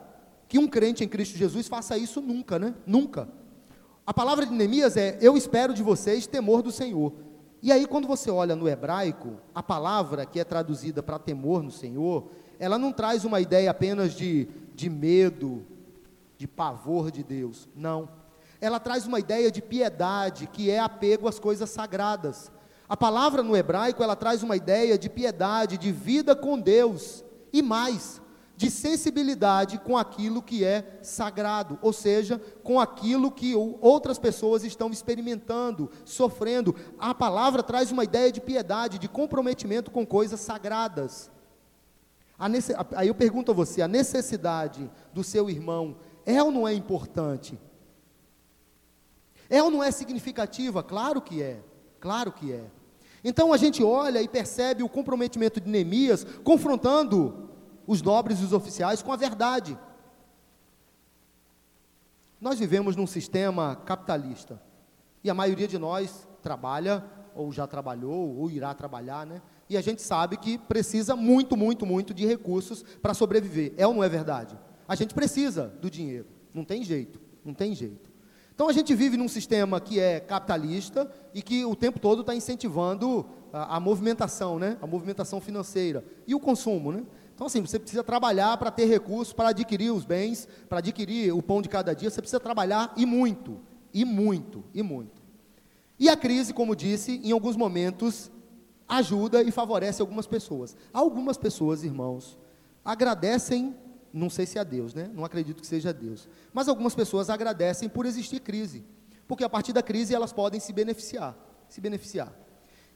que 0.47 0.59
um 0.59 0.67
crente 0.67 1.03
em 1.03 1.07
Cristo 1.07 1.37
Jesus 1.37 1.67
faça 1.67 1.97
isso 1.97 2.19
nunca, 2.21 2.59
né? 2.59 2.75
Nunca. 2.85 3.29
A 4.05 4.13
palavra 4.13 4.45
de 4.45 4.53
Neemias 4.53 4.95
é: 4.95 5.17
Eu 5.19 5.35
espero 5.35 5.73
de 5.73 5.81
vocês 5.81 6.27
temor 6.27 6.61
do 6.61 6.71
Senhor. 6.71 7.13
E 7.61 7.71
aí, 7.71 7.87
quando 7.87 8.07
você 8.07 8.29
olha 8.29 8.55
no 8.55 8.69
hebraico, 8.69 9.39
a 9.53 9.63
palavra 9.63 10.25
que 10.25 10.39
é 10.39 10.43
traduzida 10.43 11.01
para 11.01 11.17
temor 11.17 11.63
no 11.63 11.71
Senhor, 11.71 12.29
ela 12.59 12.77
não 12.77 12.91
traz 12.91 13.25
uma 13.25 13.41
ideia 13.41 13.71
apenas 13.71 14.13
de, 14.13 14.47
de 14.75 14.87
medo, 14.87 15.65
de 16.37 16.47
pavor 16.47 17.09
de 17.09 17.23
Deus. 17.23 17.67
Não. 17.75 18.07
ela 18.61 18.79
traz 18.79 19.07
uma 19.07 19.19
ideia 19.19 19.51
de 19.51 19.61
piedade, 19.61 20.47
que 20.47 20.69
é 20.69 20.79
apego 20.79 21.27
às 21.27 21.39
coisas 21.39 21.69
sagradas. 21.69 22.51
A 22.87 22.95
palavra 22.95 23.41
no 23.41 23.57
hebraico, 23.57 24.03
ela 24.03 24.15
traz 24.15 24.43
uma 24.43 24.55
ideia 24.55 24.97
de 24.97 25.09
piedade, 25.09 25.77
de 25.77 25.91
vida 25.91 26.35
com 26.35 26.59
Deus, 26.59 27.25
e 27.51 27.63
mais, 27.63 28.21
de 28.57 28.71
sensibilidade 28.71 29.77
com 29.79 29.97
aquilo 29.97 30.41
que 30.41 30.63
é 30.63 30.99
sagrado, 31.01 31.77
ou 31.81 31.91
seja, 31.91 32.39
com 32.63 32.79
aquilo 32.79 33.31
que 33.31 33.53
outras 33.55 34.17
pessoas 34.17 34.63
estão 34.63 34.89
experimentando, 34.89 35.91
sofrendo. 36.05 36.75
A 36.97 37.13
palavra 37.13 37.61
traz 37.61 37.91
uma 37.91 38.03
ideia 38.03 38.31
de 38.31 38.39
piedade, 38.39 38.97
de 38.97 39.09
comprometimento 39.09 39.91
com 39.91 40.05
coisas 40.05 40.39
sagradas. 40.39 41.29
Aí 42.95 43.07
eu 43.07 43.15
pergunto 43.15 43.51
a 43.51 43.55
você: 43.55 43.81
a 43.81 43.87
necessidade 43.87 44.89
do 45.13 45.23
seu 45.23 45.49
irmão 45.49 45.97
é 46.25 46.41
ou 46.41 46.51
não 46.51 46.67
é 46.67 46.73
importante? 46.73 47.59
É 49.49 49.61
ou 49.61 49.69
não 49.69 49.83
é 49.83 49.91
significativa? 49.91 50.81
Claro 50.81 51.21
que 51.21 51.41
é, 51.41 51.59
claro 51.99 52.31
que 52.31 52.51
é. 52.51 52.65
Então 53.23 53.51
a 53.51 53.57
gente 53.57 53.83
olha 53.83 54.21
e 54.21 54.27
percebe 54.27 54.83
o 54.83 54.89
comprometimento 54.89 55.59
de 55.59 55.69
Neemias 55.69 56.25
confrontando 56.43 57.44
os 57.87 58.01
nobres 58.01 58.39
e 58.39 58.43
os 58.43 58.53
oficiais 58.53 59.01
com 59.01 59.11
a 59.11 59.15
verdade. 59.15 59.77
Nós 62.39 62.59
vivemos 62.59 62.95
num 62.95 63.07
sistema 63.07 63.75
capitalista 63.75 64.61
e 65.23 65.29
a 65.29 65.33
maioria 65.33 65.67
de 65.67 65.77
nós 65.77 66.27
trabalha 66.41 67.03
ou 67.33 67.51
já 67.51 67.65
trabalhou 67.65 68.37
ou 68.37 68.49
irá 68.49 68.73
trabalhar, 68.73 69.25
né? 69.25 69.41
E 69.69 69.75
a 69.75 69.81
gente 69.81 70.01
sabe 70.01 70.37
que 70.37 70.57
precisa 70.57 71.15
muito, 71.15 71.57
muito, 71.57 71.85
muito 71.85 72.13
de 72.13 72.25
recursos 72.25 72.83
para 73.01 73.13
sobreviver. 73.13 73.73
É 73.77 73.87
ou 73.87 73.93
não 73.93 74.03
é 74.03 74.09
verdade? 74.09 74.57
A 74.87 74.95
gente 74.95 75.13
precisa 75.13 75.73
do 75.81 75.89
dinheiro. 75.89 76.27
Não 76.53 76.63
tem 76.63 76.83
jeito, 76.83 77.19
não 77.43 77.53
tem 77.53 77.73
jeito. 77.73 78.11
Então 78.53 78.69
a 78.69 78.73
gente 78.73 78.95
vive 78.95 79.17
num 79.17 79.27
sistema 79.27 79.81
que 79.81 79.99
é 79.99 80.19
capitalista 80.19 81.11
e 81.33 81.41
que 81.41 81.65
o 81.65 81.75
tempo 81.75 81.99
todo 81.99 82.21
está 82.21 82.33
incentivando 82.33 83.25
a, 83.51 83.75
a, 83.75 83.79
movimentação, 83.79 84.57
né? 84.57 84.77
A 84.81 84.87
movimentação 84.87 85.41
financeira 85.41 86.05
e 86.25 86.33
o 86.33 86.39
consumo, 86.39 86.91
né? 86.91 87.03
Então, 87.35 87.47
assim, 87.47 87.59
você 87.59 87.77
precisa 87.77 88.01
trabalhar 88.01 88.55
para 88.55 88.71
ter 88.71 88.85
recursos, 88.85 89.33
para 89.33 89.49
adquirir 89.49 89.91
os 89.91 90.05
bens, 90.05 90.47
para 90.69 90.77
adquirir 90.77 91.33
o 91.33 91.43
pão 91.43 91.61
de 91.61 91.67
cada 91.67 91.93
dia, 91.93 92.09
você 92.09 92.21
precisa 92.21 92.39
trabalhar 92.39 92.93
e 92.95 93.05
muito, 93.05 93.59
e 93.93 94.05
muito, 94.05 94.63
e 94.73 94.81
muito. 94.81 95.21
E 95.99 96.07
a 96.07 96.15
crise, 96.15 96.53
como 96.53 96.75
disse, 96.75 97.19
em 97.23 97.33
alguns 97.33 97.57
momentos 97.57 98.31
ajuda 98.87 99.43
e 99.43 99.51
favorece 99.51 100.01
algumas 100.01 100.25
pessoas. 100.25 100.77
Algumas 100.93 101.37
pessoas, 101.37 101.83
irmãos, 101.83 102.39
agradecem, 102.85 103.75
não 104.13 104.29
sei 104.29 104.45
se 104.45 104.57
é 104.57 104.63
Deus, 104.63 104.93
né? 104.93 105.11
Não 105.13 105.25
acredito 105.25 105.59
que 105.59 105.67
seja 105.67 105.93
Deus. 105.93 106.29
Mas 106.53 106.69
algumas 106.69 106.95
pessoas 106.95 107.29
agradecem 107.29 107.89
por 107.89 108.05
existir 108.05 108.39
crise, 108.39 108.85
porque 109.27 109.43
a 109.43 109.49
partir 109.49 109.73
da 109.73 109.83
crise 109.83 110.15
elas 110.15 110.31
podem 110.31 110.61
se 110.61 110.71
beneficiar, 110.71 111.37
se 111.67 111.81
beneficiar. 111.81 112.44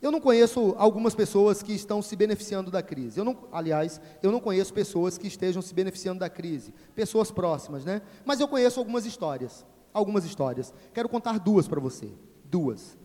Eu 0.02 0.12
não 0.12 0.22
conheço 0.22 0.76
algumas 0.78 1.14
pessoas 1.14 1.62
que 1.62 1.74
estão 1.74 2.02
se 2.02 2.16
beneficiando 2.16 2.72
da 2.72 2.82
crise. 2.82 3.20
Eu 3.20 3.26
não, 3.26 3.38
aliás, 3.52 4.00
eu 4.24 4.32
não 4.32 4.39
conheço 4.39 4.74
pessoas 4.74 5.18
que 5.18 5.28
estejam 5.28 5.62
se 5.62 5.74
beneficiando 5.74 6.20
da 6.20 6.30
crise, 6.30 6.74
pessoas 6.95 7.32
próximas, 7.32 7.84
né? 7.84 8.02
Mas 8.24 8.39
eu 8.39 8.47
conheço 8.47 8.80
algumas 8.80 9.06
histórias, 9.06 9.66
algumas 9.93 10.24
histórias. 10.24 10.74
Quero 10.93 11.10
contar 11.10 11.38
duas 11.38 11.68
para 11.68 11.82
você, 11.82 12.10
duas. 12.45 12.97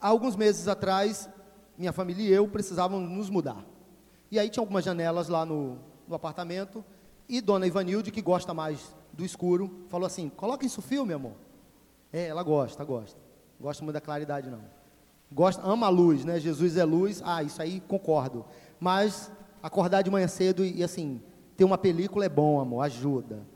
Há 0.00 0.08
alguns 0.08 0.34
meses 0.34 0.66
atrás, 0.66 1.28
minha 1.76 1.92
família 1.92 2.26
e 2.26 2.32
eu 2.32 2.48
precisávamos 2.48 3.10
nos 3.10 3.28
mudar. 3.28 3.62
E 4.30 4.38
aí 4.38 4.48
tinha 4.48 4.62
algumas 4.62 4.84
janelas 4.84 5.28
lá 5.28 5.44
no, 5.44 5.78
no 6.08 6.14
apartamento 6.14 6.82
e 7.28 7.42
Dona 7.42 7.66
Ivanilde, 7.66 8.10
que 8.10 8.22
gosta 8.22 8.54
mais 8.54 8.94
do 9.12 9.26
escuro, 9.26 9.84
falou 9.88 10.06
assim: 10.06 10.30
"Coloca 10.30 10.64
isso 10.64 10.80
filme, 10.80 11.12
amor". 11.12 11.34
É, 12.10 12.28
ela 12.28 12.42
gosta, 12.42 12.82
gosta. 12.82 13.20
Gosta 13.60 13.84
muito 13.84 13.94
da 13.94 14.00
claridade 14.00 14.48
não. 14.48 14.75
Gosta, 15.30 15.62
ama 15.66 15.86
a 15.86 15.90
luz, 15.90 16.24
né? 16.24 16.38
Jesus 16.38 16.76
é 16.76 16.84
luz. 16.84 17.22
Ah, 17.24 17.42
isso 17.42 17.60
aí 17.60 17.80
concordo. 17.80 18.44
Mas 18.78 19.30
acordar 19.62 20.02
de 20.02 20.10
manhã 20.10 20.28
cedo 20.28 20.64
e, 20.64 20.78
e 20.78 20.84
assim, 20.84 21.20
ter 21.56 21.64
uma 21.64 21.78
película 21.78 22.24
é 22.24 22.28
bom, 22.28 22.60
amor, 22.60 22.82
ajuda. 22.82 23.46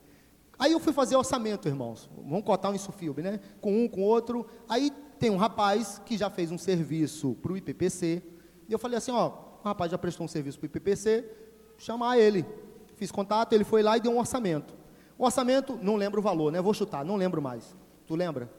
Aí 0.58 0.72
eu 0.72 0.80
fui 0.80 0.92
fazer 0.92 1.16
orçamento, 1.16 1.68
irmãos. 1.68 2.10
Vamos 2.16 2.44
cotar 2.44 2.70
um 2.70 2.74
insufilme, 2.74 3.22
né? 3.22 3.40
Com 3.60 3.84
um, 3.84 3.88
com 3.88 4.02
outro. 4.02 4.46
Aí 4.68 4.90
tem 5.18 5.30
um 5.30 5.36
rapaz 5.36 6.00
que 6.04 6.16
já 6.18 6.28
fez 6.28 6.50
um 6.50 6.58
serviço 6.58 7.34
para 7.40 7.52
o 7.52 7.56
IPPC. 7.56 8.22
E 8.68 8.72
eu 8.72 8.78
falei 8.78 8.98
assim, 8.98 9.10
ó, 9.10 9.28
o 9.62 9.64
rapaz 9.68 9.90
já 9.90 9.98
prestou 9.98 10.24
um 10.24 10.28
serviço 10.28 10.58
para 10.58 10.66
o 10.66 10.68
IPPC, 10.68 11.24
chamar 11.78 12.18
ele. 12.18 12.44
Fiz 12.96 13.10
contato, 13.10 13.52
ele 13.52 13.64
foi 13.64 13.82
lá 13.82 13.96
e 13.96 14.00
deu 14.00 14.12
um 14.12 14.18
orçamento. 14.18 14.74
O 15.16 15.24
orçamento, 15.24 15.78
não 15.80 15.96
lembro 15.96 16.20
o 16.20 16.22
valor, 16.22 16.50
né? 16.50 16.60
Vou 16.60 16.74
chutar, 16.74 17.04
não 17.04 17.16
lembro 17.16 17.40
mais. 17.40 17.76
Tu 18.06 18.14
lembra? 18.14 18.50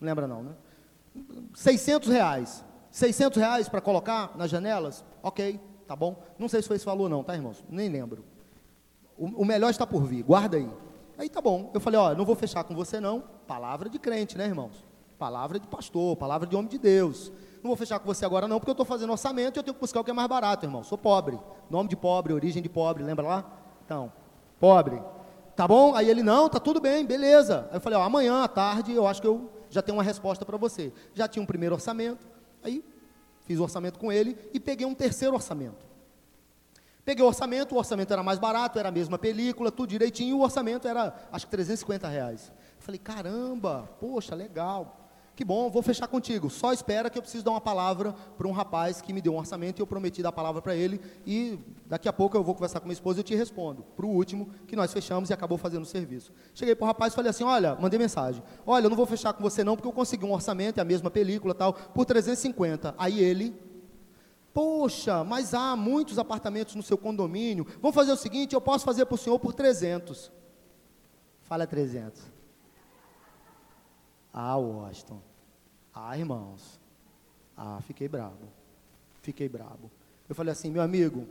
Não 0.00 0.06
lembra 0.06 0.26
não, 0.26 0.42
né? 0.42 0.52
600 1.54 2.08
reais. 2.08 2.64
600 2.90 3.38
reais 3.38 3.68
para 3.68 3.80
colocar 3.80 4.36
nas 4.36 4.50
janelas? 4.50 5.04
Ok, 5.22 5.60
tá 5.86 5.96
bom. 5.96 6.22
Não 6.38 6.48
sei 6.48 6.62
se 6.62 6.68
foi 6.68 6.76
esse 6.76 6.86
valor 6.86 7.08
não, 7.08 7.24
tá, 7.24 7.34
irmãos? 7.34 7.64
Nem 7.68 7.88
lembro. 7.88 8.24
O, 9.16 9.42
o 9.42 9.44
melhor 9.44 9.70
está 9.70 9.86
por 9.86 10.04
vir, 10.04 10.22
guarda 10.22 10.56
aí. 10.56 10.68
Aí 11.16 11.28
tá 11.28 11.40
bom. 11.40 11.70
Eu 11.72 11.80
falei, 11.80 11.98
ó, 11.98 12.14
não 12.14 12.24
vou 12.24 12.34
fechar 12.34 12.64
com 12.64 12.74
você 12.74 13.00
não. 13.00 13.22
Palavra 13.46 13.88
de 13.88 13.98
crente, 13.98 14.36
né, 14.36 14.46
irmãos? 14.46 14.84
Palavra 15.18 15.58
de 15.58 15.66
pastor, 15.66 16.16
palavra 16.16 16.46
de 16.46 16.56
homem 16.56 16.68
de 16.68 16.78
Deus. 16.78 17.32
Não 17.62 17.68
vou 17.68 17.76
fechar 17.76 17.98
com 17.98 18.06
você 18.06 18.24
agora 18.26 18.46
não, 18.46 18.58
porque 18.58 18.70
eu 18.70 18.74
estou 18.74 18.84
fazendo 18.84 19.10
orçamento 19.10 19.56
e 19.56 19.58
eu 19.58 19.62
tenho 19.62 19.74
que 19.74 19.80
buscar 19.80 20.00
o 20.00 20.04
que 20.04 20.10
é 20.10 20.14
mais 20.14 20.28
barato, 20.28 20.66
irmão. 20.66 20.82
Sou 20.82 20.98
pobre. 20.98 21.38
Nome 21.70 21.88
de 21.88 21.96
pobre, 21.96 22.32
origem 22.32 22.62
de 22.62 22.68
pobre, 22.68 23.02
lembra 23.02 23.26
lá? 23.26 23.44
Então, 23.84 24.12
pobre. 24.60 25.00
Tá 25.56 25.66
bom? 25.68 25.94
Aí 25.94 26.10
ele, 26.10 26.22
não, 26.22 26.48
tá 26.48 26.58
tudo 26.58 26.80
bem, 26.80 27.06
beleza. 27.06 27.68
Aí 27.70 27.76
eu 27.76 27.80
falei, 27.80 27.98
ó, 27.98 28.02
amanhã 28.02 28.42
à 28.42 28.48
tarde 28.48 28.92
eu 28.92 29.06
acho 29.06 29.22
que 29.22 29.26
eu 29.26 29.50
já 29.74 29.82
tenho 29.82 29.98
uma 29.98 30.04
resposta 30.04 30.44
para 30.44 30.56
você. 30.56 30.92
Já 31.14 31.26
tinha 31.26 31.42
um 31.42 31.46
primeiro 31.46 31.74
orçamento, 31.74 32.24
aí 32.62 32.84
fiz 33.44 33.58
o 33.58 33.64
orçamento 33.64 33.98
com 33.98 34.12
ele 34.12 34.38
e 34.54 34.60
peguei 34.60 34.86
um 34.86 34.94
terceiro 34.94 35.34
orçamento. 35.34 35.84
Peguei 37.04 37.24
o 37.24 37.26
orçamento, 37.26 37.74
o 37.74 37.78
orçamento 37.78 38.12
era 38.12 38.22
mais 38.22 38.38
barato, 38.38 38.78
era 38.78 38.88
a 38.88 38.92
mesma 38.92 39.18
película, 39.18 39.72
tudo 39.72 39.88
direitinho, 39.88 40.36
o 40.36 40.42
orçamento 40.42 40.86
era, 40.86 41.12
acho 41.32 41.46
que 41.46 41.50
350 41.50 42.08
reais. 42.08 42.52
falei, 42.78 42.98
caramba, 42.98 43.90
poxa, 43.98 44.34
legal. 44.34 45.03
Que 45.36 45.44
bom, 45.44 45.68
vou 45.68 45.82
fechar 45.82 46.06
contigo. 46.06 46.48
Só 46.48 46.72
espera 46.72 47.10
que 47.10 47.18
eu 47.18 47.22
preciso 47.22 47.44
dar 47.44 47.50
uma 47.50 47.60
palavra 47.60 48.14
para 48.38 48.46
um 48.46 48.52
rapaz 48.52 49.00
que 49.00 49.12
me 49.12 49.20
deu 49.20 49.34
um 49.34 49.38
orçamento 49.38 49.80
e 49.80 49.82
eu 49.82 49.86
prometi 49.86 50.22
dar 50.22 50.28
a 50.28 50.32
palavra 50.32 50.62
para 50.62 50.76
ele. 50.76 51.00
E 51.26 51.58
daqui 51.86 52.08
a 52.08 52.12
pouco 52.12 52.36
eu 52.36 52.44
vou 52.44 52.54
conversar 52.54 52.78
com 52.78 52.86
minha 52.86 52.94
esposa 52.94 53.18
e 53.18 53.20
eu 53.20 53.24
te 53.24 53.34
respondo. 53.34 53.82
Para 53.96 54.06
o 54.06 54.10
último, 54.10 54.48
que 54.68 54.76
nós 54.76 54.92
fechamos 54.92 55.30
e 55.30 55.32
acabou 55.32 55.58
fazendo 55.58 55.82
o 55.82 55.86
serviço. 55.86 56.32
Cheguei 56.54 56.76
para 56.76 56.84
o 56.84 56.86
rapaz 56.86 57.12
e 57.12 57.16
falei 57.16 57.30
assim: 57.30 57.42
Olha, 57.42 57.74
mandei 57.74 57.98
mensagem. 57.98 58.44
Olha, 58.64 58.86
eu 58.86 58.90
não 58.90 58.96
vou 58.96 59.06
fechar 59.06 59.32
com 59.32 59.42
você 59.42 59.64
não, 59.64 59.74
porque 59.74 59.88
eu 59.88 59.92
consegui 59.92 60.24
um 60.24 60.32
orçamento, 60.32 60.78
é 60.78 60.82
a 60.82 60.84
mesma 60.84 61.10
película 61.10 61.52
tal, 61.52 61.72
por 61.72 62.04
350. 62.04 62.94
Aí 62.96 63.18
ele. 63.18 63.54
Poxa, 64.52 65.24
mas 65.24 65.52
há 65.52 65.74
muitos 65.74 66.16
apartamentos 66.16 66.76
no 66.76 66.82
seu 66.82 66.96
condomínio. 66.96 67.66
Vamos 67.82 67.96
fazer 67.96 68.12
o 68.12 68.16
seguinte: 68.16 68.54
eu 68.54 68.60
posso 68.60 68.84
fazer 68.84 69.04
para 69.04 69.16
o 69.16 69.18
senhor 69.18 69.40
por 69.40 69.52
300. 69.52 70.30
Fala 71.42 71.66
300. 71.66 72.33
Ah, 74.34 74.56
Washington. 74.56 75.20
Ah, 75.94 76.18
irmãos. 76.18 76.80
Ah, 77.56 77.78
fiquei 77.86 78.08
bravo. 78.08 78.48
Fiquei 79.22 79.48
bravo. 79.48 79.88
Eu 80.28 80.34
falei 80.34 80.50
assim, 80.52 80.72
meu 80.72 80.82
amigo, 80.82 81.28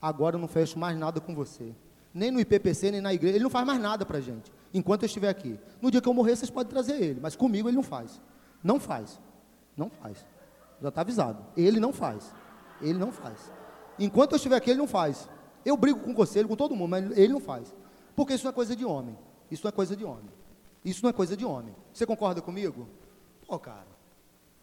agora 0.00 0.36
eu 0.36 0.40
não 0.40 0.48
fecho 0.48 0.78
mais 0.78 0.96
nada 0.96 1.20
com 1.20 1.34
você. 1.34 1.74
Nem 2.14 2.30
no 2.30 2.40
IPPC, 2.40 2.92
nem 2.92 3.02
na 3.02 3.12
igreja. 3.12 3.36
Ele 3.36 3.44
não 3.44 3.50
faz 3.50 3.66
mais 3.66 3.78
nada 3.78 4.06
para 4.06 4.20
gente. 4.20 4.50
Enquanto 4.72 5.02
eu 5.02 5.06
estiver 5.06 5.28
aqui. 5.28 5.60
No 5.82 5.90
dia 5.90 6.00
que 6.00 6.08
eu 6.08 6.14
morrer, 6.14 6.34
vocês 6.34 6.50
podem 6.50 6.70
trazer 6.70 6.94
ele. 6.94 7.20
Mas 7.20 7.36
comigo 7.36 7.68
ele 7.68 7.76
não 7.76 7.82
faz. 7.82 8.18
Não 8.64 8.80
faz. 8.80 9.20
Não 9.76 9.90
faz. 9.90 10.24
Já 10.80 10.88
está 10.88 11.02
avisado. 11.02 11.44
Ele 11.54 11.78
não 11.78 11.92
faz. 11.92 12.34
Ele 12.80 12.98
não 12.98 13.12
faz. 13.12 13.52
Enquanto 13.98 14.32
eu 14.32 14.36
estiver 14.36 14.56
aqui, 14.56 14.70
ele 14.70 14.78
não 14.78 14.88
faz. 14.88 15.28
Eu 15.62 15.76
brigo 15.76 16.00
com 16.00 16.12
o 16.12 16.14
conselho, 16.14 16.48
com 16.48 16.56
todo 16.56 16.74
mundo, 16.74 16.88
mas 16.88 17.18
ele 17.18 17.32
não 17.32 17.40
faz. 17.40 17.74
Porque 18.16 18.32
isso 18.32 18.48
é 18.48 18.52
coisa 18.52 18.74
de 18.74 18.84
homem. 18.84 19.16
Isso 19.50 19.68
é 19.68 19.72
coisa 19.72 19.94
de 19.94 20.04
homem. 20.04 20.37
Isso 20.88 21.02
não 21.02 21.10
é 21.10 21.12
coisa 21.12 21.36
de 21.36 21.44
homem. 21.44 21.74
Você 21.92 22.06
concorda 22.06 22.40
comigo? 22.40 22.88
Pô, 23.46 23.58
cara. 23.58 23.98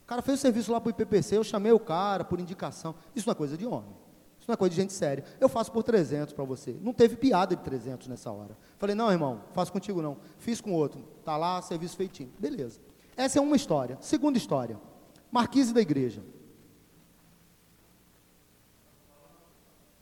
O 0.03 0.07
cara 0.07 0.21
fez 0.21 0.39
o 0.39 0.41
serviço 0.41 0.71
lá 0.71 0.80
para 0.80 0.88
o 0.88 0.91
IPPC, 0.91 1.38
eu 1.38 1.43
chamei 1.43 1.71
o 1.71 1.80
cara 1.80 2.23
por 2.23 2.39
indicação. 2.39 2.95
Isso 3.15 3.28
não 3.28 3.32
é 3.32 3.36
coisa 3.36 3.57
de 3.57 3.65
homem. 3.65 3.95
Isso 4.39 4.49
não 4.49 4.53
é 4.53 4.57
coisa 4.57 4.76
de 4.76 4.82
gente 4.82 4.93
séria. 4.93 5.23
Eu 5.39 5.49
faço 5.49 5.71
por 5.71 5.82
300 5.82 6.34
para 6.34 6.43
você. 6.43 6.78
Não 6.82 6.93
teve 6.93 7.15
piada 7.15 7.55
de 7.55 7.63
300 7.63 8.07
nessa 8.07 8.32
hora. 8.32 8.55
Falei, 8.78 8.95
não, 8.95 9.11
irmão, 9.11 9.41
faço 9.53 9.71
contigo 9.71 10.01
não. 10.01 10.17
Fiz 10.38 10.61
com 10.61 10.71
outro. 10.71 11.03
Tá 11.23 11.36
lá, 11.36 11.59
serviço 11.63 11.97
feitinho. 11.97 12.32
Beleza. 12.38 12.80
Essa 13.17 13.39
é 13.39 13.41
uma 13.41 13.55
história. 13.55 13.97
Segunda 14.01 14.38
história. 14.38 14.80
Marquise 15.32 15.73
da 15.73 15.82
igreja. 15.82 16.23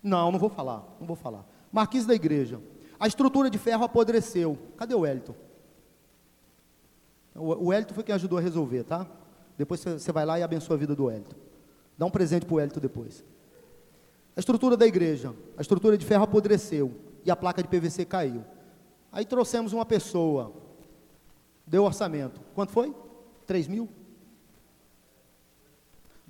Não, 0.02 0.32
não 0.32 0.40
vou 0.40 0.50
falar. 0.50 0.84
Não 1.00 1.08
vou 1.08 1.16
falar. 1.16 1.46
Marquise 1.72 2.06
da 2.06 2.14
igreja. 2.14 2.62
A 3.00 3.08
estrutura 3.08 3.50
de 3.50 3.58
ferro 3.58 3.86
apodreceu. 3.86 4.58
Cadê 4.78 4.94
o 4.94 5.00
Wellington? 5.00 5.36
O, 7.36 7.68
o 7.68 7.74
Hélito 7.74 7.94
foi 7.94 8.04
quem 8.04 8.16
ajudou 8.16 8.38
a 8.38 8.42
resolver, 8.42 8.84
tá? 8.84 9.08
Depois 9.58 9.84
você 9.84 10.12
vai 10.12 10.26
lá 10.26 10.40
e 10.40 10.44
abençoa 10.44 10.76
a 10.76 10.80
vida 10.80 10.96
do 10.96 11.10
Hélito. 11.10 11.36
Dá 11.98 12.06
um 12.06 12.12
presente 12.12 12.46
para 12.46 12.56
o 12.56 12.60
Hélito 12.60 12.80
depois. 12.80 13.24
A 14.36 14.40
estrutura 14.40 14.76
da 14.76 14.86
igreja, 14.88 15.34
a 15.58 15.62
estrutura 15.62 15.98
de 15.98 16.06
ferro 16.06 16.24
apodreceu 16.24 16.92
e 17.24 17.30
a 17.30 17.36
placa 17.36 17.62
de 17.62 17.70
PVC 17.70 18.06
caiu. 18.06 18.44
Aí 19.12 19.26
trouxemos 19.26 19.74
uma 19.74 19.86
pessoa 19.86 20.52
Deu 21.66 21.84
orçamento. 21.84 22.42
Quanto 22.54 22.72
foi? 22.72 22.94
3 23.48 23.68
mil? 23.68 23.90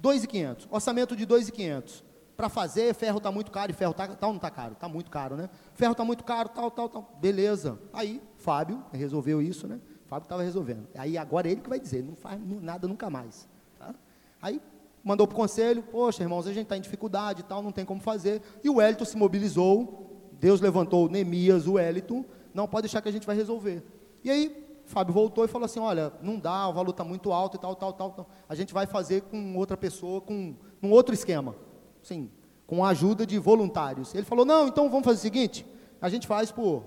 2.500. 0.01 0.67
Orçamento 0.69 1.15
de 1.15 1.25
2.500. 1.25 2.03
Para 2.35 2.49
fazer, 2.49 2.93
ferro 2.93 3.17
está 3.17 3.31
muito 3.31 3.51
caro, 3.51 3.71
e 3.71 3.75
ferro 3.75 3.91
está 3.91 4.07
tá, 4.07 4.27
não 4.27 4.35
está 4.35 4.49
caro? 4.49 4.73
Está 4.73 4.89
muito 4.89 5.09
caro, 5.09 5.35
né? 5.35 5.49
Ferro 5.75 5.91
está 5.91 6.03
muito 6.03 6.23
caro, 6.23 6.49
tal, 6.49 6.69
tal, 6.71 6.89
tal. 6.89 7.17
Beleza. 7.19 7.79
Aí, 7.91 8.21
Fábio 8.37 8.83
resolveu 8.91 9.41
isso, 9.41 9.67
né? 9.67 9.79
Fábio 10.07 10.25
estava 10.25 10.43
resolvendo. 10.43 10.87
Aí 10.95 11.17
agora 11.17 11.49
ele 11.49 11.61
que 11.61 11.69
vai 11.69 11.79
dizer, 11.79 12.03
não 12.03 12.15
faz 12.15 12.39
nada 12.61 12.87
nunca 12.87 13.09
mais. 13.09 13.47
Tá? 13.79 13.93
Aí 14.41 14.61
mandou 15.03 15.27
para 15.27 15.33
o 15.33 15.37
conselho, 15.37 15.83
poxa, 15.83 16.23
irmãos, 16.23 16.47
a 16.47 16.53
gente 16.53 16.63
está 16.63 16.77
em 16.77 16.81
dificuldade 16.81 17.41
e 17.41 17.43
tal, 17.43 17.61
não 17.61 17.71
tem 17.71 17.83
como 17.83 17.99
fazer. 17.99 18.41
E 18.63 18.69
o 18.69 18.79
Hélito 18.79 19.05
se 19.05 19.17
mobilizou, 19.17 20.29
Deus 20.39 20.61
levantou 20.61 21.09
Neemias, 21.09 21.67
o 21.67 21.77
Hélito, 21.77 22.25
não, 22.53 22.67
pode 22.67 22.83
deixar 22.83 23.01
que 23.01 23.09
a 23.09 23.11
gente 23.11 23.25
vai 23.25 23.35
resolver. 23.35 23.83
E 24.23 24.29
aí, 24.29 24.63
Fábio 24.85 25.13
voltou 25.13 25.43
e 25.43 25.47
falou 25.47 25.65
assim, 25.65 25.79
olha, 25.79 26.13
não 26.21 26.39
dá, 26.39 26.67
o 26.69 26.73
valor 26.73 26.91
está 26.91 27.03
muito 27.03 27.31
alto 27.31 27.57
e 27.57 27.59
tal, 27.59 27.75
tal, 27.75 27.93
tal, 27.93 28.11
tal. 28.11 28.29
A 28.47 28.55
gente 28.55 28.73
vai 28.73 28.85
fazer 28.85 29.21
com 29.23 29.57
outra 29.57 29.75
pessoa, 29.75 30.21
com 30.21 30.55
um 30.81 30.91
outro 30.91 31.13
esquema. 31.13 31.55
Sim, 32.01 32.29
com 32.67 32.83
a 32.83 32.89
ajuda 32.89 33.25
de 33.25 33.37
voluntários. 33.39 34.13
Ele 34.13 34.25
falou, 34.25 34.45
não, 34.45 34.67
então 34.67 34.89
vamos 34.89 35.05
fazer 35.05 35.17
o 35.17 35.21
seguinte, 35.21 35.65
a 36.01 36.09
gente 36.09 36.27
faz 36.27 36.51
por 36.51 36.83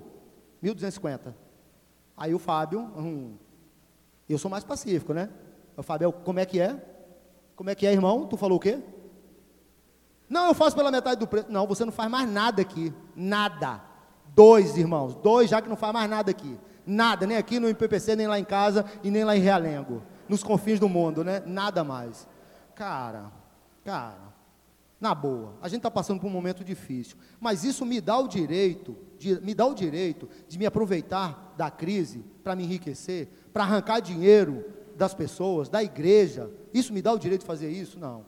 1.250. 0.63 1.33
Aí 2.17 2.33
o 2.33 2.39
Fábio, 2.39 2.79
hum, 2.97 3.35
eu 4.27 4.39
sou 4.39 4.49
mais 4.49 4.63
pacífico, 4.63 5.13
né? 5.13 5.29
O 5.77 5.83
Fábio, 5.83 6.11
como 6.11 6.39
é 6.39 6.45
que 6.45 6.59
é? 6.59 6.83
Como 7.55 7.69
é 7.69 7.75
que 7.75 7.85
é, 7.85 7.93
irmão? 7.93 8.25
Tu 8.25 8.35
falou 8.35 8.57
o 8.57 8.59
quê? 8.59 8.79
Não, 10.27 10.47
eu 10.47 10.53
faço 10.53 10.75
pela 10.75 10.91
metade 10.91 11.19
do 11.19 11.27
preço. 11.27 11.47
Não, 11.49 11.65
você 11.67 11.85
não 11.85 11.91
faz 11.91 12.09
mais 12.09 12.29
nada 12.29 12.61
aqui. 12.61 12.93
Nada. 13.15 13.81
Dois, 14.35 14.77
irmãos. 14.77 15.15
Dois, 15.15 15.49
já 15.49 15.61
que 15.61 15.69
não 15.69 15.75
faz 15.75 15.93
mais 15.93 16.09
nada 16.09 16.31
aqui. 16.31 16.59
Nada, 16.85 17.25
nem 17.25 17.37
aqui 17.37 17.59
no 17.59 17.69
IPPC, 17.69 18.15
nem 18.15 18.27
lá 18.27 18.39
em 18.39 18.43
casa 18.43 18.85
e 19.03 19.11
nem 19.11 19.23
lá 19.23 19.35
em 19.35 19.39
Realengo. 19.39 20.03
Nos 20.27 20.43
confins 20.43 20.79
do 20.79 20.89
mundo, 20.89 21.23
né? 21.23 21.41
Nada 21.45 21.83
mais. 21.83 22.27
Cara, 22.75 23.31
cara, 23.83 24.26
na 24.99 25.13
boa, 25.13 25.53
a 25.61 25.67
gente 25.67 25.77
está 25.77 25.91
passando 25.91 26.19
por 26.19 26.27
um 26.27 26.31
momento 26.31 26.63
difícil. 26.63 27.17
Mas 27.39 27.63
isso 27.63 27.85
me 27.85 28.01
dá 28.01 28.17
o 28.17 28.27
direito, 28.27 28.95
de, 29.19 29.39
me 29.41 29.53
dá 29.53 29.65
o 29.65 29.75
direito 29.75 30.27
de 30.47 30.57
me 30.57 30.65
aproveitar 30.65 31.53
da 31.55 31.69
crise 31.69 32.25
para 32.43 32.55
me 32.55 32.63
enriquecer, 32.63 33.29
para 33.53 33.63
arrancar 33.63 33.99
dinheiro 33.99 34.65
das 34.95 35.13
pessoas, 35.13 35.69
da 35.69 35.83
igreja. 35.83 36.49
Isso 36.73 36.91
me 36.91 37.01
dá 37.01 37.13
o 37.13 37.19
direito 37.19 37.41
de 37.41 37.47
fazer 37.47 37.69
isso? 37.69 37.99
Não. 37.99 38.25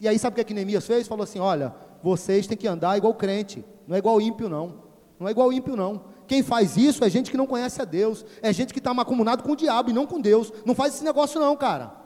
E 0.00 0.06
aí 0.06 0.18
sabe 0.18 0.34
o 0.34 0.36
que, 0.36 0.40
é 0.40 0.44
que 0.44 0.54
Neemias 0.54 0.86
fez? 0.86 1.08
Falou 1.08 1.24
assim: 1.24 1.40
olha, 1.40 1.74
vocês 2.02 2.46
têm 2.46 2.56
que 2.56 2.68
andar 2.68 2.96
igual 2.96 3.14
crente, 3.14 3.64
não 3.86 3.96
é 3.96 3.98
igual 3.98 4.20
ímpio, 4.20 4.48
não. 4.48 4.82
Não 5.18 5.28
é 5.28 5.30
igual 5.30 5.52
ímpio, 5.52 5.76
não. 5.76 6.04
Quem 6.26 6.42
faz 6.42 6.76
isso 6.76 7.04
é 7.04 7.10
gente 7.10 7.30
que 7.30 7.36
não 7.36 7.46
conhece 7.46 7.80
a 7.80 7.84
Deus, 7.84 8.24
é 8.40 8.52
gente 8.52 8.72
que 8.72 8.80
está 8.80 8.94
macumunado 8.94 9.42
com 9.42 9.52
o 9.52 9.56
diabo 9.56 9.90
e 9.90 9.92
não 9.92 10.06
com 10.06 10.20
Deus. 10.20 10.52
Não 10.64 10.74
faz 10.74 10.94
esse 10.94 11.04
negócio, 11.04 11.40
não, 11.40 11.56
cara. 11.56 12.01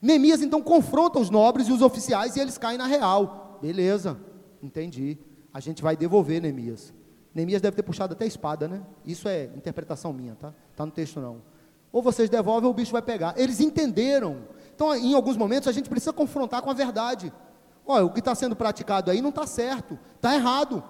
Neemias 0.00 0.42
então 0.42 0.62
confronta 0.62 1.18
os 1.18 1.30
nobres 1.30 1.68
e 1.68 1.72
os 1.72 1.82
oficiais 1.82 2.36
e 2.36 2.40
eles 2.40 2.56
caem 2.56 2.78
na 2.78 2.86
real. 2.86 3.58
Beleza, 3.60 4.18
entendi. 4.62 5.18
A 5.52 5.60
gente 5.60 5.82
vai 5.82 5.96
devolver 5.96 6.40
Neemias. 6.40 6.92
Neemias 7.34 7.60
deve 7.60 7.76
ter 7.76 7.82
puxado 7.82 8.14
até 8.14 8.24
a 8.24 8.28
espada, 8.28 8.68
né? 8.68 8.82
Isso 9.04 9.28
é 9.28 9.44
interpretação 9.56 10.12
minha, 10.12 10.34
tá? 10.34 10.54
Tá 10.76 10.86
no 10.86 10.92
texto 10.92 11.20
não. 11.20 11.42
Ou 11.90 12.02
vocês 12.02 12.28
devolvem 12.28 12.66
ou 12.66 12.72
o 12.72 12.74
bicho 12.74 12.92
vai 12.92 13.02
pegar. 13.02 13.34
Eles 13.36 13.60
entenderam. 13.60 14.42
Então, 14.74 14.94
em 14.94 15.14
alguns 15.14 15.36
momentos, 15.36 15.68
a 15.68 15.72
gente 15.72 15.88
precisa 15.88 16.12
confrontar 16.12 16.62
com 16.62 16.70
a 16.70 16.74
verdade. 16.74 17.32
Olha, 17.86 18.04
o 18.04 18.12
que 18.12 18.18
está 18.18 18.34
sendo 18.34 18.54
praticado 18.54 19.10
aí 19.10 19.22
não 19.22 19.30
está 19.30 19.46
certo, 19.46 19.98
está 20.16 20.34
errado. 20.34 20.84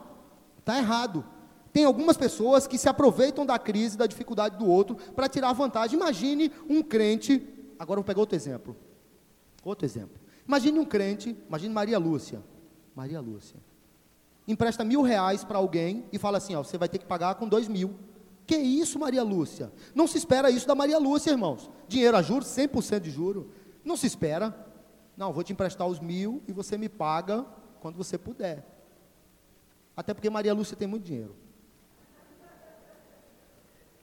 Está 0.58 0.78
errado. 0.78 1.24
Tem 1.72 1.84
algumas 1.84 2.16
pessoas 2.16 2.66
que 2.66 2.76
se 2.76 2.88
aproveitam 2.88 3.46
da 3.46 3.58
crise, 3.58 3.96
da 3.96 4.06
dificuldade 4.06 4.56
do 4.56 4.66
outro, 4.66 4.96
para 5.14 5.28
tirar 5.28 5.52
vantagem. 5.52 5.96
Imagine 5.96 6.50
um 6.68 6.82
crente, 6.82 7.46
agora 7.78 7.98
vou 7.98 8.04
pegar 8.04 8.20
outro 8.20 8.36
exemplo. 8.36 8.76
Outro 9.64 9.84
exemplo. 9.84 10.18
Imagine 10.46 10.78
um 10.78 10.84
crente, 10.84 11.36
imagine 11.48 11.72
Maria 11.72 11.98
Lúcia. 11.98 12.42
Maria 12.94 13.20
Lúcia. 13.20 13.56
Empresta 14.46 14.82
mil 14.82 15.02
reais 15.02 15.44
para 15.44 15.58
alguém 15.58 16.06
e 16.12 16.18
fala 16.18 16.38
assim: 16.38 16.54
ó, 16.54 16.62
você 16.62 16.78
vai 16.78 16.88
ter 16.88 16.98
que 16.98 17.06
pagar 17.06 17.34
com 17.34 17.46
dois 17.46 17.68
mil. 17.68 17.94
Que 18.46 18.56
isso, 18.56 18.98
Maria 18.98 19.22
Lúcia? 19.22 19.70
Não 19.94 20.06
se 20.06 20.16
espera 20.16 20.50
isso 20.50 20.66
da 20.66 20.74
Maria 20.74 20.98
Lúcia, 20.98 21.30
irmãos. 21.30 21.70
Dinheiro 21.86 22.16
a 22.16 22.22
juros, 22.22 22.48
100% 22.48 23.00
de 23.00 23.10
juro. 23.10 23.50
Não 23.84 23.94
se 23.94 24.06
espera. 24.06 24.66
Não, 25.16 25.32
vou 25.34 25.42
te 25.42 25.52
emprestar 25.52 25.86
os 25.86 26.00
mil 26.00 26.42
e 26.48 26.52
você 26.52 26.78
me 26.78 26.88
paga 26.88 27.44
quando 27.80 27.96
você 27.96 28.16
puder. 28.16 28.66
Até 29.94 30.14
porque 30.14 30.30
Maria 30.30 30.54
Lúcia 30.54 30.76
tem 30.76 30.88
muito 30.88 31.04
dinheiro. 31.04 31.36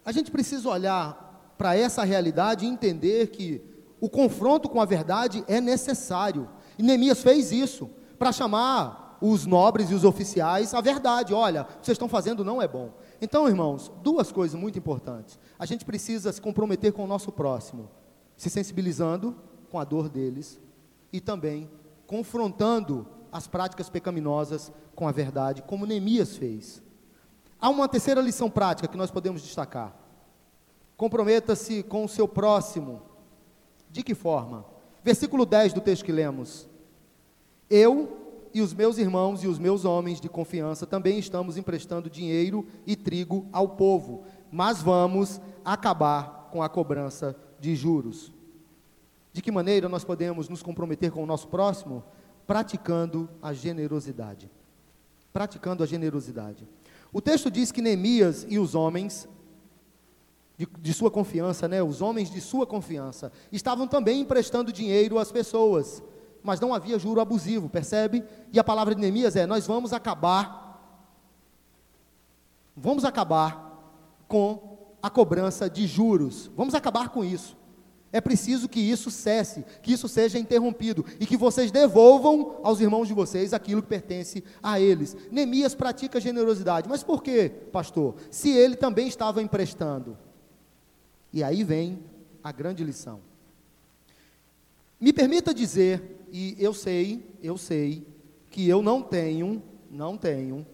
A 0.06 0.12
gente 0.12 0.30
precisa 0.30 0.70
olhar 0.70 1.54
para 1.58 1.76
essa 1.76 2.04
realidade 2.04 2.66
e 2.66 2.68
entender 2.68 3.28
que 3.28 3.64
o 4.06 4.10
confronto 4.10 4.70
com 4.70 4.80
a 4.80 4.86
verdade 4.86 5.44
é 5.48 5.60
necessário. 5.60 6.48
E 6.78 6.84
Neemias 6.84 7.24
fez 7.24 7.52
isso 7.52 7.90
para 8.20 8.32
chamar 8.32 9.18
os 9.20 9.48
nobres 9.48 9.90
e 9.90 9.96
os 9.96 10.04
oficiais 10.04 10.76
à 10.76 10.80
verdade. 10.82 11.34
Olha, 11.34 11.64
o 11.64 11.66
que 11.66 11.86
vocês 11.86 11.96
estão 11.96 12.08
fazendo 12.08 12.46
não 12.46 12.62
é 12.62 12.68
bom. 12.68 12.92
Então, 13.20 13.48
irmãos, 13.48 13.92
duas 14.04 14.32
coisas 14.32 14.60
muito 14.60 14.78
importantes. 14.78 15.40
A 15.58 15.66
gente 15.66 15.84
precisa 15.84 16.32
se 16.32 16.40
comprometer 16.40 16.94
com 16.94 17.04
o 17.04 17.08
nosso 17.08 17.32
próximo, 17.32 17.90
se 18.38 18.48
sensibilizando 18.48 19.36
com 19.72 19.80
a 19.80 19.84
dor 19.84 20.08
deles 20.08 20.60
e 21.12 21.20
também 21.20 21.68
confrontando 22.06 23.08
as 23.32 23.48
práticas 23.48 23.90
pecaminosas 23.90 24.72
com 24.94 25.08
a 25.08 25.12
verdade, 25.12 25.64
como 25.64 25.88
Neemias 25.88 26.38
fez. 26.38 26.84
Há 27.60 27.70
uma 27.70 27.88
terceira 27.88 28.22
lição 28.22 28.52
prática 28.52 28.88
que 28.88 28.98
nós 28.98 29.10
podemos 29.10 29.42
destacar. 29.42 29.98
Comprometa-se 30.96 31.82
com 31.82 32.06
o 32.06 32.08
seu 32.08 32.28
próximo. 32.28 33.15
De 33.90 34.04
que 34.04 34.14
forma? 34.14 34.66
Versículo 35.04 35.46
10 35.46 35.74
do 35.74 35.82
texto 35.82 36.04
que 36.04 36.12
lemos. 36.12 36.68
Eu 37.70 38.26
e 38.54 38.62
os 38.62 38.74
meus 38.74 38.98
irmãos 38.98 39.44
e 39.44 39.48
os 39.48 39.60
meus 39.60 39.84
homens 39.84 40.22
de 40.22 40.30
confiança 40.30 40.86
também 40.86 41.20
estamos 41.20 41.58
emprestando 41.58 42.10
dinheiro 42.10 42.66
e 42.88 42.96
trigo 42.96 43.46
ao 43.52 43.70
povo, 43.70 44.24
mas 44.52 44.82
vamos 44.82 45.42
acabar 45.64 46.50
com 46.52 46.64
a 46.64 46.70
cobrança 46.70 47.36
de 47.60 47.76
juros. 47.76 48.32
De 49.34 49.42
que 49.42 49.52
maneira 49.52 49.90
nós 49.90 50.06
podemos 50.06 50.48
nos 50.48 50.64
comprometer 50.64 51.12
com 51.12 51.22
o 51.22 51.26
nosso 51.26 51.50
próximo? 51.50 52.02
Praticando 52.48 53.30
a 53.42 53.52
generosidade. 53.52 54.50
Praticando 55.34 55.84
a 55.84 55.86
generosidade. 55.86 56.66
O 57.12 57.20
texto 57.20 57.52
diz 57.52 57.72
que 57.72 57.82
Neemias 57.82 58.46
e 58.48 58.58
os 58.58 58.74
homens 58.74 59.28
de, 60.58 60.68
de, 60.80 60.94
sua 60.94 61.12
confiança, 61.12 61.68
né, 61.68 61.84
os 61.84 62.02
homens 62.02 62.30
de 62.30 62.40
sua 62.40 62.66
confiança, 62.66 63.32
estavam 63.52 63.88
também 63.88 64.22
emprestando 64.22 64.72
dinheiro 64.72 65.20
às 65.20 65.32
pessoas, 65.32 66.02
mas 66.42 66.60
não 66.60 66.74
havia 66.74 66.98
juro 66.98 67.20
abusivo, 67.20 67.68
percebe? 67.68 68.24
E 68.54 68.60
a 68.60 68.64
palavra 68.64 68.96
de 68.96 69.02
Neemias 69.02 69.36
é: 69.36 69.46
nós 69.46 69.66
vamos 69.68 69.92
acabar, 69.92 71.10
vamos 72.76 73.04
acabar 73.04 73.66
com 74.28 74.78
a 75.02 75.10
cobrança 75.10 75.70
de 75.70 75.86
juros, 75.88 76.50
vamos 76.56 76.76
acabar 76.76 77.10
com 77.10 77.24
isso. 77.24 77.58
É 78.16 78.22
preciso 78.22 78.70
que 78.70 78.80
isso 78.80 79.12
cesse, 79.12 79.66
que 79.82 79.92
isso 79.92 80.08
seja 80.08 80.40
interrompido 80.40 81.06
e 81.20 81.26
que 81.26 81.36
vocês 81.36 81.70
devolvam 81.70 82.62
aos 82.64 82.80
irmãos 82.80 83.10
de 83.10 83.14
vocês 83.14 83.54
aquilo 83.54 83.82
que 83.82 83.90
pertence 83.90 84.42
a 84.64 84.80
eles. 84.80 85.18
Neemias 85.30 85.76
pratica 85.76 86.22
generosidade, 86.22 86.88
mas 86.88 87.04
por 87.04 87.22
quê, 87.22 87.52
pastor? 87.74 88.16
Se 88.32 88.50
ele 88.52 88.78
também 88.78 89.10
estava 89.10 89.42
emprestando. 89.42 90.18
E 91.36 91.44
aí 91.44 91.66
vem 91.66 92.00
a 92.42 92.50
grande 92.50 92.82
lição. 92.82 93.20
Me 94.98 95.12
permita 95.12 95.54
dizer, 95.54 96.26
e 96.32 96.56
eu 96.58 96.74
sei, 96.74 97.38
eu 97.44 97.58
sei, 97.58 98.08
que 98.50 98.66
eu 98.70 98.82
não 98.82 99.02
tenho, 99.02 99.62
não 99.92 100.18
tenho, 100.18 100.66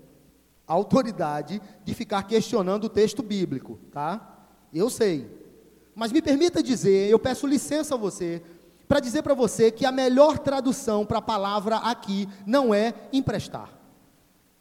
autoridade 0.68 1.60
de 1.84 1.96
ficar 1.96 2.22
questionando 2.28 2.84
o 2.84 2.90
texto 2.90 3.24
bíblico, 3.24 3.80
tá? 3.92 4.46
Eu 4.72 4.88
sei. 4.92 5.28
Mas 5.96 6.12
me 6.12 6.22
permita 6.22 6.62
dizer, 6.62 7.10
eu 7.10 7.18
peço 7.18 7.48
licença 7.48 7.96
a 7.96 7.98
você, 7.98 8.44
para 8.88 9.00
dizer 9.00 9.24
para 9.24 9.34
você 9.34 9.72
que 9.72 9.84
a 9.84 9.92
melhor 9.92 10.38
tradução 10.38 11.08
para 11.08 11.18
a 11.18 11.24
palavra 11.24 11.78
aqui 11.78 12.30
não 12.46 12.72
é 12.72 12.94
emprestar. 13.12 13.74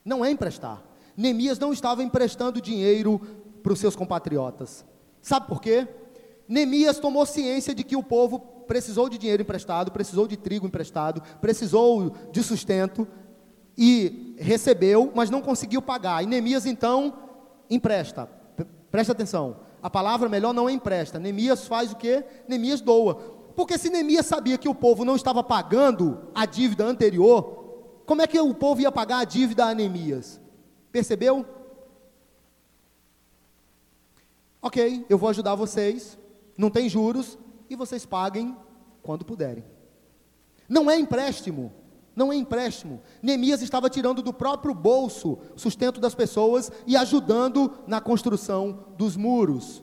Não 0.03 0.25
é 0.25 0.31
emprestar. 0.31 0.83
Neemias 1.15 1.59
não 1.59 1.75
estava 1.75 2.03
emprestando 2.03 2.59
dinheiro 2.59 3.21
para 3.63 3.75
os 3.75 3.79
seus 3.79 3.95
compatriotas. 3.95 4.89
Sabe 5.23 5.47
por 5.47 5.61
quê? 5.61 5.87
Neemias 6.49 6.99
tomou 6.99 7.25
ciência 7.27 7.75
de 7.75 7.85
que 7.85 7.97
o 7.97 8.03
povo 8.03 8.39
precisou 8.67 9.09
de 9.09 9.19
dinheiro 9.19 9.43
emprestado, 9.43 9.91
precisou 9.91 10.27
de 10.27 10.37
trigo 10.37 10.67
emprestado, 10.67 11.23
precisou 11.41 12.11
de 12.33 12.43
sustento 12.43 13.07
e 13.77 14.35
recebeu, 14.39 15.13
mas 15.15 15.31
não 15.31 15.41
conseguiu 15.41 15.83
pagar. 15.83 16.23
E 16.23 16.27
Neemias 16.27 16.67
então 16.67 17.15
empresta. 17.69 18.29
Presta 18.91 19.13
atenção 19.13 19.57
a 19.83 19.89
palavra 19.89 20.29
melhor 20.29 20.53
não 20.53 20.69
é 20.69 20.73
empresta. 20.73 21.19
Neemias 21.19 21.67
faz 21.67 21.93
o 21.93 21.97
que? 21.97 22.23
Neemias 22.47 22.81
doa. 22.81 23.15
Porque 23.57 23.79
se 23.79 23.91
Neemias 23.91 24.27
sabia 24.27 24.59
que 24.59 24.69
o 24.69 24.75
povo 24.75 25.05
não 25.05 25.17
estava 25.17 25.43
pagando 25.43 26.21
a 26.35 26.47
dívida 26.47 26.85
anterior, 26.85 28.03
como 28.07 28.23
é 28.23 28.27
que 28.27 28.39
o 28.39 28.55
povo 28.55 28.81
ia 28.81 28.93
pagar 28.93 29.21
a 29.21 29.25
dívida 29.25 29.65
a 29.65 29.75
Neemias? 29.75 30.41
Percebeu? 30.93 31.45
Ok, 34.63 35.07
eu 35.09 35.17
vou 35.17 35.31
ajudar 35.31 35.55
vocês. 35.55 36.19
não 36.57 36.69
tem 36.69 36.89
juros 36.89 37.39
e 37.71 37.77
vocês 37.77 38.05
paguem 38.05 38.55
quando 39.03 39.25
puderem. 39.25 39.65
Não 40.69 40.91
é 40.91 40.99
empréstimo, 40.99 41.73
não 42.15 42.31
é 42.31 42.37
empréstimo. 42.37 43.01
Neemias 43.23 43.63
estava 43.63 43.89
tirando 43.89 44.21
do 44.21 44.33
próprio 44.33 44.75
bolso 44.75 45.39
o 45.55 45.59
sustento 45.59 45.99
das 46.01 46.15
pessoas 46.15 46.71
e 46.87 46.97
ajudando 46.97 47.73
na 47.87 48.01
construção 48.01 48.85
dos 48.99 49.17
muros, 49.17 49.83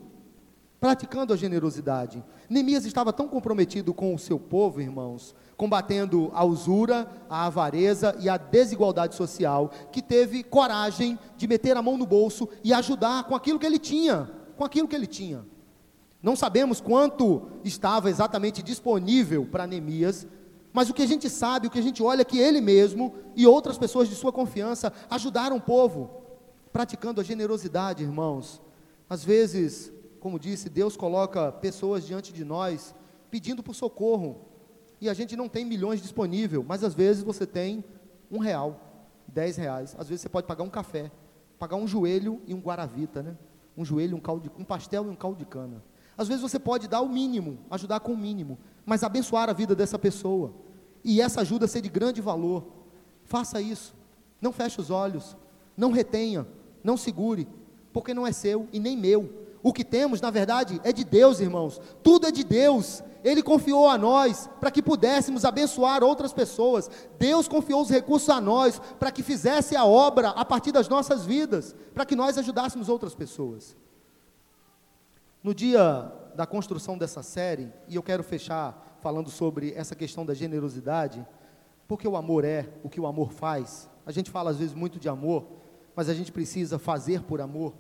praticando 0.80 1.34
a 1.34 1.38
generosidade. 1.38 2.24
Neemias 2.48 2.86
estava 2.86 3.12
tão 3.12 3.28
comprometido 3.28 3.94
com 3.94 4.14
o 4.14 4.20
seu 4.20 4.38
povo, 4.40 4.80
irmãos, 4.80 5.34
combatendo 5.58 6.30
a 6.34 6.46
usura, 6.46 7.10
a 7.28 7.48
avareza 7.48 8.16
e 8.20 8.30
a 8.30 8.38
desigualdade 8.38 9.16
social, 9.16 9.72
que 9.92 10.04
teve 10.04 10.44
coragem 10.44 11.18
de 11.36 11.48
meter 11.48 11.76
a 11.76 11.82
mão 11.82 11.98
no 11.98 12.06
bolso 12.06 12.48
e 12.64 12.72
ajudar 12.72 13.24
com 13.24 13.36
aquilo 13.36 13.58
que 13.58 13.66
ele 13.66 13.80
tinha, 13.80 14.30
com 14.58 14.66
aquilo 14.66 14.88
que 14.88 14.96
ele 14.96 15.08
tinha. 15.08 15.46
Não 16.22 16.36
sabemos 16.36 16.82
quanto 16.82 17.50
estava 17.64 18.10
exatamente 18.10 18.64
disponível 18.64 19.46
para 19.46 19.68
Neemias, 19.68 20.28
mas 20.74 20.90
o 20.90 20.94
que 20.94 21.04
a 21.04 21.08
gente 21.08 21.30
sabe, 21.30 21.68
o 21.68 21.70
que 21.70 21.80
a 21.80 21.84
gente 21.84 22.04
olha 22.04 22.22
é 22.22 22.26
que 22.26 22.40
ele 22.40 22.60
mesmo 22.60 23.16
e 23.36 23.48
outras 23.48 23.78
pessoas 23.78 24.10
de 24.10 24.16
sua 24.16 24.32
confiança 24.32 24.92
ajudaram 25.10 25.58
o 25.58 25.62
povo, 25.62 26.10
praticando 26.74 27.22
a 27.22 27.24
generosidade, 27.24 28.04
irmãos. 28.04 28.62
Às 29.10 29.24
vezes, 29.24 29.92
como 30.20 30.40
disse, 30.40 30.70
Deus 30.70 30.98
coloca 30.98 31.52
pessoas 31.52 32.06
diante 32.06 32.34
de 32.34 32.44
nós 32.44 32.94
pedindo 33.30 33.64
por 33.64 33.76
socorro, 33.76 34.42
e 35.00 35.10
a 35.10 35.14
gente 35.14 35.36
não 35.36 35.48
tem 35.48 35.64
milhões 35.64 36.02
disponível, 36.02 36.66
mas 36.68 36.84
às 36.84 36.94
vezes 36.94 37.24
você 37.24 37.46
tem 37.46 37.84
um 38.32 38.40
real, 38.40 38.82
dez 39.28 39.56
reais, 39.56 39.96
às 39.98 40.10
vezes 40.10 40.22
você 40.22 40.30
pode 40.30 40.48
pagar 40.48 40.64
um 40.64 40.70
café, 40.70 41.12
pagar 41.60 41.76
um 41.76 41.88
joelho 41.88 42.42
e 42.48 42.54
um 42.54 42.60
guaravita, 42.60 43.22
né? 43.22 43.38
Um 43.78 43.86
joelho, 43.86 44.18
um, 44.18 44.20
caldo 44.20 44.52
um 44.58 44.64
pastel 44.64 45.06
e 45.06 45.10
um 45.10 45.16
caldo 45.16 45.38
de 45.38 45.46
cana. 45.46 45.84
Às 46.18 46.28
vezes 46.28 46.42
você 46.42 46.58
pode 46.58 46.88
dar 46.88 47.02
o 47.02 47.10
mínimo, 47.10 47.60
ajudar 47.70 48.00
com 48.00 48.12
o 48.12 48.18
mínimo, 48.18 48.58
mas 48.86 49.04
abençoar 49.04 49.50
a 49.50 49.54
vida 49.54 49.76
dessa 49.76 50.00
pessoa. 50.00 50.52
E 51.04 51.22
essa 51.22 51.42
ajuda 51.42 51.68
ser 51.68 51.82
de 51.82 51.90
grande 51.90 52.20
valor. 52.22 52.66
Faça 53.24 53.62
isso. 53.62 53.96
Não 54.42 54.52
feche 54.52 54.82
os 54.82 54.90
olhos. 54.90 55.38
Não 55.76 55.92
retenha. 55.92 56.48
Não 56.84 56.98
segure. 56.98 57.48
Porque 57.94 58.14
não 58.14 58.26
é 58.26 58.32
seu 58.32 58.68
e 58.74 58.80
nem 58.80 58.98
meu. 58.98 59.47
O 59.68 59.74
que 59.74 59.84
temos, 59.84 60.22
na 60.22 60.32
verdade, 60.32 60.80
é 60.82 60.94
de 60.94 61.04
Deus, 61.04 61.42
irmãos. 61.42 61.82
Tudo 62.02 62.26
é 62.26 62.32
de 62.32 62.42
Deus. 62.42 63.04
Ele 63.22 63.44
confiou 63.44 63.90
a 63.90 63.98
nós 63.98 64.50
para 64.62 64.72
que 64.72 64.82
pudéssemos 64.82 65.44
abençoar 65.44 66.06
outras 66.06 66.32
pessoas. 66.32 66.90
Deus 67.20 67.50
confiou 67.50 67.82
os 67.82 67.90
recursos 67.90 68.30
a 68.30 68.40
nós 68.40 68.80
para 68.98 69.12
que 69.12 69.22
fizesse 69.22 69.76
a 69.76 69.84
obra 69.84 70.30
a 70.30 70.46
partir 70.46 70.72
das 70.72 70.88
nossas 70.88 71.26
vidas, 71.26 71.76
para 71.94 72.06
que 72.06 72.16
nós 72.16 72.38
ajudássemos 72.38 72.88
outras 72.88 73.14
pessoas. 73.14 73.76
No 75.44 75.54
dia 75.54 76.14
da 76.34 76.48
construção 76.48 76.98
dessa 76.98 77.22
série, 77.22 77.70
e 77.90 77.96
eu 77.98 78.04
quero 78.04 78.24
fechar 78.24 78.98
falando 79.02 79.30
sobre 79.30 79.74
essa 79.74 79.96
questão 79.96 80.26
da 80.26 80.34
generosidade, 80.34 81.28
porque 81.90 82.08
o 82.08 82.16
amor 82.16 82.46
é 82.46 82.70
o 82.86 82.90
que 82.90 83.02
o 83.02 83.06
amor 83.06 83.34
faz. 83.34 83.90
A 84.06 84.14
gente 84.14 84.32
fala 84.32 84.50
às 84.50 84.60
vezes 84.60 84.74
muito 84.74 84.98
de 84.98 85.10
amor, 85.10 85.46
mas 85.94 86.08
a 86.08 86.14
gente 86.14 86.32
precisa 86.32 86.80
fazer 86.80 87.24
por 87.24 87.42
amor. 87.42 87.74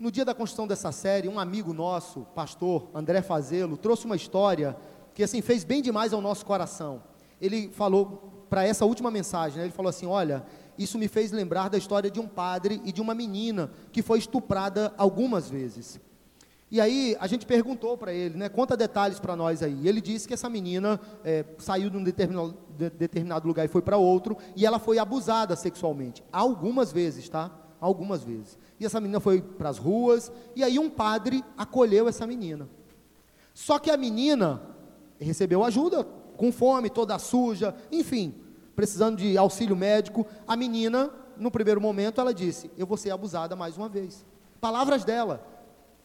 No 0.00 0.10
dia 0.10 0.24
da 0.24 0.34
construção 0.34 0.66
dessa 0.66 0.90
série, 0.92 1.28
um 1.28 1.38
amigo 1.38 1.74
nosso, 1.74 2.22
pastor 2.34 2.88
André 2.94 3.20
Fazelo, 3.20 3.76
trouxe 3.76 4.06
uma 4.06 4.16
história 4.16 4.74
que 5.12 5.22
assim 5.22 5.42
fez 5.42 5.62
bem 5.62 5.82
demais 5.82 6.14
ao 6.14 6.22
nosso 6.22 6.46
coração. 6.46 7.02
Ele 7.38 7.68
falou 7.68 8.46
para 8.48 8.64
essa 8.64 8.86
última 8.86 9.10
mensagem, 9.10 9.58
né, 9.58 9.64
ele 9.64 9.74
falou 9.74 9.90
assim: 9.90 10.06
"Olha, 10.06 10.42
isso 10.78 10.98
me 10.98 11.06
fez 11.06 11.32
lembrar 11.32 11.68
da 11.68 11.76
história 11.76 12.10
de 12.10 12.18
um 12.18 12.26
padre 12.26 12.80
e 12.82 12.92
de 12.92 13.02
uma 13.02 13.14
menina 13.14 13.70
que 13.92 14.00
foi 14.00 14.18
estuprada 14.18 14.94
algumas 14.96 15.50
vezes. 15.50 16.00
E 16.70 16.80
aí 16.80 17.14
a 17.20 17.26
gente 17.26 17.44
perguntou 17.44 17.98
para 17.98 18.14
ele, 18.14 18.38
né, 18.38 18.48
conta 18.48 18.78
detalhes 18.78 19.20
para 19.20 19.36
nós 19.36 19.62
aí. 19.62 19.86
Ele 19.86 20.00
disse 20.00 20.26
que 20.26 20.32
essa 20.32 20.48
menina 20.48 20.98
é, 21.22 21.44
saiu 21.58 21.90
de 21.90 21.98
um 21.98 22.02
determinado, 22.02 22.56
de, 22.70 22.88
determinado 22.88 23.46
lugar 23.46 23.66
e 23.66 23.68
foi 23.68 23.82
para 23.82 23.98
outro, 23.98 24.38
e 24.56 24.64
ela 24.64 24.78
foi 24.78 24.98
abusada 24.98 25.54
sexualmente, 25.56 26.24
algumas 26.32 26.90
vezes, 26.90 27.28
tá? 27.28 27.59
Algumas 27.80 28.22
vezes. 28.22 28.58
E 28.78 28.84
essa 28.84 29.00
menina 29.00 29.20
foi 29.20 29.40
para 29.40 29.68
as 29.68 29.78
ruas, 29.78 30.30
e 30.54 30.62
aí 30.62 30.78
um 30.78 30.90
padre 30.90 31.42
acolheu 31.56 32.08
essa 32.08 32.26
menina. 32.26 32.68
Só 33.54 33.78
que 33.78 33.90
a 33.90 33.96
menina 33.96 34.62
recebeu 35.18 35.64
ajuda, 35.64 36.04
com 36.36 36.50
fome, 36.50 36.88
toda 36.88 37.18
suja, 37.18 37.74
enfim, 37.92 38.34
precisando 38.74 39.18
de 39.18 39.36
auxílio 39.36 39.76
médico. 39.76 40.26
A 40.46 40.56
menina, 40.56 41.10
no 41.36 41.50
primeiro 41.50 41.80
momento, 41.80 42.20
ela 42.20 42.32
disse: 42.32 42.70
Eu 42.76 42.86
vou 42.86 42.96
ser 42.96 43.10
abusada 43.10 43.56
mais 43.56 43.76
uma 43.76 43.88
vez. 43.88 44.24
Palavras 44.60 45.04
dela: 45.04 45.46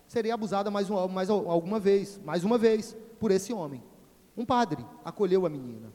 Serei 0.08 0.32
abusada 0.32 0.70
mais, 0.70 0.90
uma, 0.90 1.08
mais 1.08 1.30
alguma 1.30 1.80
vez, 1.80 2.20
mais 2.24 2.44
uma 2.44 2.58
vez, 2.58 2.96
por 3.20 3.32
esse 3.32 3.54
homem. 3.54 3.84
Um 4.38 4.46
padre 4.46 4.86
acolheu 5.04 5.46
a 5.46 5.50
menina. 5.50 5.92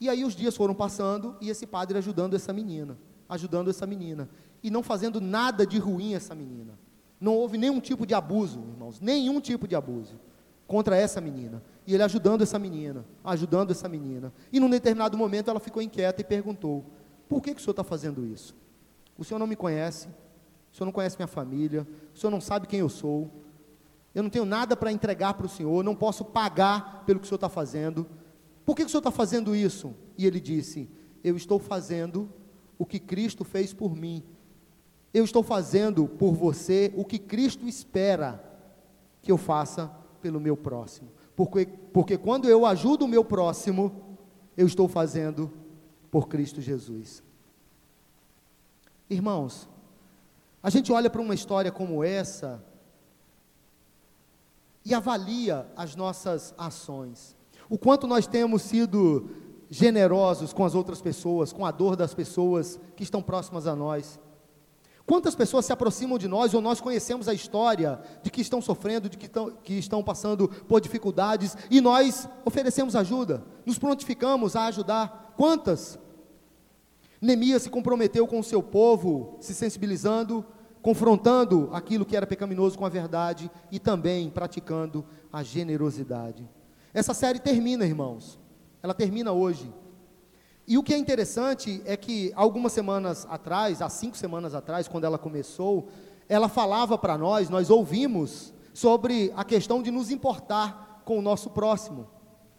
E 0.00 0.08
aí 0.08 0.24
os 0.24 0.34
dias 0.34 0.56
foram 0.56 0.74
passando 0.74 1.36
e 1.40 1.48
esse 1.48 1.64
padre 1.66 1.96
ajudando 1.98 2.34
essa 2.34 2.52
menina, 2.52 2.98
ajudando 3.28 3.70
essa 3.70 3.86
menina 3.86 4.28
e 4.62 4.70
não 4.70 4.82
fazendo 4.82 5.20
nada 5.20 5.66
de 5.66 5.78
ruim 5.78 6.14
essa 6.14 6.34
menina. 6.34 6.78
Não 7.20 7.34
houve 7.34 7.56
nenhum 7.56 7.80
tipo 7.80 8.06
de 8.06 8.14
abuso, 8.14 8.60
irmãos, 8.60 9.00
nenhum 9.00 9.40
tipo 9.40 9.66
de 9.66 9.74
abuso 9.74 10.18
contra 10.66 10.96
essa 10.96 11.20
menina. 11.20 11.62
E 11.86 11.94
ele 11.94 12.02
ajudando 12.02 12.42
essa 12.42 12.58
menina, 12.58 13.04
ajudando 13.24 13.70
essa 13.70 13.88
menina. 13.88 14.32
E 14.52 14.58
num 14.58 14.70
determinado 14.70 15.16
momento 15.16 15.50
ela 15.50 15.60
ficou 15.60 15.82
inquieta 15.82 16.20
e 16.20 16.24
perguntou: 16.24 16.84
Por 17.28 17.42
que, 17.42 17.54
que 17.54 17.60
o 17.60 17.62
senhor 17.62 17.72
está 17.72 17.84
fazendo 17.84 18.26
isso? 18.26 18.54
O 19.18 19.24
senhor 19.24 19.38
não 19.38 19.46
me 19.46 19.56
conhece, 19.56 20.08
o 20.72 20.76
senhor 20.76 20.86
não 20.86 20.92
conhece 20.92 21.16
minha 21.16 21.28
família, 21.28 21.86
o 22.14 22.18
senhor 22.18 22.30
não 22.30 22.40
sabe 22.40 22.66
quem 22.66 22.80
eu 22.80 22.88
sou, 22.88 23.30
eu 24.14 24.22
não 24.22 24.30
tenho 24.30 24.44
nada 24.44 24.76
para 24.76 24.92
entregar 24.92 25.34
para 25.34 25.46
o 25.46 25.48
senhor, 25.48 25.84
não 25.84 25.94
posso 25.94 26.24
pagar 26.24 27.04
pelo 27.04 27.18
que 27.18 27.24
o 27.24 27.28
senhor 27.28 27.36
está 27.36 27.48
fazendo. 27.48 28.06
Por 28.64 28.76
que, 28.76 28.82
que 28.82 28.88
o 28.88 28.90
senhor 28.90 29.00
está 29.00 29.10
fazendo 29.10 29.54
isso? 29.54 29.94
E 30.16 30.26
ele 30.26 30.40
disse: 30.40 30.88
Eu 31.22 31.36
estou 31.36 31.58
fazendo 31.58 32.32
o 32.78 32.86
que 32.86 32.98
Cristo 32.98 33.44
fez 33.44 33.72
por 33.72 33.94
mim 33.94 34.24
eu 35.12 35.24
estou 35.24 35.42
fazendo 35.42 36.06
por 36.06 36.32
você 36.32 36.92
o 36.96 37.04
que 37.04 37.18
Cristo 37.18 37.66
espera 37.66 38.42
que 39.20 39.30
eu 39.30 39.36
faça 39.36 39.90
pelo 40.20 40.40
meu 40.40 40.56
próximo. 40.56 41.10
Porque, 41.36 41.66
porque 41.92 42.16
quando 42.16 42.48
eu 42.48 42.64
ajudo 42.66 43.04
o 43.04 43.08
meu 43.08 43.24
próximo, 43.24 44.16
eu 44.56 44.66
estou 44.66 44.88
fazendo 44.88 45.50
por 46.10 46.28
Cristo 46.28 46.60
Jesus. 46.60 47.22
Irmãos, 49.08 49.68
a 50.62 50.70
gente 50.70 50.92
olha 50.92 51.10
para 51.10 51.20
uma 51.20 51.34
história 51.34 51.72
como 51.72 52.04
essa 52.04 52.64
e 54.84 54.94
avalia 54.94 55.66
as 55.76 55.94
nossas 55.94 56.54
ações. 56.56 57.36
O 57.68 57.78
quanto 57.78 58.06
nós 58.06 58.26
temos 58.26 58.62
sido 58.62 59.30
generosos 59.70 60.52
com 60.52 60.64
as 60.64 60.74
outras 60.74 61.00
pessoas, 61.00 61.52
com 61.52 61.64
a 61.64 61.70
dor 61.70 61.96
das 61.96 62.12
pessoas 62.14 62.78
que 62.94 63.02
estão 63.02 63.22
próximas 63.22 63.66
a 63.66 63.74
nós. 63.74 64.20
Quantas 65.06 65.34
pessoas 65.34 65.64
se 65.64 65.72
aproximam 65.72 66.16
de 66.16 66.28
nós 66.28 66.54
ou 66.54 66.60
nós 66.60 66.80
conhecemos 66.80 67.28
a 67.28 67.34
história 67.34 68.00
de 68.22 68.30
que 68.30 68.40
estão 68.40 68.62
sofrendo, 68.62 69.08
de 69.08 69.18
que 69.18 69.26
estão, 69.26 69.50
que 69.50 69.74
estão 69.74 70.02
passando 70.02 70.48
por 70.48 70.80
dificuldades 70.80 71.56
e 71.70 71.80
nós 71.80 72.28
oferecemos 72.44 72.94
ajuda, 72.94 73.42
nos 73.66 73.78
prontificamos 73.78 74.54
a 74.54 74.66
ajudar? 74.66 75.34
Quantas? 75.36 75.98
Neemias 77.20 77.62
se 77.62 77.70
comprometeu 77.70 78.26
com 78.26 78.38
o 78.38 78.44
seu 78.44 78.62
povo, 78.62 79.36
se 79.40 79.54
sensibilizando, 79.54 80.44
confrontando 80.80 81.70
aquilo 81.72 82.04
que 82.04 82.16
era 82.16 82.26
pecaminoso 82.26 82.78
com 82.78 82.84
a 82.84 82.88
verdade 82.88 83.50
e 83.70 83.78
também 83.78 84.30
praticando 84.30 85.04
a 85.32 85.42
generosidade. 85.42 86.48
Essa 86.92 87.14
série 87.14 87.38
termina, 87.38 87.86
irmãos. 87.86 88.38
Ela 88.82 88.92
termina 88.94 89.32
hoje. 89.32 89.72
E 90.66 90.78
o 90.78 90.82
que 90.82 90.94
é 90.94 90.96
interessante 90.98 91.82
é 91.84 91.96
que 91.96 92.32
algumas 92.34 92.72
semanas 92.72 93.26
atrás, 93.28 93.82
há 93.82 93.88
cinco 93.88 94.16
semanas 94.16 94.54
atrás, 94.54 94.86
quando 94.86 95.04
ela 95.04 95.18
começou, 95.18 95.88
ela 96.28 96.48
falava 96.48 96.96
para 96.96 97.18
nós, 97.18 97.48
nós 97.48 97.68
ouvimos 97.68 98.54
sobre 98.72 99.32
a 99.36 99.44
questão 99.44 99.82
de 99.82 99.90
nos 99.90 100.10
importar 100.10 101.02
com 101.04 101.18
o 101.18 101.22
nosso 101.22 101.50
próximo. 101.50 102.08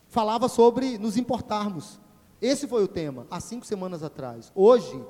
Falava 0.08 0.48
sobre 0.48 0.98
nos 0.98 1.18
importarmos. 1.18 2.00
Esse 2.42 2.68
foi 2.68 2.84
o 2.84 2.88
tema, 2.88 3.26
há 3.32 3.40
cinco 3.40 3.66
semanas 3.66 4.04
atrás. 4.04 4.52
Hoje, 4.54 5.02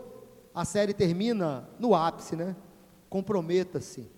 a 0.53 0.63
série 0.63 0.93
termina 0.93 1.67
no 1.79 1.95
ápice, 1.95 2.35
né? 2.35 2.55
Comprometa-se. 3.09 4.09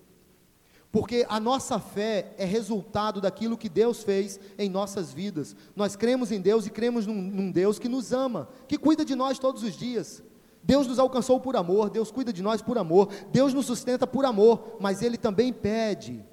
Porque 0.96 1.26
a 1.28 1.38
nossa 1.38 1.78
fé 1.78 2.32
é 2.38 2.46
resultado 2.46 3.20
daquilo 3.20 3.58
que 3.58 3.68
Deus 3.68 4.02
fez 4.02 4.40
em 4.56 4.70
nossas 4.70 5.12
vidas. 5.12 5.54
Nós 5.76 5.94
cremos 5.94 6.32
em 6.32 6.40
Deus 6.40 6.66
e 6.66 6.70
cremos 6.70 7.06
num, 7.06 7.20
num, 7.20 7.52
Deus 7.52 7.78
que 7.78 7.86
nos 7.86 8.14
ama, 8.14 8.48
que 8.66 8.78
cuida 8.78 9.04
de 9.04 9.14
nós 9.14 9.38
todos 9.38 9.62
os 9.62 9.74
dias. 9.74 10.22
Deus 10.62 10.86
nos 10.86 10.98
alcançou 10.98 11.38
por 11.38 11.54
amor, 11.54 11.90
Deus 11.90 12.10
cuida 12.10 12.32
de 12.32 12.42
nós 12.42 12.62
por 12.62 12.78
amor, 12.78 13.10
Deus 13.30 13.52
nos 13.52 13.66
sustenta 13.66 14.06
por 14.06 14.24
amor, 14.24 14.78
mas 14.80 15.02
Ele 15.02 15.18
também 15.18 15.52
pede 15.52 16.24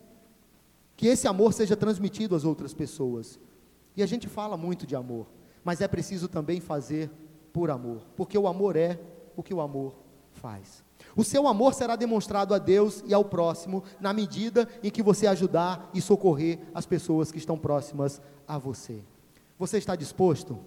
que 0.96 1.08
esse 1.08 1.28
amor 1.28 1.52
seja 1.52 1.76
transmitido 1.76 2.34
às 2.34 2.46
outras 2.46 2.74
pessoas. 2.74 3.38
E 3.98 4.02
a 4.02 4.06
gente 4.06 4.30
fala 4.30 4.56
muito 4.56 4.88
de 4.88 4.96
amor, 4.96 5.28
mas 5.62 5.82
é 5.82 5.90
preciso 5.90 6.30
também 6.30 6.62
fazer 6.62 7.12
por 7.52 7.70
amor, 7.70 8.08
porque 8.16 8.38
o 8.38 8.48
amor 8.48 8.78
é 8.78 8.98
o 9.36 9.44
que 9.44 9.54
o 9.54 9.60
amor 9.60 9.94
faz. 10.32 10.82
O 11.16 11.24
seu 11.24 11.48
amor 11.48 11.74
será 11.74 11.96
demonstrado 11.96 12.54
a 12.54 12.58
Deus 12.58 13.04
e 13.06 13.14
ao 13.14 13.24
próximo 13.24 13.84
na 14.00 14.12
medida 14.12 14.68
em 14.82 14.90
que 14.90 15.04
você 15.04 15.28
ajudar 15.28 15.90
e 15.94 16.02
socorrer 16.02 16.60
as 16.74 16.86
pessoas 16.86 17.32
que 17.32 17.38
estão 17.38 17.58
próximas 17.58 18.22
a 18.48 18.58
você. 18.58 19.04
Você 19.60 19.78
está 19.78 19.96
disposto? 19.96 20.58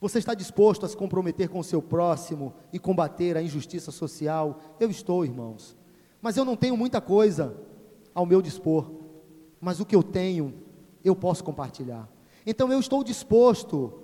Você 0.00 0.18
está 0.18 0.34
disposto 0.34 0.84
a 0.84 0.88
se 0.88 0.96
comprometer 0.96 1.48
com 1.48 1.60
o 1.60 1.64
seu 1.64 1.80
próximo 1.80 2.54
e 2.72 2.78
combater 2.78 3.36
a 3.36 3.42
injustiça 3.42 3.92
social? 3.92 4.58
Eu 4.80 4.90
estou, 4.90 5.24
irmãos. 5.24 5.76
Mas 6.20 6.36
eu 6.36 6.44
não 6.44 6.56
tenho 6.56 6.76
muita 6.76 7.00
coisa 7.00 7.54
ao 8.14 8.26
meu 8.26 8.42
dispor. 8.42 8.90
Mas 9.60 9.78
o 9.78 9.86
que 9.86 9.94
eu 9.94 10.02
tenho, 10.02 10.54
eu 11.04 11.14
posso 11.14 11.44
compartilhar. 11.44 12.08
Então 12.44 12.72
eu 12.72 12.80
estou 12.80 13.04
disposto 13.04 14.01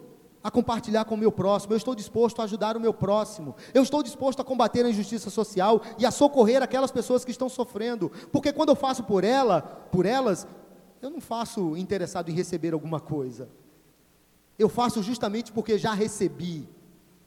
a 0.49 0.51
compartilhar 0.51 1.05
com 1.05 1.15
o 1.15 1.19
meu 1.19 1.31
próximo, 1.31 1.75
eu 1.75 1.77
estou 1.77 1.95
disposto 1.95 2.41
a 2.41 2.45
ajudar 2.45 2.75
o 2.75 2.81
meu 2.81 2.95
próximo, 2.95 3.55
eu 3.75 3.83
estou 3.83 4.03
disposto 4.03 4.41
a 4.41 4.45
combater 4.45 4.85
a 4.85 4.89
injustiça 4.89 5.29
social 5.29 5.83
e 5.99 6.07
a 6.07 6.11
socorrer 6.11 6.63
aquelas 6.63 6.91
pessoas 6.91 7.23
que 7.23 7.31
estão 7.31 7.51
sofrendo, 7.51 8.11
porque 8.33 8.51
quando 8.51 8.71
eu 8.71 8.75
faço 8.75 9.05
por 9.05 9.25
ela, 9.25 9.61
por 9.61 10.07
elas, 10.07 10.47
eu 11.03 11.11
não 11.11 11.21
faço 11.21 11.77
interessado 11.77 12.31
em 12.31 12.35
receber 12.35 12.73
alguma 12.73 12.99
coisa. 12.99 13.49
Eu 14.59 14.71
faço 14.71 15.03
justamente 15.03 15.53
porque 15.53 15.77
já 15.77 15.93
recebi 15.93 16.67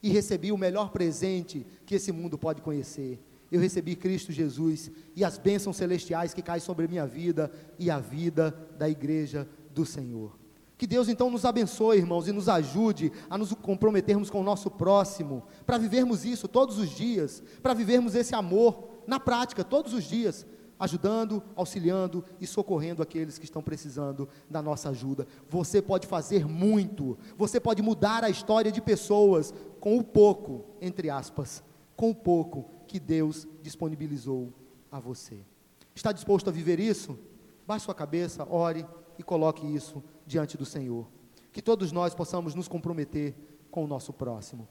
e 0.01 0.09
recebi 0.09 0.51
o 0.51 0.57
melhor 0.57 0.89
presente 0.89 1.65
que 1.85 1.95
esse 1.95 2.11
mundo 2.11 2.39
pode 2.39 2.61
conhecer. 2.61 3.23
Eu 3.51 3.61
recebi 3.61 3.95
Cristo 3.95 4.31
Jesus 4.31 4.89
e 5.15 5.23
as 5.23 5.37
bênçãos 5.37 5.77
celestiais 5.77 6.33
que 6.33 6.41
caem 6.41 6.59
sobre 6.59 6.85
a 6.85 6.89
minha 6.89 7.05
vida 7.05 7.51
e 7.77 7.91
a 7.91 7.99
vida 7.99 8.51
da 8.79 8.89
igreja 8.89 9.47
do 9.69 9.85
Senhor. 9.85 10.40
Que 10.81 10.87
Deus 10.87 11.07
então 11.07 11.29
nos 11.29 11.45
abençoe, 11.45 11.99
irmãos, 11.99 12.27
e 12.27 12.31
nos 12.31 12.49
ajude 12.49 13.11
a 13.29 13.37
nos 13.37 13.53
comprometermos 13.53 14.31
com 14.31 14.41
o 14.41 14.43
nosso 14.43 14.67
próximo, 14.71 15.43
para 15.63 15.77
vivermos 15.77 16.25
isso 16.25 16.47
todos 16.47 16.79
os 16.79 16.89
dias, 16.89 17.43
para 17.61 17.75
vivermos 17.75 18.15
esse 18.15 18.33
amor 18.33 18.89
na 19.05 19.19
prática, 19.19 19.63
todos 19.63 19.93
os 19.93 20.05
dias, 20.05 20.43
ajudando, 20.79 21.43
auxiliando 21.55 22.25
e 22.39 22.47
socorrendo 22.47 23.03
aqueles 23.03 23.37
que 23.37 23.45
estão 23.45 23.61
precisando 23.61 24.27
da 24.49 24.59
nossa 24.59 24.89
ajuda. 24.89 25.27
Você 25.47 25.83
pode 25.83 26.07
fazer 26.07 26.47
muito, 26.47 27.15
você 27.37 27.59
pode 27.59 27.83
mudar 27.83 28.23
a 28.23 28.29
história 28.31 28.71
de 28.71 28.81
pessoas 28.81 29.53
com 29.79 29.99
o 29.99 30.03
pouco, 30.03 30.65
entre 30.81 31.11
aspas, 31.11 31.63
com 31.95 32.09
o 32.09 32.15
pouco 32.15 32.71
que 32.87 32.99
Deus 32.99 33.47
disponibilizou 33.61 34.51
a 34.91 34.99
você. 34.99 35.45
Está 35.93 36.11
disposto 36.11 36.47
a 36.47 36.51
viver 36.51 36.79
isso? 36.79 37.19
Baixe 37.67 37.85
sua 37.85 37.93
cabeça, 37.93 38.47
ore 38.49 38.83
e 39.19 39.21
coloque 39.21 39.63
isso 39.63 40.01
diante 40.25 40.57
do 40.57 40.65
Senhor. 40.65 41.07
Que 41.51 41.61
todos 41.61 41.91
nós 41.91 42.15
possamos 42.15 42.55
nos 42.55 42.67
comprometer 42.67 43.35
com 43.69 43.83
o 43.83 43.87
nosso 43.87 44.13
próximo. 44.13 44.67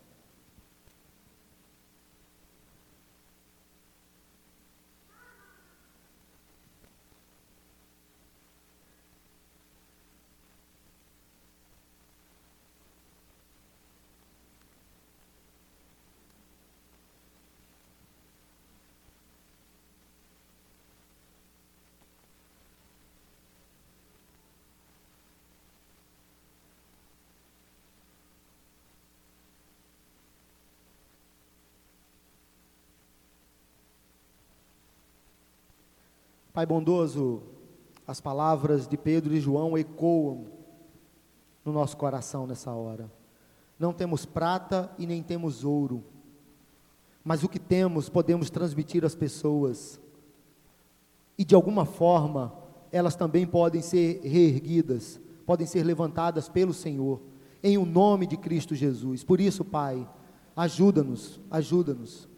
Pai 36.52 36.66
bondoso, 36.66 37.42
as 38.06 38.20
palavras 38.20 38.88
de 38.88 38.96
Pedro 38.96 39.32
e 39.32 39.40
João 39.40 39.78
ecoam 39.78 40.46
no 41.64 41.72
nosso 41.72 41.96
coração 41.96 42.44
nessa 42.44 42.72
hora. 42.72 43.10
Não 43.78 43.92
temos 43.92 44.26
prata 44.26 44.90
e 44.98 45.06
nem 45.06 45.22
temos 45.22 45.64
ouro, 45.64 46.02
mas 47.22 47.44
o 47.44 47.48
que 47.48 47.58
temos 47.58 48.08
podemos 48.08 48.50
transmitir 48.50 49.04
às 49.04 49.14
pessoas. 49.14 50.00
E 51.38 51.44
de 51.44 51.54
alguma 51.54 51.84
forma, 51.84 52.52
elas 52.90 53.14
também 53.14 53.46
podem 53.46 53.80
ser 53.80 54.20
reerguidas, 54.22 55.20
podem 55.46 55.66
ser 55.66 55.84
levantadas 55.84 56.48
pelo 56.48 56.74
Senhor, 56.74 57.20
em 57.62 57.78
o 57.78 57.86
nome 57.86 58.26
de 58.26 58.36
Cristo 58.36 58.74
Jesus. 58.74 59.22
Por 59.22 59.40
isso, 59.40 59.64
Pai, 59.64 60.06
ajuda-nos, 60.56 61.40
ajuda-nos 61.48 62.29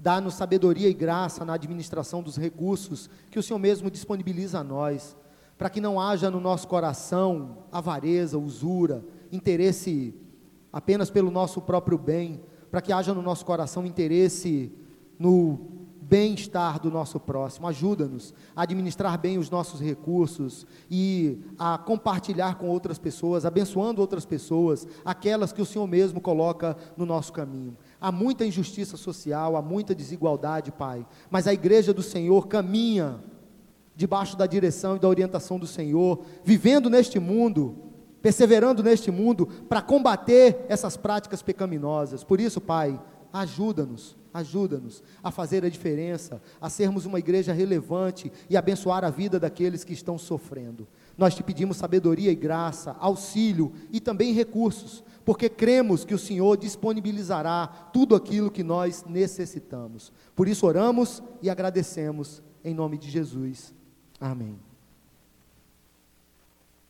Dá-nos 0.00 0.34
sabedoria 0.34 0.88
e 0.88 0.94
graça 0.94 1.44
na 1.44 1.54
administração 1.54 2.22
dos 2.22 2.36
recursos 2.36 3.08
que 3.30 3.38
o 3.38 3.42
Senhor 3.42 3.58
mesmo 3.58 3.90
disponibiliza 3.90 4.58
a 4.60 4.64
nós, 4.64 5.16
para 5.56 5.70
que 5.70 5.80
não 5.80 6.00
haja 6.00 6.30
no 6.30 6.40
nosso 6.40 6.66
coração 6.66 7.58
avareza, 7.70 8.38
usura, 8.38 9.04
interesse 9.30 10.14
apenas 10.72 11.10
pelo 11.10 11.30
nosso 11.30 11.60
próprio 11.60 11.96
bem, 11.96 12.42
para 12.70 12.80
que 12.80 12.92
haja 12.92 13.14
no 13.14 13.22
nosso 13.22 13.46
coração 13.46 13.86
interesse 13.86 14.72
no 15.16 15.74
bem-estar 16.04 16.78
do 16.80 16.90
nosso 16.90 17.18
próximo. 17.18 17.66
Ajuda-nos 17.66 18.34
a 18.54 18.62
administrar 18.62 19.18
bem 19.18 19.38
os 19.38 19.48
nossos 19.48 19.80
recursos 19.80 20.66
e 20.90 21.38
a 21.58 21.78
compartilhar 21.78 22.56
com 22.56 22.68
outras 22.68 22.98
pessoas, 22.98 23.44
abençoando 23.44 24.00
outras 24.00 24.26
pessoas, 24.26 24.86
aquelas 25.04 25.52
que 25.52 25.62
o 25.62 25.66
Senhor 25.66 25.86
mesmo 25.86 26.20
coloca 26.20 26.76
no 26.96 27.06
nosso 27.06 27.32
caminho. 27.32 27.76
Há 28.04 28.12
muita 28.12 28.44
injustiça 28.44 28.98
social, 28.98 29.56
há 29.56 29.62
muita 29.62 29.94
desigualdade, 29.94 30.70
Pai, 30.70 31.06
mas 31.30 31.46
a 31.46 31.54
igreja 31.54 31.90
do 31.90 32.02
Senhor 32.02 32.46
caminha 32.48 33.18
debaixo 33.96 34.36
da 34.36 34.46
direção 34.46 34.96
e 34.96 34.98
da 34.98 35.08
orientação 35.08 35.58
do 35.58 35.66
Senhor, 35.66 36.22
vivendo 36.44 36.90
neste 36.90 37.18
mundo, 37.18 37.78
perseverando 38.20 38.82
neste 38.82 39.10
mundo 39.10 39.46
para 39.46 39.80
combater 39.80 40.66
essas 40.68 40.98
práticas 40.98 41.40
pecaminosas. 41.40 42.22
Por 42.22 42.42
isso, 42.42 42.60
Pai, 42.60 43.00
ajuda-nos, 43.32 44.14
ajuda-nos 44.34 45.02
a 45.22 45.30
fazer 45.30 45.64
a 45.64 45.70
diferença, 45.70 46.42
a 46.60 46.68
sermos 46.68 47.06
uma 47.06 47.18
igreja 47.18 47.54
relevante 47.54 48.30
e 48.50 48.56
abençoar 48.58 49.02
a 49.02 49.08
vida 49.08 49.40
daqueles 49.40 49.82
que 49.82 49.94
estão 49.94 50.18
sofrendo. 50.18 50.86
Nós 51.16 51.34
te 51.34 51.42
pedimos 51.42 51.78
sabedoria 51.78 52.30
e 52.30 52.34
graça, 52.34 52.94
auxílio 53.00 53.72
e 53.90 53.98
também 53.98 54.34
recursos 54.34 55.02
porque 55.24 55.48
cremos 55.48 56.04
que 56.04 56.14
o 56.14 56.18
Senhor 56.18 56.56
disponibilizará 56.56 57.66
tudo 57.92 58.14
aquilo 58.14 58.50
que 58.50 58.62
nós 58.62 59.04
necessitamos. 59.06 60.12
Por 60.34 60.48
isso 60.48 60.66
oramos 60.66 61.22
e 61.40 61.48
agradecemos 61.48 62.42
em 62.62 62.74
nome 62.74 62.98
de 62.98 63.10
Jesus. 63.10 63.74
Amém. 64.20 64.73